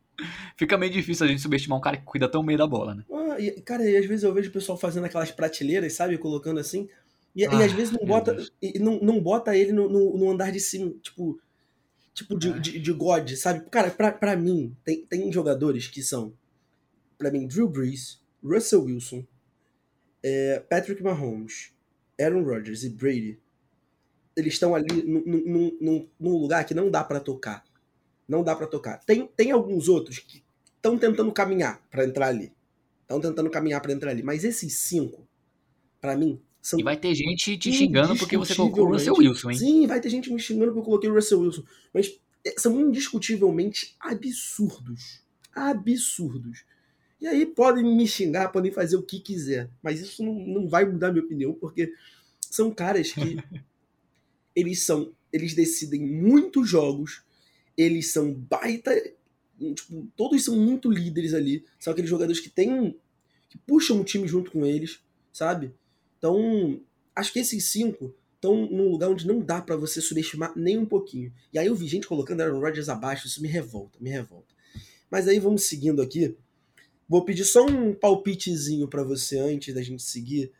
fica 0.56 0.76
meio 0.76 0.92
difícil 0.92 1.26
a 1.26 1.28
gente 1.28 1.42
subestimar 1.42 1.78
um 1.78 1.82
cara 1.82 1.96
que 1.96 2.04
cuida 2.04 2.28
tão 2.28 2.44
bem 2.44 2.56
da 2.56 2.66
bola, 2.66 2.94
né? 2.94 3.04
Ah, 3.12 3.40
e, 3.40 3.60
cara, 3.62 3.88
e 3.88 3.96
às 3.96 4.06
vezes 4.06 4.24
eu 4.24 4.34
vejo 4.34 4.50
o 4.50 4.52
pessoal 4.52 4.78
fazendo 4.78 5.04
aquelas 5.04 5.30
prateleiras, 5.30 5.92
sabe? 5.92 6.18
Colocando 6.18 6.60
assim. 6.60 6.88
E, 7.34 7.46
ah, 7.46 7.54
e 7.54 7.62
às 7.62 7.72
vezes 7.72 7.92
não 7.92 8.04
bota, 8.06 8.36
não, 8.80 8.98
não 9.00 9.20
bota 9.20 9.56
ele 9.56 9.72
no, 9.72 9.88
no, 9.88 10.18
no 10.18 10.30
andar 10.30 10.50
de 10.50 10.60
cima, 10.60 10.92
tipo, 11.02 11.40
tipo 12.12 12.38
de, 12.38 12.58
de, 12.58 12.78
de, 12.78 12.92
God, 12.92 13.30
sabe? 13.34 13.68
Cara, 13.70 13.90
pra, 13.90 14.10
pra 14.10 14.36
mim, 14.36 14.76
tem, 14.84 15.04
tem 15.06 15.32
jogadores 15.32 15.86
que 15.86 16.02
são, 16.02 16.32
pra 17.16 17.30
mim, 17.30 17.46
Drew 17.46 17.68
Brees, 17.68 18.20
Russell 18.42 18.84
Wilson, 18.84 19.24
é, 20.22 20.60
Patrick 20.68 21.02
Mahomes, 21.02 21.72
Aaron 22.20 22.42
Rodgers 22.42 22.82
e 22.82 22.90
Brady. 22.90 23.38
Eles 24.36 24.54
estão 24.54 24.74
ali 24.74 25.02
num, 25.02 25.76
num, 25.80 26.08
num 26.18 26.36
lugar 26.36 26.64
que 26.64 26.74
não 26.74 26.90
dá 26.90 27.02
para 27.02 27.20
tocar. 27.20 27.64
Não 28.28 28.44
dá 28.44 28.54
para 28.54 28.66
tocar. 28.66 28.98
Tem, 29.04 29.26
tem 29.36 29.50
alguns 29.50 29.88
outros 29.88 30.18
que 30.18 30.42
estão 30.76 30.98
tentando 30.98 31.32
caminhar 31.32 31.82
para 31.90 32.04
entrar 32.04 32.28
ali. 32.28 32.52
Estão 33.02 33.20
tentando 33.20 33.48
caminhar 33.48 33.80
para 33.80 33.92
entrar 33.92 34.10
ali. 34.10 34.22
Mas 34.22 34.44
esses 34.44 34.76
cinco, 34.76 35.26
para 36.00 36.14
mim, 36.16 36.38
são. 36.60 36.78
E 36.78 36.82
vai 36.82 36.96
ter 36.96 37.14
gente 37.14 37.56
te 37.56 37.72
xingando 37.72 38.16
porque 38.16 38.36
você 38.36 38.54
colocou 38.54 38.86
o 38.86 38.92
Russell 38.92 39.14
Wilson, 39.14 39.50
hein? 39.50 39.58
Sim, 39.58 39.86
vai 39.86 40.00
ter 40.00 40.10
gente 40.10 40.30
me 40.30 40.38
xingando 40.38 40.66
porque 40.66 40.80
eu 40.80 40.84
coloquei 40.84 41.10
o 41.10 41.14
Russell 41.14 41.40
Wilson. 41.40 41.64
Mas 41.92 42.20
é, 42.44 42.54
são 42.58 42.78
indiscutivelmente 42.78 43.96
absurdos. 43.98 45.22
Absurdos. 45.54 46.64
E 47.20 47.26
aí 47.26 47.46
podem 47.46 47.84
me 47.84 48.06
xingar, 48.06 48.48
podem 48.48 48.70
fazer 48.70 48.96
o 48.96 49.02
que 49.02 49.18
quiser. 49.18 49.70
Mas 49.82 50.00
isso 50.00 50.22
não, 50.22 50.34
não 50.34 50.68
vai 50.68 50.84
mudar 50.84 51.10
minha 51.10 51.24
opinião, 51.24 51.54
porque 51.54 51.92
são 52.40 52.70
caras 52.70 53.12
que. 53.12 53.38
eles 54.54 54.82
são. 54.82 55.12
Eles 55.32 55.54
decidem 55.54 56.00
muitos 56.00 56.68
jogos. 56.68 57.22
Eles 57.78 58.12
são 58.12 58.34
baita. 58.34 58.92
Tipo, 59.58 60.06
todos 60.16 60.44
são 60.44 60.56
muito 60.56 60.90
líderes 60.90 61.32
ali. 61.32 61.64
São 61.78 61.92
aqueles 61.92 62.10
jogadores 62.10 62.40
que 62.40 62.50
têm. 62.50 62.94
que 63.48 63.56
puxam 63.58 64.00
o 64.00 64.04
time 64.04 64.28
junto 64.28 64.50
com 64.50 64.66
eles, 64.66 65.00
sabe? 65.32 65.72
Então, 66.18 66.80
acho 67.14 67.32
que 67.32 67.38
esses 67.38 67.64
cinco 67.70 68.14
estão 68.34 68.66
num 68.66 68.90
lugar 68.90 69.10
onde 69.10 69.26
não 69.26 69.40
dá 69.40 69.60
para 69.60 69.76
você 69.76 70.00
subestimar 70.00 70.52
nem 70.56 70.78
um 70.78 70.86
pouquinho. 70.86 71.32
E 71.52 71.58
aí 71.58 71.66
eu 71.66 71.74
vi 71.74 71.86
gente 71.86 72.06
colocando 72.06 72.40
Aaron 72.40 72.60
Rodgers 72.60 72.88
abaixo, 72.88 73.26
isso 73.26 73.42
me 73.42 73.48
revolta, 73.48 73.98
me 74.00 74.10
revolta. 74.10 74.54
Mas 75.10 75.26
aí 75.26 75.38
vamos 75.38 75.64
seguindo 75.64 76.02
aqui. 76.02 76.36
Vou 77.08 77.24
pedir 77.24 77.44
só 77.44 77.64
um 77.64 77.94
palpitezinho 77.94 78.86
para 78.86 79.02
você 79.02 79.38
antes 79.38 79.74
da 79.74 79.82
gente 79.82 80.02
seguir. 80.02 80.52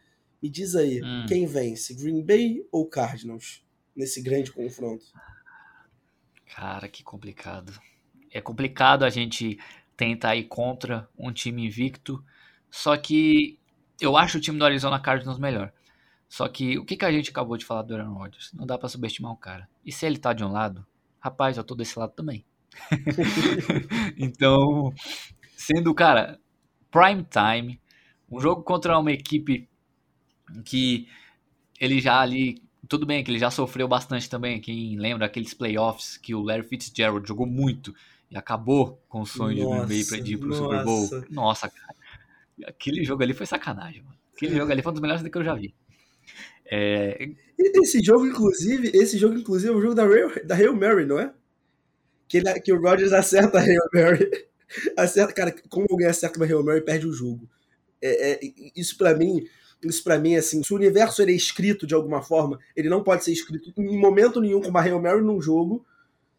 Me 0.43 0.49
diz 0.49 0.75
aí, 0.75 1.03
hum. 1.03 1.27
quem 1.29 1.47
vence, 1.47 1.95
Green 1.95 2.23
Bay 2.23 2.67
ou 2.73 2.87
Cardinals 2.87 3.63
nesse 3.95 4.21
grande 4.23 4.51
confronto? 4.51 5.05
Cara, 6.55 6.89
que 6.89 7.03
complicado. 7.03 7.73
É 8.31 8.41
complicado 8.41 9.05
a 9.05 9.11
gente 9.11 9.59
tentar 9.97 10.37
ir 10.37 10.45
contra 10.45 11.09
um 11.19 11.33
time 11.33 11.67
invicto, 11.67 12.25
só 12.71 12.97
que 12.97 13.59
eu 14.01 14.17
acho 14.17 14.39
o 14.39 14.41
time 14.41 14.59
do 14.59 14.65
Arizona 14.65 15.01
Cardinals 15.01 15.39
melhor. 15.39 15.73
Só 16.29 16.47
que 16.49 16.79
o 16.79 16.85
que, 16.85 16.97
que 16.97 17.05
a 17.05 17.11
gente 17.13 17.31
acabou 17.31 17.57
de 17.57 17.65
falar 17.65 17.83
do 17.83 17.95
Aaron 17.95 18.13
Rodgers? 18.13 18.53
Não 18.53 18.67
dá 18.67 18.79
para 18.79 18.89
subestimar 18.89 19.33
o 19.33 19.37
cara. 19.37 19.69
E 19.85 19.91
se 19.91 20.07
ele 20.07 20.19
tá 20.19 20.33
de 20.33 20.45
um 20.45 20.53
lado, 20.53 20.87
rapaz, 21.19 21.57
eu 21.57 21.65
tô 21.65 21.75
desse 21.75 21.99
lado 21.99 22.13
também. 22.13 22.45
então, 24.17 24.93
sendo, 25.57 25.95
cara, 25.95 26.39
prime 26.91 27.25
time, 27.25 27.81
um 28.31 28.39
jogo 28.41 28.63
contra 28.63 28.99
uma 28.99 29.11
equipe 29.11 29.69
que 30.65 31.09
ele 31.81 32.01
já 32.01 32.21
ali. 32.21 32.63
Tudo 32.87 33.07
bem 33.07 33.25
que 33.25 33.31
ele 33.31 33.39
já 33.39 33.51
sofreu 33.51 33.89
bastante 33.89 34.29
também. 34.29 34.61
Quem 34.61 34.97
lembra 34.97 35.27
aqueles 35.27 35.55
playoffs 35.55 36.17
que 36.17 36.35
o 36.35 36.43
Larry 36.43 36.63
Fitzgerald 36.63 37.27
jogou 37.27 37.47
muito 37.47 37.95
e 38.31 38.37
acabou 38.37 39.03
com 39.09 39.23
o 39.23 39.27
sonho 39.27 39.71
nossa, 39.71 39.87
de 39.87 40.05
Green 40.05 40.23
Bay 40.23 40.33
ir 40.33 40.37
pro 40.37 40.49
nossa. 40.49 40.63
Super 40.63 40.85
Bowl. 40.85 41.25
Nossa, 41.31 41.69
cara. 41.69 41.95
Aquele 42.67 43.05
jogo 43.05 43.23
ali 43.23 43.33
foi 43.33 43.47
sacanagem, 43.47 44.03
mano. 44.03 44.17
Aquele 44.35 44.57
jogo 44.57 44.71
ali 44.71 44.83
foi 44.83 44.91
um 44.91 44.95
dos 44.95 45.03
melhores 45.03 45.23
que 45.23 45.39
eu 45.39 45.45
já 45.45 45.55
vi. 45.55 45.75
É... 46.71 47.31
Esse 47.59 48.03
jogo, 48.03 48.27
inclusive, 48.27 48.91
esse 48.95 49.19
jogo, 49.19 49.37
inclusive, 49.37 49.73
é 49.73 49.77
o 49.77 49.81
jogo 49.81 49.95
da 49.95 50.05
Hail, 50.05 50.47
da 50.47 50.55
Hail 50.55 50.75
Mary, 50.77 51.05
não 51.05 51.19
é? 51.19 51.33
Que, 52.29 52.39
ele, 52.39 52.61
que 52.61 52.73
o 52.73 52.81
Rodgers 52.81 53.13
acerta 53.13 53.59
a 53.59 53.63
Hail 53.63 53.83
Mary. 53.93 54.31
Acerta, 54.99 55.33
cara, 55.33 55.55
como 55.71 55.87
alguém 55.91 56.07
acerta 56.07 56.39
uma 56.39 56.45
Hail 56.45 56.63
Mary 56.63 56.83
perde 56.83 57.07
o 57.07 57.13
jogo. 57.13 57.49
É, 58.03 58.33
é, 58.33 58.41
isso 58.77 58.99
para 58.99 59.15
mim, 59.15 59.49
isso 59.83 60.03
para 60.03 60.19
mim, 60.19 60.35
assim, 60.35 60.63
se 60.63 60.73
o 60.73 60.77
universo 60.77 61.23
ele 61.23 61.33
é 61.33 61.37
escrito 61.37 61.87
de 61.87 61.95
alguma 61.95 62.23
forma, 62.23 62.59
ele 62.75 62.89
não 62.89 63.03
pode 63.03 63.25
ser 63.25 63.33
escrito 63.33 63.73
em 63.77 63.99
momento 63.99 64.41
nenhum 64.41 64.61
com 64.61 64.69
uma 64.69 64.81
Hail 64.81 65.01
Mary 65.01 65.23
num 65.23 65.41
jogo 65.41 65.85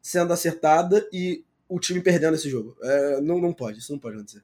sendo 0.01 0.33
acertada 0.33 1.07
e 1.11 1.43
o 1.67 1.79
time 1.79 2.01
perdendo 2.01 2.35
esse 2.35 2.49
jogo. 2.49 2.75
É, 2.81 3.21
não, 3.21 3.39
não 3.39 3.53
pode, 3.53 3.79
isso 3.79 3.91
não 3.91 3.99
pode 3.99 4.15
acontecer. 4.15 4.43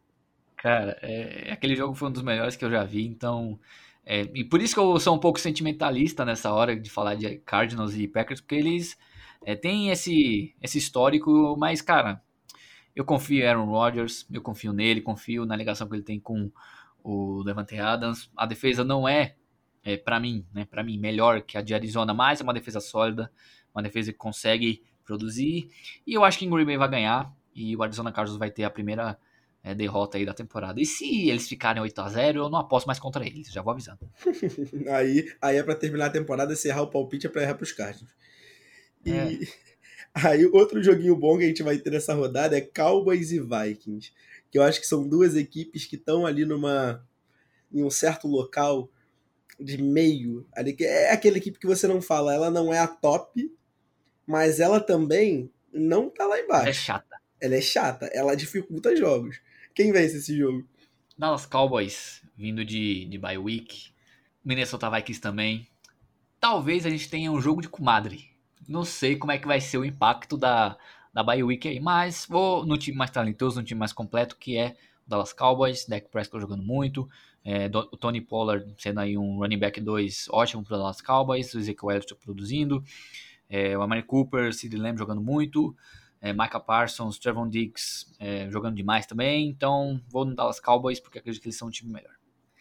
Cara, 0.58 0.98
é, 1.02 1.52
aquele 1.52 1.76
jogo 1.76 1.94
foi 1.94 2.10
um 2.10 2.12
dos 2.12 2.24
melhores 2.24 2.56
que 2.56 2.64
eu 2.64 2.72
já 2.72 2.84
vi, 2.84 3.06
então. 3.06 3.60
É, 4.06 4.22
e 4.34 4.44
por 4.44 4.62
isso 4.62 4.74
que 4.74 4.80
eu 4.80 5.00
sou 5.00 5.16
um 5.16 5.20
pouco 5.20 5.40
sentimentalista 5.40 6.24
nessa 6.24 6.54
hora 6.54 6.80
de 6.80 6.90
falar 6.90 7.16
de 7.16 7.38
Cardinals 7.40 7.96
e 7.96 8.08
Packers, 8.08 8.40
porque 8.40 8.56
eles 8.56 8.98
é, 9.44 9.56
têm 9.56 9.90
esse, 9.90 10.54
esse 10.62 10.78
histórico, 10.78 11.56
mas, 11.58 11.82
cara, 11.82 12.22
eu 12.96 13.04
confio 13.04 13.44
em 13.44 13.48
Aaron 13.48 13.66
Rodgers, 13.66 14.26
eu 14.32 14.42
confio 14.42 14.72
nele, 14.72 15.02
confio 15.02 15.46
na 15.46 15.56
ligação 15.56 15.88
que 15.88 15.96
ele 15.96 16.04
tem 16.04 16.20
com 16.20 16.52
o 17.06 17.44
Devante 17.44 17.78
Adams. 17.78 18.30
A 18.36 18.46
defesa 18.48 18.84
não 18.84 19.08
é, 19.08 19.36
é 19.84 19.96
para 19.96 20.20
mim, 20.20 20.44
né, 20.52 20.66
para 20.66 20.84
mim 20.84 20.98
melhor 20.98 21.42
que 21.44 21.58
a 21.58 21.62
de 21.62 21.74
Arizona, 21.74 22.14
mas 22.14 22.42
é 22.42 22.44
uma 22.44 22.54
defesa 22.54 22.80
sólida, 22.80 23.32
uma 23.74 23.84
defesa 23.84 24.12
que 24.12 24.18
consegue 24.18 24.84
produzir. 25.06 25.70
E 26.06 26.14
eu 26.14 26.24
acho 26.24 26.40
que 26.40 26.46
em 26.46 26.50
Green 26.50 26.66
Bay 26.66 26.78
vai 26.78 26.90
ganhar 26.90 27.32
e 27.54 27.76
o 27.76 27.84
Arizona 27.84 28.12
Cardinals 28.12 28.40
vai 28.40 28.50
ter 28.50 28.64
a 28.64 28.70
primeira 28.72 29.20
é, 29.64 29.76
derrota 29.76 30.18
aí 30.18 30.26
da 30.26 30.34
temporada. 30.34 30.82
E 30.82 30.86
se 30.86 31.30
eles 31.30 31.48
ficarem 31.48 31.82
8 31.82 32.02
a 32.02 32.10
0 32.10 32.40
eu 32.40 32.50
não 32.50 32.58
aposto 32.58 32.88
mais 32.88 32.98
contra 32.98 33.24
eles, 33.24 33.52
já 33.52 33.62
vou 33.62 33.72
avisando. 33.72 34.10
aí, 34.92 35.32
aí 35.40 35.58
é 35.58 35.64
para 35.64 35.76
terminar 35.76 36.08
a 36.08 36.10
temporada, 36.10 36.56
se 36.56 36.70
errar 36.70 36.82
o 36.82 36.90
palpite 36.90 37.28
é 37.28 37.30
para 37.30 37.44
errar 37.44 37.54
pros 37.54 37.72
Cardinals. 37.72 38.14
E 39.06 39.12
é. 39.12 39.40
Aí, 40.18 40.46
outro 40.46 40.82
joguinho 40.82 41.14
bom 41.14 41.38
que 41.38 41.44
a 41.44 41.48
gente 41.48 41.62
vai 41.62 41.78
ter 41.78 41.90
nessa 41.90 42.14
rodada 42.14 42.58
é 42.58 42.62
Cowboys 42.62 43.34
e 43.34 43.40
Vikings. 43.42 44.14
Que 44.56 44.60
eu 44.60 44.64
acho 44.64 44.80
que 44.80 44.88
são 44.88 45.06
duas 45.06 45.36
equipes 45.36 45.86
que 45.86 45.98
estão 45.98 46.26
ali 46.26 46.46
numa 46.46 47.06
em 47.70 47.84
um 47.84 47.90
certo 47.90 48.26
local 48.26 48.90
de 49.60 49.84
meio. 49.84 50.48
Ali, 50.56 50.72
que 50.72 50.86
é 50.86 51.12
aquela 51.12 51.38
equipe 51.38 51.60
que 51.60 51.68
você 51.68 51.86
não 51.90 52.02
fala, 52.02 52.34
ela 52.34 52.50
não 52.50 52.74
é 52.74 52.80
a 52.80 52.88
top, 52.88 53.54
mas 54.26 54.62
ela 54.62 54.80
também 54.80 55.52
não 55.74 56.10
tá 56.10 56.26
lá 56.26 56.40
embaixo. 56.40 56.62
Ela 56.62 56.70
é 56.70 56.74
chata. 56.74 57.22
Ela 57.42 57.56
é 57.56 57.62
chata, 57.62 58.06
ela 58.14 58.34
dificulta 58.34 58.96
jogos. 58.96 59.42
Quem 59.74 59.92
vence 59.92 60.16
esse 60.16 60.38
jogo? 60.38 60.66
Dallas 61.18 61.46
Cowboys, 61.46 62.22
vindo 62.38 62.64
de, 62.64 63.04
de 63.10 63.18
bye 63.18 63.38
week. 63.38 63.92
Minnesota 64.42 64.90
Vikings 64.90 65.20
também. 65.20 65.68
Talvez 66.40 66.86
a 66.86 66.90
gente 66.90 67.10
tenha 67.10 67.30
um 67.30 67.42
jogo 67.42 67.62
de 67.62 67.68
comadre 67.68 68.34
não 68.68 68.84
sei 68.84 69.16
como 69.16 69.32
é 69.32 69.38
que 69.38 69.48
vai 69.48 69.62
ser 69.62 69.78
o 69.78 69.86
impacto 69.86 70.38
da, 70.38 70.78
da 71.16 71.24
bye 71.24 71.42
week 71.42 71.66
aí, 71.66 71.80
mas 71.80 72.26
vou 72.30 72.66
no 72.66 72.78
time 72.78 72.98
mais 72.98 73.10
talentoso, 73.10 73.62
no 73.62 73.66
time 73.66 73.80
mais 73.80 73.94
completo, 73.94 74.36
que 74.36 74.58
é 74.58 74.76
o 75.08 75.10
Dallas 75.10 75.32
Cowboys, 75.32 75.86
Dak 75.88 76.10
Prescott 76.10 76.42
jogando 76.42 76.62
muito, 76.62 77.10
é, 77.42 77.68
o 77.68 77.96
Tony 77.96 78.20
Pollard 78.20 78.76
sendo 78.78 79.00
aí 79.00 79.18
um 79.18 79.38
running 79.38 79.58
back 79.58 79.80
2 79.80 80.28
ótimo 80.30 80.62
para 80.62 80.76
o 80.76 80.78
Dallas 80.78 81.00
Cowboys, 81.00 81.54
o 81.54 81.60
Ezekiel 81.60 81.92
Elliott 81.92 82.16
produzindo, 82.16 82.84
é, 83.50 83.78
o 83.78 83.82
Amari 83.82 84.04
Cooper, 84.04 84.54
Sid 84.54 84.76
Lamb 84.76 84.98
jogando 84.98 85.22
muito, 85.22 85.74
é, 86.20 86.34
Micah 86.34 86.60
Parsons, 86.60 87.18
Trevon 87.18 87.48
Diggs 87.48 88.14
é, 88.20 88.52
jogando 88.52 88.76
demais 88.76 89.06
também, 89.06 89.48
então 89.48 90.02
vou 90.10 90.26
no 90.26 90.36
Dallas 90.36 90.60
Cowboys 90.60 91.00
porque 91.00 91.20
acredito 91.20 91.42
que 91.42 91.48
eles 91.48 91.58
são 91.58 91.70
um 91.70 91.72
time 91.72 91.94
melhor. 91.94 92.14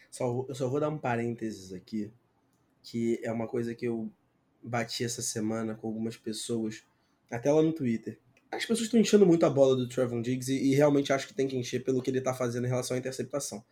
Só, 0.09 0.45
eu 0.47 0.55
só 0.55 0.69
vou 0.69 0.79
dar 0.79 0.87
um 0.87 0.97
parênteses 0.97 1.73
aqui, 1.73 2.09
que 2.81 3.19
é 3.21 3.29
uma 3.33 3.49
coisa 3.49 3.75
que 3.75 3.85
eu 3.85 4.09
bati 4.63 5.03
essa 5.03 5.21
semana 5.21 5.75
com 5.75 5.87
algumas 5.87 6.15
pessoas, 6.15 6.85
até 7.29 7.51
lá 7.51 7.61
no 7.61 7.73
Twitter. 7.73 8.17
As 8.51 8.63
pessoas 8.63 8.81
estão 8.81 8.99
enchendo 8.99 9.25
muito 9.25 9.45
a 9.45 9.49
bola 9.49 9.75
do 9.75 9.87
Trevor 9.87 10.21
Diggs 10.21 10.51
e, 10.51 10.71
e, 10.71 10.75
realmente 10.75 11.11
acho 11.11 11.27
que 11.27 11.33
tem 11.33 11.47
que 11.47 11.57
encher 11.57 11.83
pelo 11.83 12.01
que 12.01 12.09
ele 12.09 12.19
está 12.19 12.33
fazendo 12.33 12.65
em 12.65 12.69
relação 12.69 12.95
à 12.95 12.99
interceptação. 12.99 13.63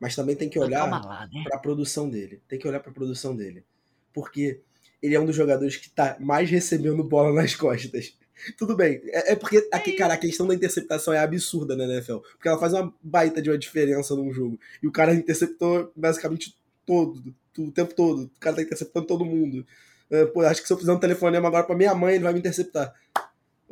Mas 0.00 0.16
também 0.16 0.34
tem 0.34 0.48
que 0.48 0.58
olhar 0.58 0.90
né? 0.90 1.44
para 1.44 1.56
a 1.56 1.60
produção 1.60 2.08
dele. 2.08 2.42
Tem 2.48 2.58
que 2.58 2.66
olhar 2.66 2.80
para 2.80 2.90
a 2.90 2.94
produção 2.94 3.36
dele. 3.36 3.64
Porque 4.12 4.60
ele 5.02 5.14
é 5.14 5.20
um 5.20 5.26
dos 5.26 5.36
jogadores 5.36 5.76
que 5.76 5.86
está 5.86 6.16
mais 6.18 6.50
recebendo 6.50 7.04
bola 7.04 7.32
nas 7.40 7.54
costas. 7.54 8.16
Tudo 8.56 8.74
bem. 8.74 9.00
É, 9.06 9.32
é 9.32 9.36
porque, 9.36 9.68
aqui, 9.72 9.92
cara, 9.92 10.14
a 10.14 10.18
questão 10.18 10.46
da 10.46 10.54
interceptação 10.54 11.12
é 11.12 11.18
absurda 11.18 11.76
na 11.76 11.84
NFL. 11.84 12.18
Porque 12.18 12.48
ela 12.48 12.58
faz 12.58 12.72
uma 12.72 12.92
baita 13.02 13.40
de 13.40 13.50
uma 13.50 13.58
diferença 13.58 14.14
num 14.16 14.32
jogo. 14.32 14.58
E 14.82 14.86
o 14.86 14.92
cara 14.92 15.14
interceptou 15.14 15.92
basicamente 15.94 16.56
todo, 16.86 17.34
o 17.58 17.70
tempo 17.70 17.94
todo. 17.94 18.24
O 18.24 18.40
cara 18.40 18.56
tá 18.56 18.62
interceptando 18.62 19.06
todo 19.06 19.24
mundo. 19.24 19.64
É, 20.10 20.26
pô, 20.26 20.42
acho 20.42 20.60
que 20.60 20.66
se 20.66 20.72
eu 20.72 20.78
fizer 20.78 20.92
um 20.92 20.98
telefonema 20.98 21.48
agora 21.48 21.64
pra 21.64 21.76
minha 21.76 21.94
mãe, 21.94 22.14
ele 22.14 22.24
vai 22.24 22.32
me 22.32 22.38
interceptar. 22.38 22.94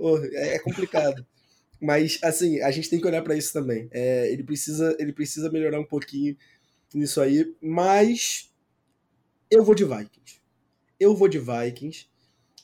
Oh, 0.00 0.18
é, 0.18 0.54
é 0.54 0.58
complicado. 0.58 1.26
Mas, 1.80 2.18
assim, 2.22 2.60
a 2.60 2.70
gente 2.70 2.88
tem 2.88 3.00
que 3.00 3.06
olhar 3.06 3.22
para 3.22 3.36
isso 3.36 3.52
também. 3.52 3.88
É, 3.90 4.30
ele, 4.32 4.42
precisa, 4.42 4.96
ele 4.98 5.12
precisa 5.12 5.50
melhorar 5.50 5.78
um 5.78 5.84
pouquinho 5.84 6.36
nisso 6.94 7.20
aí, 7.20 7.54
mas 7.60 8.50
eu 9.50 9.62
vou 9.62 9.74
de 9.74 9.84
Vikings. 9.84 10.40
Eu 10.98 11.14
vou 11.14 11.28
de 11.28 11.38
Vikings. 11.38 12.08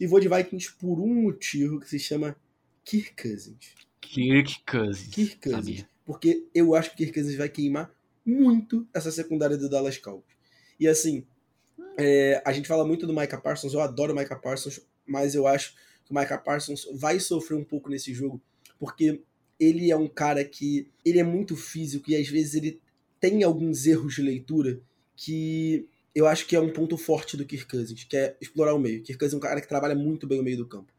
E 0.01 0.07
vou 0.07 0.20
de 0.20 0.28
Vikings 0.28 0.72
por 0.74 1.01
um 1.01 1.22
motivo 1.22 1.80
que 1.80 1.89
se 1.89 1.99
chama 1.99 2.37
Kirk 2.84 3.14
Cousins. 3.20 3.74
Kirk 4.01 4.62
Cousins. 4.64 5.14
Kirk 5.14 5.37
Cousins. 5.37 5.64
Sabia. 5.64 5.89
Porque 6.05 6.47
eu 6.55 6.74
acho 6.74 6.91
que 6.91 6.97
Kirk 6.99 7.14
Cousins 7.14 7.37
vai 7.37 7.49
queimar 7.49 7.91
muito 8.24 8.87
essa 8.93 9.11
secundária 9.11 9.57
do 9.57 9.68
Dallas 9.68 9.99
Cowboys. 9.99 10.37
E 10.78 10.87
assim, 10.87 11.26
é, 11.99 12.43
a 12.45 12.53
gente 12.53 12.68
fala 12.68 12.87
muito 12.87 13.07
do 13.07 13.14
Micah 13.14 13.41
Parsons, 13.41 13.72
eu 13.72 13.80
adoro 13.80 14.12
o 14.12 14.16
Micah 14.16 14.37
Parsons, 14.37 14.80
mas 15.07 15.34
eu 15.34 15.47
acho 15.47 15.74
que 16.07 16.13
o 16.13 16.15
Micah 16.19 16.39
Parsons 16.39 16.89
vai 16.95 17.19
sofrer 17.21 17.57
um 17.57 17.65
pouco 17.65 17.91
nesse 17.91 18.15
jogo, 18.15 18.41
porque 18.79 19.21
ele 19.59 19.91
é 19.91 19.97
um 19.97 20.09
cara 20.09 20.45
que 20.45 20.89
ele 21.05 21.19
é 21.19 21.25
muito 21.25 21.57
físico 21.57 22.11
e 22.11 22.17
às 22.17 22.29
vezes 22.29 22.55
ele 22.55 22.81
tem 23.19 23.43
alguns 23.43 23.87
erros 23.87 24.15
de 24.15 24.23
leitura 24.23 24.81
que 25.17 25.89
eu 26.15 26.27
acho 26.27 26.47
que 26.47 26.55
é 26.55 26.61
um 26.61 26.73
ponto 26.73 26.97
forte 26.97 27.37
do 27.37 27.45
Kirk 27.45 27.67
Cousins, 27.67 28.05
que 28.05 28.17
é 28.17 28.37
explorar 28.41 28.75
o 28.75 28.79
meio. 28.79 29.03
Kirk 29.03 29.19
Cousins 29.19 29.35
é 29.35 29.37
um 29.37 29.41
cara 29.41 29.61
que 29.61 29.69
trabalha 29.69 29.95
muito 29.95 30.27
bem 30.27 30.41
o 30.41 30.43
meio 30.43 30.57
do 30.57 30.67
campo. 30.67 30.93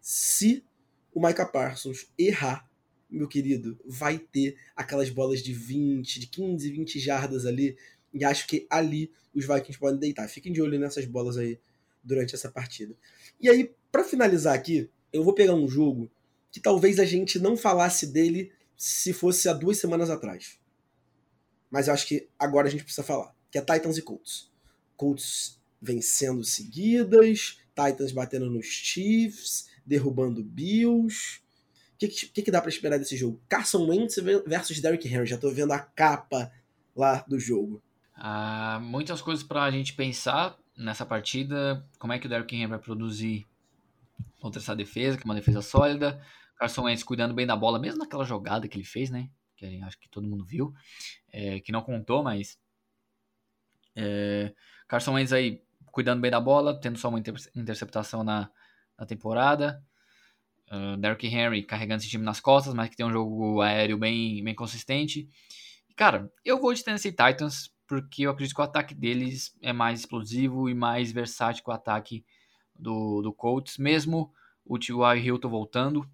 Se 0.00 0.64
o 1.12 1.24
Micah 1.24 1.46
Parsons 1.46 2.08
errar, 2.18 2.68
meu 3.08 3.28
querido, 3.28 3.78
vai 3.84 4.18
ter 4.18 4.56
aquelas 4.74 5.10
bolas 5.10 5.42
de 5.42 5.52
20, 5.52 6.18
de 6.20 6.26
15, 6.26 6.70
20 6.70 6.98
jardas 6.98 7.46
ali, 7.46 7.76
e 8.12 8.24
acho 8.24 8.46
que 8.46 8.66
ali 8.70 9.10
os 9.34 9.46
Vikings 9.46 9.78
podem 9.78 10.00
deitar. 10.00 10.28
Fiquem 10.28 10.52
de 10.52 10.62
olho 10.62 10.78
nessas 10.78 11.04
bolas 11.04 11.36
aí 11.36 11.58
durante 12.02 12.34
essa 12.34 12.50
partida. 12.50 12.94
E 13.40 13.48
aí, 13.48 13.70
para 13.96 14.04
finalizar 14.04 14.54
aqui, 14.54 14.90
eu 15.10 15.24
vou 15.24 15.32
pegar 15.32 15.54
um 15.54 15.66
jogo 15.66 16.10
que 16.52 16.60
talvez 16.60 16.98
a 16.98 17.04
gente 17.06 17.38
não 17.38 17.56
falasse 17.56 18.06
dele 18.06 18.52
se 18.76 19.10
fosse 19.14 19.48
há 19.48 19.54
duas 19.54 19.78
semanas 19.78 20.10
atrás. 20.10 20.58
Mas 21.70 21.88
eu 21.88 21.94
acho 21.94 22.06
que 22.06 22.28
agora 22.38 22.68
a 22.68 22.70
gente 22.70 22.84
precisa 22.84 23.02
falar, 23.02 23.34
que 23.50 23.56
é 23.56 23.62
Titans 23.62 23.96
e 23.96 24.02
Colts. 24.02 24.50
Colts 24.98 25.58
vencendo 25.80 26.44
seguidas, 26.44 27.58
Titans 27.74 28.12
batendo 28.12 28.50
nos 28.50 28.66
Chiefs, 28.66 29.66
derrubando 29.86 30.44
Bills. 30.44 31.40
O 31.94 31.98
que, 31.98 32.08
que, 32.08 32.42
que, 32.42 32.50
dá 32.50 32.60
para 32.60 32.68
esperar 32.68 32.98
desse 32.98 33.16
jogo? 33.16 33.40
Carson 33.48 33.88
Wentz 33.88 34.16
versus 34.46 34.78
Derrick 34.78 35.08
Henry. 35.08 35.24
Já 35.24 35.38
tô 35.38 35.50
vendo 35.50 35.72
a 35.72 35.78
capa 35.78 36.52
lá 36.94 37.24
do 37.26 37.40
jogo. 37.40 37.82
Ah, 38.14 38.78
muitas 38.82 39.22
coisas 39.22 39.42
para 39.42 39.62
a 39.62 39.70
gente 39.70 39.94
pensar 39.94 40.54
nessa 40.76 41.06
partida. 41.06 41.82
Como 41.98 42.12
é 42.12 42.18
que 42.18 42.26
o 42.26 42.28
Derrick 42.28 42.54
Henry 42.54 42.66
vai 42.66 42.78
produzir 42.78 43.46
contra 44.40 44.60
essa 44.60 44.74
defesa, 44.74 45.16
que 45.16 45.22
é 45.22 45.26
uma 45.26 45.34
defesa 45.34 45.62
sólida. 45.62 46.20
Carson 46.56 46.84
Wentz 46.84 47.02
cuidando 47.02 47.34
bem 47.34 47.46
da 47.46 47.56
bola, 47.56 47.78
mesmo 47.78 47.98
naquela 47.98 48.24
jogada 48.24 48.66
que 48.68 48.76
ele 48.76 48.84
fez, 48.84 49.10
né? 49.10 49.28
Que 49.56 49.80
acho 49.82 49.98
que 49.98 50.08
todo 50.08 50.28
mundo 50.28 50.44
viu. 50.44 50.72
É, 51.32 51.60
que 51.60 51.72
não 51.72 51.82
contou, 51.82 52.22
mas... 52.22 52.58
É, 53.94 54.54
Carson 54.88 55.14
Wentz 55.14 55.32
aí 55.32 55.62
cuidando 55.90 56.20
bem 56.20 56.30
da 56.30 56.40
bola, 56.40 56.78
tendo 56.78 56.98
só 56.98 57.08
uma 57.08 57.22
interceptação 57.54 58.22
na, 58.22 58.50
na 58.98 59.06
temporada. 59.06 59.82
Uh, 60.70 60.96
Derrick 60.96 61.26
Henry 61.26 61.62
carregando 61.62 62.02
esse 62.02 62.10
time 62.10 62.24
nas 62.24 62.40
costas, 62.40 62.74
mas 62.74 62.90
que 62.90 62.96
tem 62.96 63.06
um 63.06 63.12
jogo 63.12 63.62
aéreo 63.62 63.96
bem, 63.96 64.42
bem 64.42 64.54
consistente. 64.54 65.28
Cara, 65.96 66.30
eu 66.44 66.60
vou 66.60 66.74
de 66.74 66.84
Tennessee 66.84 67.12
Titans 67.12 67.72
porque 67.86 68.22
eu 68.22 68.30
acredito 68.30 68.54
que 68.54 68.60
o 68.60 68.64
ataque 68.64 68.94
deles 68.94 69.56
é 69.62 69.72
mais 69.72 70.00
explosivo 70.00 70.68
e 70.68 70.74
mais 70.74 71.12
versátil 71.12 71.64
que 71.64 71.70
o 71.70 71.72
ataque 71.72 72.24
do, 72.78 73.22
do 73.22 73.32
Colts, 73.32 73.78
mesmo 73.78 74.32
o 74.64 74.78
T.Y. 74.78 75.18
Hilton 75.18 75.48
voltando, 75.48 76.08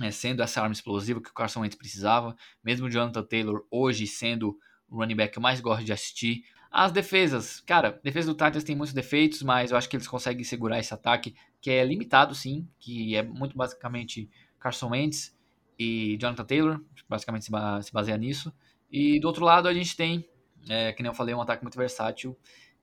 é, 0.00 0.10
sendo 0.10 0.42
essa 0.42 0.60
arma 0.60 0.72
explosiva 0.72 1.20
que 1.20 1.30
o 1.30 1.34
Carson 1.34 1.60
Wentz 1.60 1.76
precisava, 1.76 2.36
mesmo 2.62 2.86
o 2.86 2.90
Jonathan 2.90 3.22
Taylor 3.22 3.64
hoje 3.70 4.06
sendo 4.06 4.58
o 4.88 4.96
running 4.96 5.16
back 5.16 5.32
que 5.32 5.38
eu 5.38 5.42
mais 5.42 5.60
gosto 5.60 5.84
de 5.84 5.92
assistir. 5.92 6.44
As 6.70 6.92
defesas, 6.92 7.60
cara, 7.60 8.00
defesa 8.02 8.32
do 8.32 8.36
Titans 8.36 8.64
tem 8.64 8.76
muitos 8.76 8.94
defeitos, 8.94 9.42
mas 9.42 9.70
eu 9.70 9.76
acho 9.76 9.88
que 9.88 9.96
eles 9.96 10.06
conseguem 10.06 10.44
segurar 10.44 10.78
esse 10.78 10.94
ataque, 10.94 11.34
que 11.60 11.70
é 11.70 11.84
limitado 11.84 12.34
sim, 12.34 12.68
que 12.78 13.16
é 13.16 13.22
muito 13.22 13.56
basicamente 13.56 14.30
Carson 14.58 14.90
Wentz 14.90 15.36
e 15.78 16.16
Jonathan 16.20 16.44
Taylor, 16.44 16.80
basicamente 17.08 17.46
se 17.46 17.92
baseia 17.92 18.16
nisso. 18.16 18.52
E 18.90 19.18
do 19.18 19.26
outro 19.26 19.44
lado 19.44 19.68
a 19.68 19.74
gente 19.74 19.96
tem 19.96 20.28
é, 20.68 20.92
que 20.92 21.02
nem 21.02 21.10
eu 21.10 21.14
falei, 21.14 21.34
um 21.34 21.40
ataque 21.40 21.62
muito 21.62 21.78
versátil. 21.78 22.36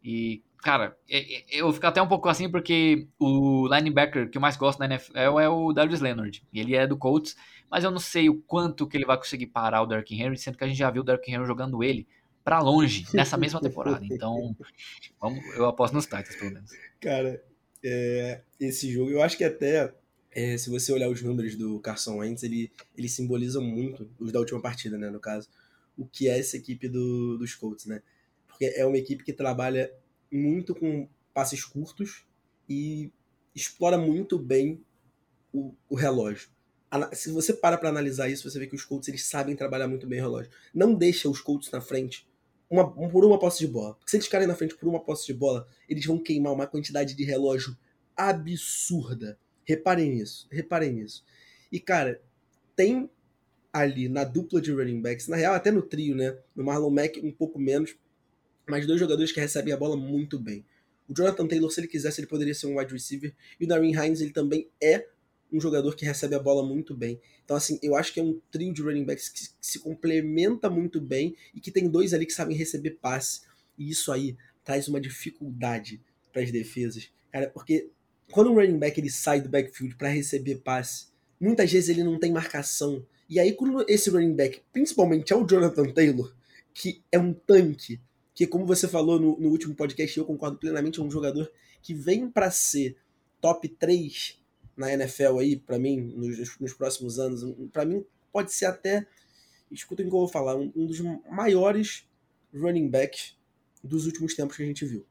E, 0.10 0.42
cara, 0.64 0.98
eu 1.52 1.66
vou 1.66 1.74
ficar 1.74 1.90
até 1.90 2.02
um 2.02 2.08
pouco 2.08 2.30
assim 2.30 2.50
porque 2.50 3.10
o 3.20 3.68
linebacker 3.68 4.30
que 4.30 4.38
eu 4.38 4.42
mais 4.42 4.56
gosto 4.56 4.80
na 4.80 4.86
NFL 4.86 5.18
é 5.18 5.50
o 5.50 5.74
Darius 5.74 6.00
Leonard. 6.00 6.42
Ele 6.54 6.78
é 6.78 6.88
do 6.88 6.96
Colts, 6.96 7.36
mas 7.70 7.84
eu 7.84 7.92
não 7.92 8.00
sei 8.00 8.30
o 8.30 8.42
quanto 8.42 8.88
que 8.88 8.96
ele 8.96 9.06
vai 9.06 9.18
conseguir 9.18 9.48
parar 9.48 9.82
o 9.82 9.86
Derrick 9.86 10.16
Henry, 10.16 10.38
sendo 10.38 10.58
que 10.58 10.64
a 10.64 10.68
gente 10.68 10.78
já 10.78 10.90
viu 10.90 11.02
o 11.02 11.06
Derrick 11.06 11.30
Henry 11.30 11.46
jogando 11.46 11.84
ele 11.84 12.08
para 12.42 12.62
longe 12.62 13.06
nessa 13.14 13.36
mesma 13.36 13.60
temporada. 13.60 14.00
Então, 14.10 14.56
vamos, 15.20 15.44
eu 15.58 15.66
aposto 15.66 15.94
nos 15.94 16.06
Titans, 16.06 16.38
pelo 16.38 16.54
menos. 16.54 16.72
Cara, 17.02 17.44
é, 17.84 18.40
esse 18.62 18.90
jogo, 18.90 19.12
eu 19.12 19.22
acho 19.22 19.38
que 19.38 19.44
até 19.44 19.94
é, 20.32 20.58
se 20.58 20.70
você 20.70 20.94
olhar 20.94 21.10
os 21.10 21.22
números 21.22 21.58
do 21.58 21.82
Carson 21.82 22.20
Wentz, 22.20 22.44
ele, 22.44 22.72
ele 22.98 23.10
simboliza 23.10 23.60
muito, 23.60 24.10
os 24.18 24.32
da 24.32 24.40
última 24.40 24.62
partida, 24.62 24.98
né, 24.98 25.10
no 25.10 25.20
caso, 25.20 25.50
o 25.98 26.06
que 26.06 26.30
é 26.30 26.40
essa 26.40 26.56
equipe 26.56 26.88
do, 26.88 27.38
dos 27.38 27.54
Colts, 27.56 27.86
né? 27.86 28.02
Porque 28.58 28.74
é 28.76 28.84
uma 28.84 28.98
equipe 28.98 29.24
que 29.24 29.32
trabalha 29.32 29.94
muito 30.32 30.74
com 30.74 31.08
passes 31.32 31.64
curtos 31.64 32.26
e 32.68 33.12
explora 33.54 34.00
muito 34.00 34.40
bem 34.40 34.84
o, 35.54 35.76
o 35.88 35.96
relógio. 35.96 36.50
Se 37.14 37.30
você 37.30 37.54
para 37.54 37.78
para 37.78 37.90
analisar 37.90 38.30
isso, 38.30 38.50
você 38.50 38.58
vê 38.58 38.66
que 38.66 38.76
os 38.76 38.84
Colts 38.84 39.08
eles 39.08 39.26
sabem 39.26 39.56
trabalhar 39.56 39.88
muito 39.88 40.08
bem 40.08 40.20
o 40.20 40.24
relógio. 40.24 40.52
Não 40.74 40.96
deixa 40.96 41.30
os 41.30 41.40
Colts 41.40 41.70
na 41.70 41.82
frente 41.82 42.28
uma, 42.68 42.90
por 42.92 43.24
uma 43.24 43.38
posse 43.38 43.60
de 43.60 43.68
bola. 43.68 43.94
Porque 43.94 44.10
se 44.10 44.18
eles 44.18 44.26
ficarem 44.26 44.48
na 44.48 44.56
frente 44.56 44.76
por 44.76 44.90
uma 44.90 45.00
posse 45.00 45.28
de 45.28 45.34
bola, 45.36 45.68
eles 45.88 46.04
vão 46.04 46.18
queimar 46.18 46.52
uma 46.52 46.66
quantidade 46.66 47.14
de 47.14 47.24
relógio 47.24 47.78
absurda. 48.16 49.38
Reparem 49.64 50.16
nisso, 50.16 50.48
reparem 50.50 50.94
nisso. 50.94 51.24
E 51.72 51.80
cara, 51.80 52.20
tem 52.76 53.08
ali 53.72 54.10
na 54.10 54.24
dupla 54.24 54.60
de 54.60 54.72
running 54.72 55.02
backs, 55.02 55.28
na 55.28 55.36
real 55.36 55.54
até 55.54 55.70
no 55.70 55.84
trio, 55.84 56.16
né? 56.16 56.36
No 56.56 56.64
Marlon 56.64 56.90
Mack 56.90 57.20
um 57.24 57.32
pouco 57.32 57.60
menos, 57.60 57.96
mas 58.68 58.86
dois 58.86 59.00
jogadores 59.00 59.32
que 59.32 59.40
recebem 59.40 59.74
a 59.74 59.78
bola 59.78 59.96
muito 59.96 60.40
bem. 60.40 60.66
O 61.08 61.14
Jonathan 61.16 61.48
Taylor, 61.48 61.72
se 61.72 61.80
ele 61.80 61.88
quisesse, 61.88 62.20
ele 62.20 62.28
poderia 62.28 62.54
ser 62.54 62.68
um 62.68 62.78
wide 62.78 62.92
receiver, 62.92 63.34
e 63.60 63.66
o 63.66 63.68
Darren 63.68 63.92
Hines, 63.92 64.20
ele 64.22 64.32
também 64.32 64.70
é 64.82 65.08
um 65.52 65.60
jogador 65.60 65.96
que 65.96 66.06
recebe 66.06 66.36
a 66.36 66.40
bola 66.40 66.66
muito 66.66 66.94
bem. 66.94 67.20
Então, 67.44 67.56
assim, 67.56 67.80
eu 67.82 67.96
acho 67.96 68.14
que 68.14 68.20
é 68.20 68.24
um 68.24 68.40
trio 68.52 68.74
de 68.74 68.82
running 68.82 69.06
backs 69.06 69.30
que 69.30 69.48
se 69.62 69.80
complementa 69.80 70.70
muito 70.70 71.00
bem 71.00 71.36
e 71.56 71.62
que 71.62 71.72
tem 71.72 71.90
dois 71.90 72.14
ali 72.14 72.26
que 72.26 72.34
sabem 72.34 72.58
receber 72.58 72.92
passe. 73.02 73.42
E 73.78 73.90
isso 73.90 74.12
aí 74.12 74.36
traz 74.64 74.88
uma 74.88 75.00
dificuldade 75.00 76.02
para 76.34 76.42
as 76.42 76.52
defesas. 76.52 77.10
Cara, 77.32 77.50
porque 77.50 77.90
quando 78.32 78.52
um 78.52 78.56
running 78.56 78.78
back 78.78 79.00
ele 79.00 79.10
sai 79.10 79.40
do 79.40 79.48
backfield 79.48 79.96
para 79.96 80.10
receber 80.10 80.56
passe, 80.58 81.08
muitas 81.40 81.72
vezes 81.72 81.90
ele 81.90 82.04
não 82.04 82.20
tem 82.20 82.32
marcação. 82.32 83.06
E 83.30 83.40
aí, 83.40 83.54
quando 83.54 83.86
esse 83.90 84.10
running 84.10 84.36
back, 84.36 84.62
principalmente 84.74 85.32
é 85.32 85.36
o 85.36 85.46
Jonathan 85.46 85.92
Taylor, 85.92 86.36
que 86.74 87.02
é 87.12 87.18
um 87.18 87.34
tanque, 87.34 88.02
que 88.38 88.46
como 88.46 88.68
você 88.68 88.88
falou 88.88 89.20
no, 89.20 89.36
no 89.40 89.50
último 89.50 89.74
podcast, 89.74 90.16
eu 90.16 90.24
concordo 90.24 90.60
plenamente, 90.60 91.00
é 91.00 91.04
um 91.04 91.10
jogador 91.10 91.52
que 91.82 91.92
vem 91.92 92.30
para 92.30 92.52
ser 92.52 92.96
top 93.42 93.68
3 93.68 94.40
na 94.78 94.94
NFL 94.94 95.40
aí, 95.40 95.56
para 95.56 95.80
mim, 95.80 96.14
nos, 96.16 96.60
nos, 96.60 96.74
próximos 96.76 97.18
anos. 97.18 97.44
para 97.74 97.84
mim, 97.84 98.06
pode 98.32 98.54
ser 98.54 98.66
até, 98.66 99.08
escutem 99.72 100.06
o 100.06 100.10
que 100.10 100.16
eu 100.16 100.20
vou 100.20 100.28
falar, 100.28 100.56
um, 100.56 100.72
um 100.76 100.86
dos 100.86 101.00
maiores 101.28 102.08
running 102.54 102.88
backs 102.88 103.36
dos 103.84 104.06
últimos 104.06 104.36
tempos 104.36 104.56
que 104.56 104.62
a 104.62 104.68
gente 104.68 104.86
viu. 104.86 105.04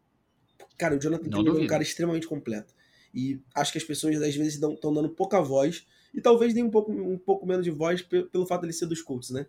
Cara, 0.79 0.95
o 0.95 1.01
Jonathan 1.01 1.29
Taylor 1.29 1.59
é 1.59 1.65
um 1.65 1.67
cara 1.67 1.83
extremamente 1.83 2.29
completo. 2.29 2.73
E 3.13 3.41
acho 3.57 3.73
que 3.73 3.79
as 3.79 3.85
pessoas 3.85 4.23
às 4.23 4.37
vezes 4.37 4.55
estão 4.55 4.95
dando 4.95 5.09
pouca 5.09 5.41
voz 5.41 5.85
e 6.15 6.21
talvez 6.21 6.55
dê 6.55 6.63
um 6.63 6.71
pouco, 6.71 6.93
um 6.93 7.19
pouco 7.19 7.45
menos 7.45 7.65
de 7.65 7.73
voz 7.73 8.03
pelo 8.03 8.47
fato 8.47 8.61
de 8.61 8.67
ele 8.67 8.73
ser 8.73 8.87
dos 8.87 9.03
Colts, 9.03 9.31
né? 9.31 9.49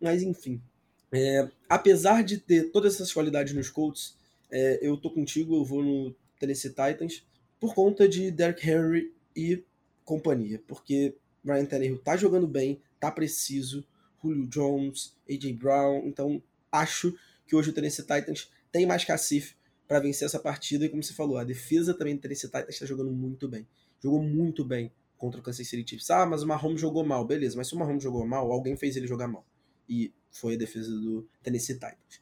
Mas 0.00 0.22
enfim. 0.22 0.62
É, 1.12 1.48
apesar 1.68 2.22
de 2.22 2.38
ter 2.38 2.70
todas 2.70 2.94
essas 2.94 3.12
qualidades 3.12 3.54
nos 3.54 3.70
Colts, 3.70 4.16
é, 4.50 4.78
eu 4.82 4.96
tô 4.96 5.10
contigo, 5.10 5.56
eu 5.56 5.64
vou 5.64 5.82
no 5.82 6.14
Tennessee 6.38 6.70
Titans 6.70 7.24
por 7.58 7.74
conta 7.74 8.08
de 8.08 8.30
Derrick 8.30 8.68
Henry 8.68 9.14
e 9.34 9.64
companhia. 10.04 10.62
Porque 10.66 11.16
Ryan 11.44 11.64
Tannehill 11.64 11.98
tá 11.98 12.16
jogando 12.16 12.46
bem, 12.46 12.80
tá 13.00 13.10
preciso. 13.10 13.84
Julio 14.22 14.46
Jones, 14.46 15.16
AJ 15.30 15.52
Brown. 15.52 16.02
Então 16.06 16.42
acho 16.70 17.16
que 17.46 17.54
hoje 17.54 17.70
o 17.70 17.72
Tennessee 17.72 18.02
Titans 18.04 18.50
tem 18.72 18.86
mais 18.86 19.04
cacife 19.04 19.54
para 19.86 20.00
vencer 20.00 20.26
essa 20.26 20.38
partida. 20.38 20.84
E 20.84 20.88
como 20.88 21.02
você 21.02 21.12
falou, 21.12 21.38
a 21.38 21.44
defesa 21.44 21.94
também 21.94 22.16
do 22.16 22.20
Tennessee 22.20 22.48
Titans 22.48 22.68
está 22.70 22.86
jogando 22.86 23.12
muito 23.12 23.48
bem. 23.48 23.66
Jogou 24.02 24.22
muito 24.22 24.64
bem 24.64 24.92
contra 25.16 25.40
o 25.40 25.42
Kansas 25.42 25.66
City 25.66 25.88
Chiefs. 25.88 26.10
Ah, 26.10 26.26
mas 26.26 26.42
o 26.42 26.46
Mahomes 26.46 26.80
jogou 26.80 27.04
mal, 27.04 27.24
beleza. 27.24 27.56
Mas 27.56 27.68
se 27.68 27.74
o 27.74 27.78
Mahomes 27.78 28.02
jogou 28.02 28.26
mal, 28.26 28.50
alguém 28.50 28.76
fez 28.76 28.96
ele 28.96 29.06
jogar 29.06 29.28
mal. 29.28 29.46
E 29.88 30.12
foi 30.40 30.54
a 30.54 30.58
defesa 30.58 30.90
do 30.90 31.26
Tennessee 31.42 31.74
Titans. 31.74 32.20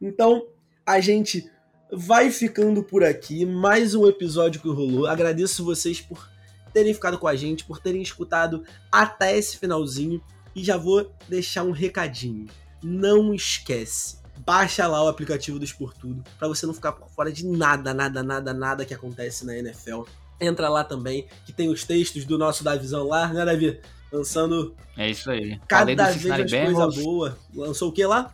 Então, 0.00 0.46
a 0.86 1.00
gente 1.00 1.50
vai 1.92 2.30
ficando 2.30 2.82
por 2.82 3.02
aqui. 3.02 3.44
Mais 3.44 3.94
um 3.94 4.06
episódio 4.06 4.60
que 4.60 4.68
rolou. 4.68 5.06
Agradeço 5.06 5.64
vocês 5.64 6.00
por 6.00 6.30
terem 6.72 6.94
ficado 6.94 7.18
com 7.18 7.26
a 7.26 7.34
gente, 7.34 7.64
por 7.64 7.80
terem 7.80 8.00
escutado 8.00 8.64
até 8.92 9.36
esse 9.36 9.56
finalzinho. 9.58 10.22
E 10.54 10.62
já 10.62 10.76
vou 10.76 11.12
deixar 11.28 11.64
um 11.64 11.72
recadinho. 11.72 12.46
Não 12.82 13.34
esquece, 13.34 14.18
baixa 14.46 14.86
lá 14.86 15.02
o 15.04 15.08
aplicativo 15.08 15.58
do 15.58 15.64
Esportudo 15.64 16.22
para 16.38 16.46
você 16.46 16.64
não 16.64 16.74
ficar 16.74 16.92
por 16.92 17.08
fora 17.10 17.32
de 17.32 17.44
nada, 17.44 17.92
nada, 17.92 18.22
nada, 18.22 18.54
nada 18.54 18.84
que 18.84 18.94
acontece 18.94 19.44
na 19.44 19.56
NFL. 19.56 20.02
Entra 20.40 20.68
lá 20.68 20.84
também, 20.84 21.26
que 21.44 21.52
tem 21.52 21.68
os 21.68 21.84
textos 21.84 22.24
do 22.24 22.38
nosso 22.38 22.62
Davizão 22.62 23.08
lá, 23.08 23.32
né, 23.32 23.44
Davi? 23.44 23.80
Lançando. 24.12 24.74
É 24.96 25.10
isso 25.10 25.30
aí. 25.30 25.60
Cada 25.68 25.84
vez 25.84 26.24
mais 26.24 26.50
coisa 26.50 27.02
boa. 27.02 27.38
Lançou 27.54 27.90
o 27.90 27.92
que 27.92 28.04
lá? 28.04 28.32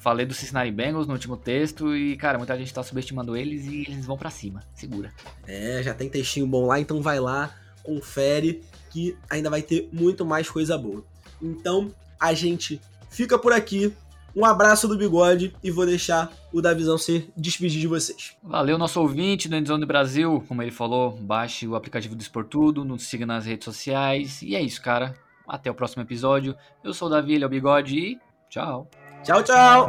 Falei 0.00 0.24
do 0.24 0.32
Cincinnati 0.32 0.70
Bengals 0.70 1.06
no 1.06 1.12
último 1.12 1.36
texto 1.36 1.94
e, 1.94 2.16
cara, 2.16 2.38
muita 2.38 2.56
gente 2.56 2.72
tá 2.72 2.82
subestimando 2.82 3.36
eles 3.36 3.66
e 3.66 3.82
eles 3.82 4.06
vão 4.06 4.16
para 4.16 4.30
cima. 4.30 4.62
Segura. 4.74 5.12
É, 5.46 5.82
já 5.82 5.92
tem 5.92 6.08
textinho 6.08 6.46
bom 6.46 6.66
lá, 6.66 6.80
então 6.80 7.02
vai 7.02 7.20
lá, 7.20 7.54
confere 7.82 8.62
que 8.90 9.16
ainda 9.28 9.50
vai 9.50 9.60
ter 9.60 9.88
muito 9.92 10.24
mais 10.24 10.48
coisa 10.48 10.78
boa. 10.78 11.04
Então, 11.42 11.92
a 12.18 12.32
gente 12.32 12.80
fica 13.10 13.38
por 13.38 13.52
aqui. 13.52 13.92
Um 14.36 14.44
abraço 14.44 14.86
do 14.86 14.98
bigode 14.98 15.56
e 15.64 15.70
vou 15.70 15.86
deixar 15.86 16.30
o 16.52 16.60
Davizão 16.60 16.98
se 16.98 17.26
despedir 17.34 17.80
de 17.80 17.86
vocês. 17.86 18.36
Valeu, 18.42 18.76
nosso 18.76 19.00
ouvinte 19.00 19.48
do 19.48 19.56
Endzone 19.56 19.86
Brasil. 19.86 20.44
Como 20.46 20.62
ele 20.62 20.70
falou, 20.70 21.12
baixe 21.12 21.66
o 21.66 21.74
aplicativo 21.74 22.14
do 22.14 22.20
Esportudo, 22.20 22.84
nos 22.84 23.04
siga 23.04 23.24
nas 23.24 23.46
redes 23.46 23.64
sociais. 23.64 24.42
E 24.42 24.54
é 24.54 24.60
isso, 24.60 24.82
cara. 24.82 25.14
Até 25.48 25.70
o 25.70 25.74
próximo 25.74 26.02
episódio. 26.02 26.54
Eu 26.84 26.92
sou 26.92 27.08
o 27.08 27.10
Davi, 27.10 27.32
ele 27.32 27.44
é 27.44 27.46
o 27.46 27.50
bigode 27.50 27.96
e 27.96 28.20
tchau. 28.50 28.90
Tchau, 29.24 29.42
tchau! 29.42 29.88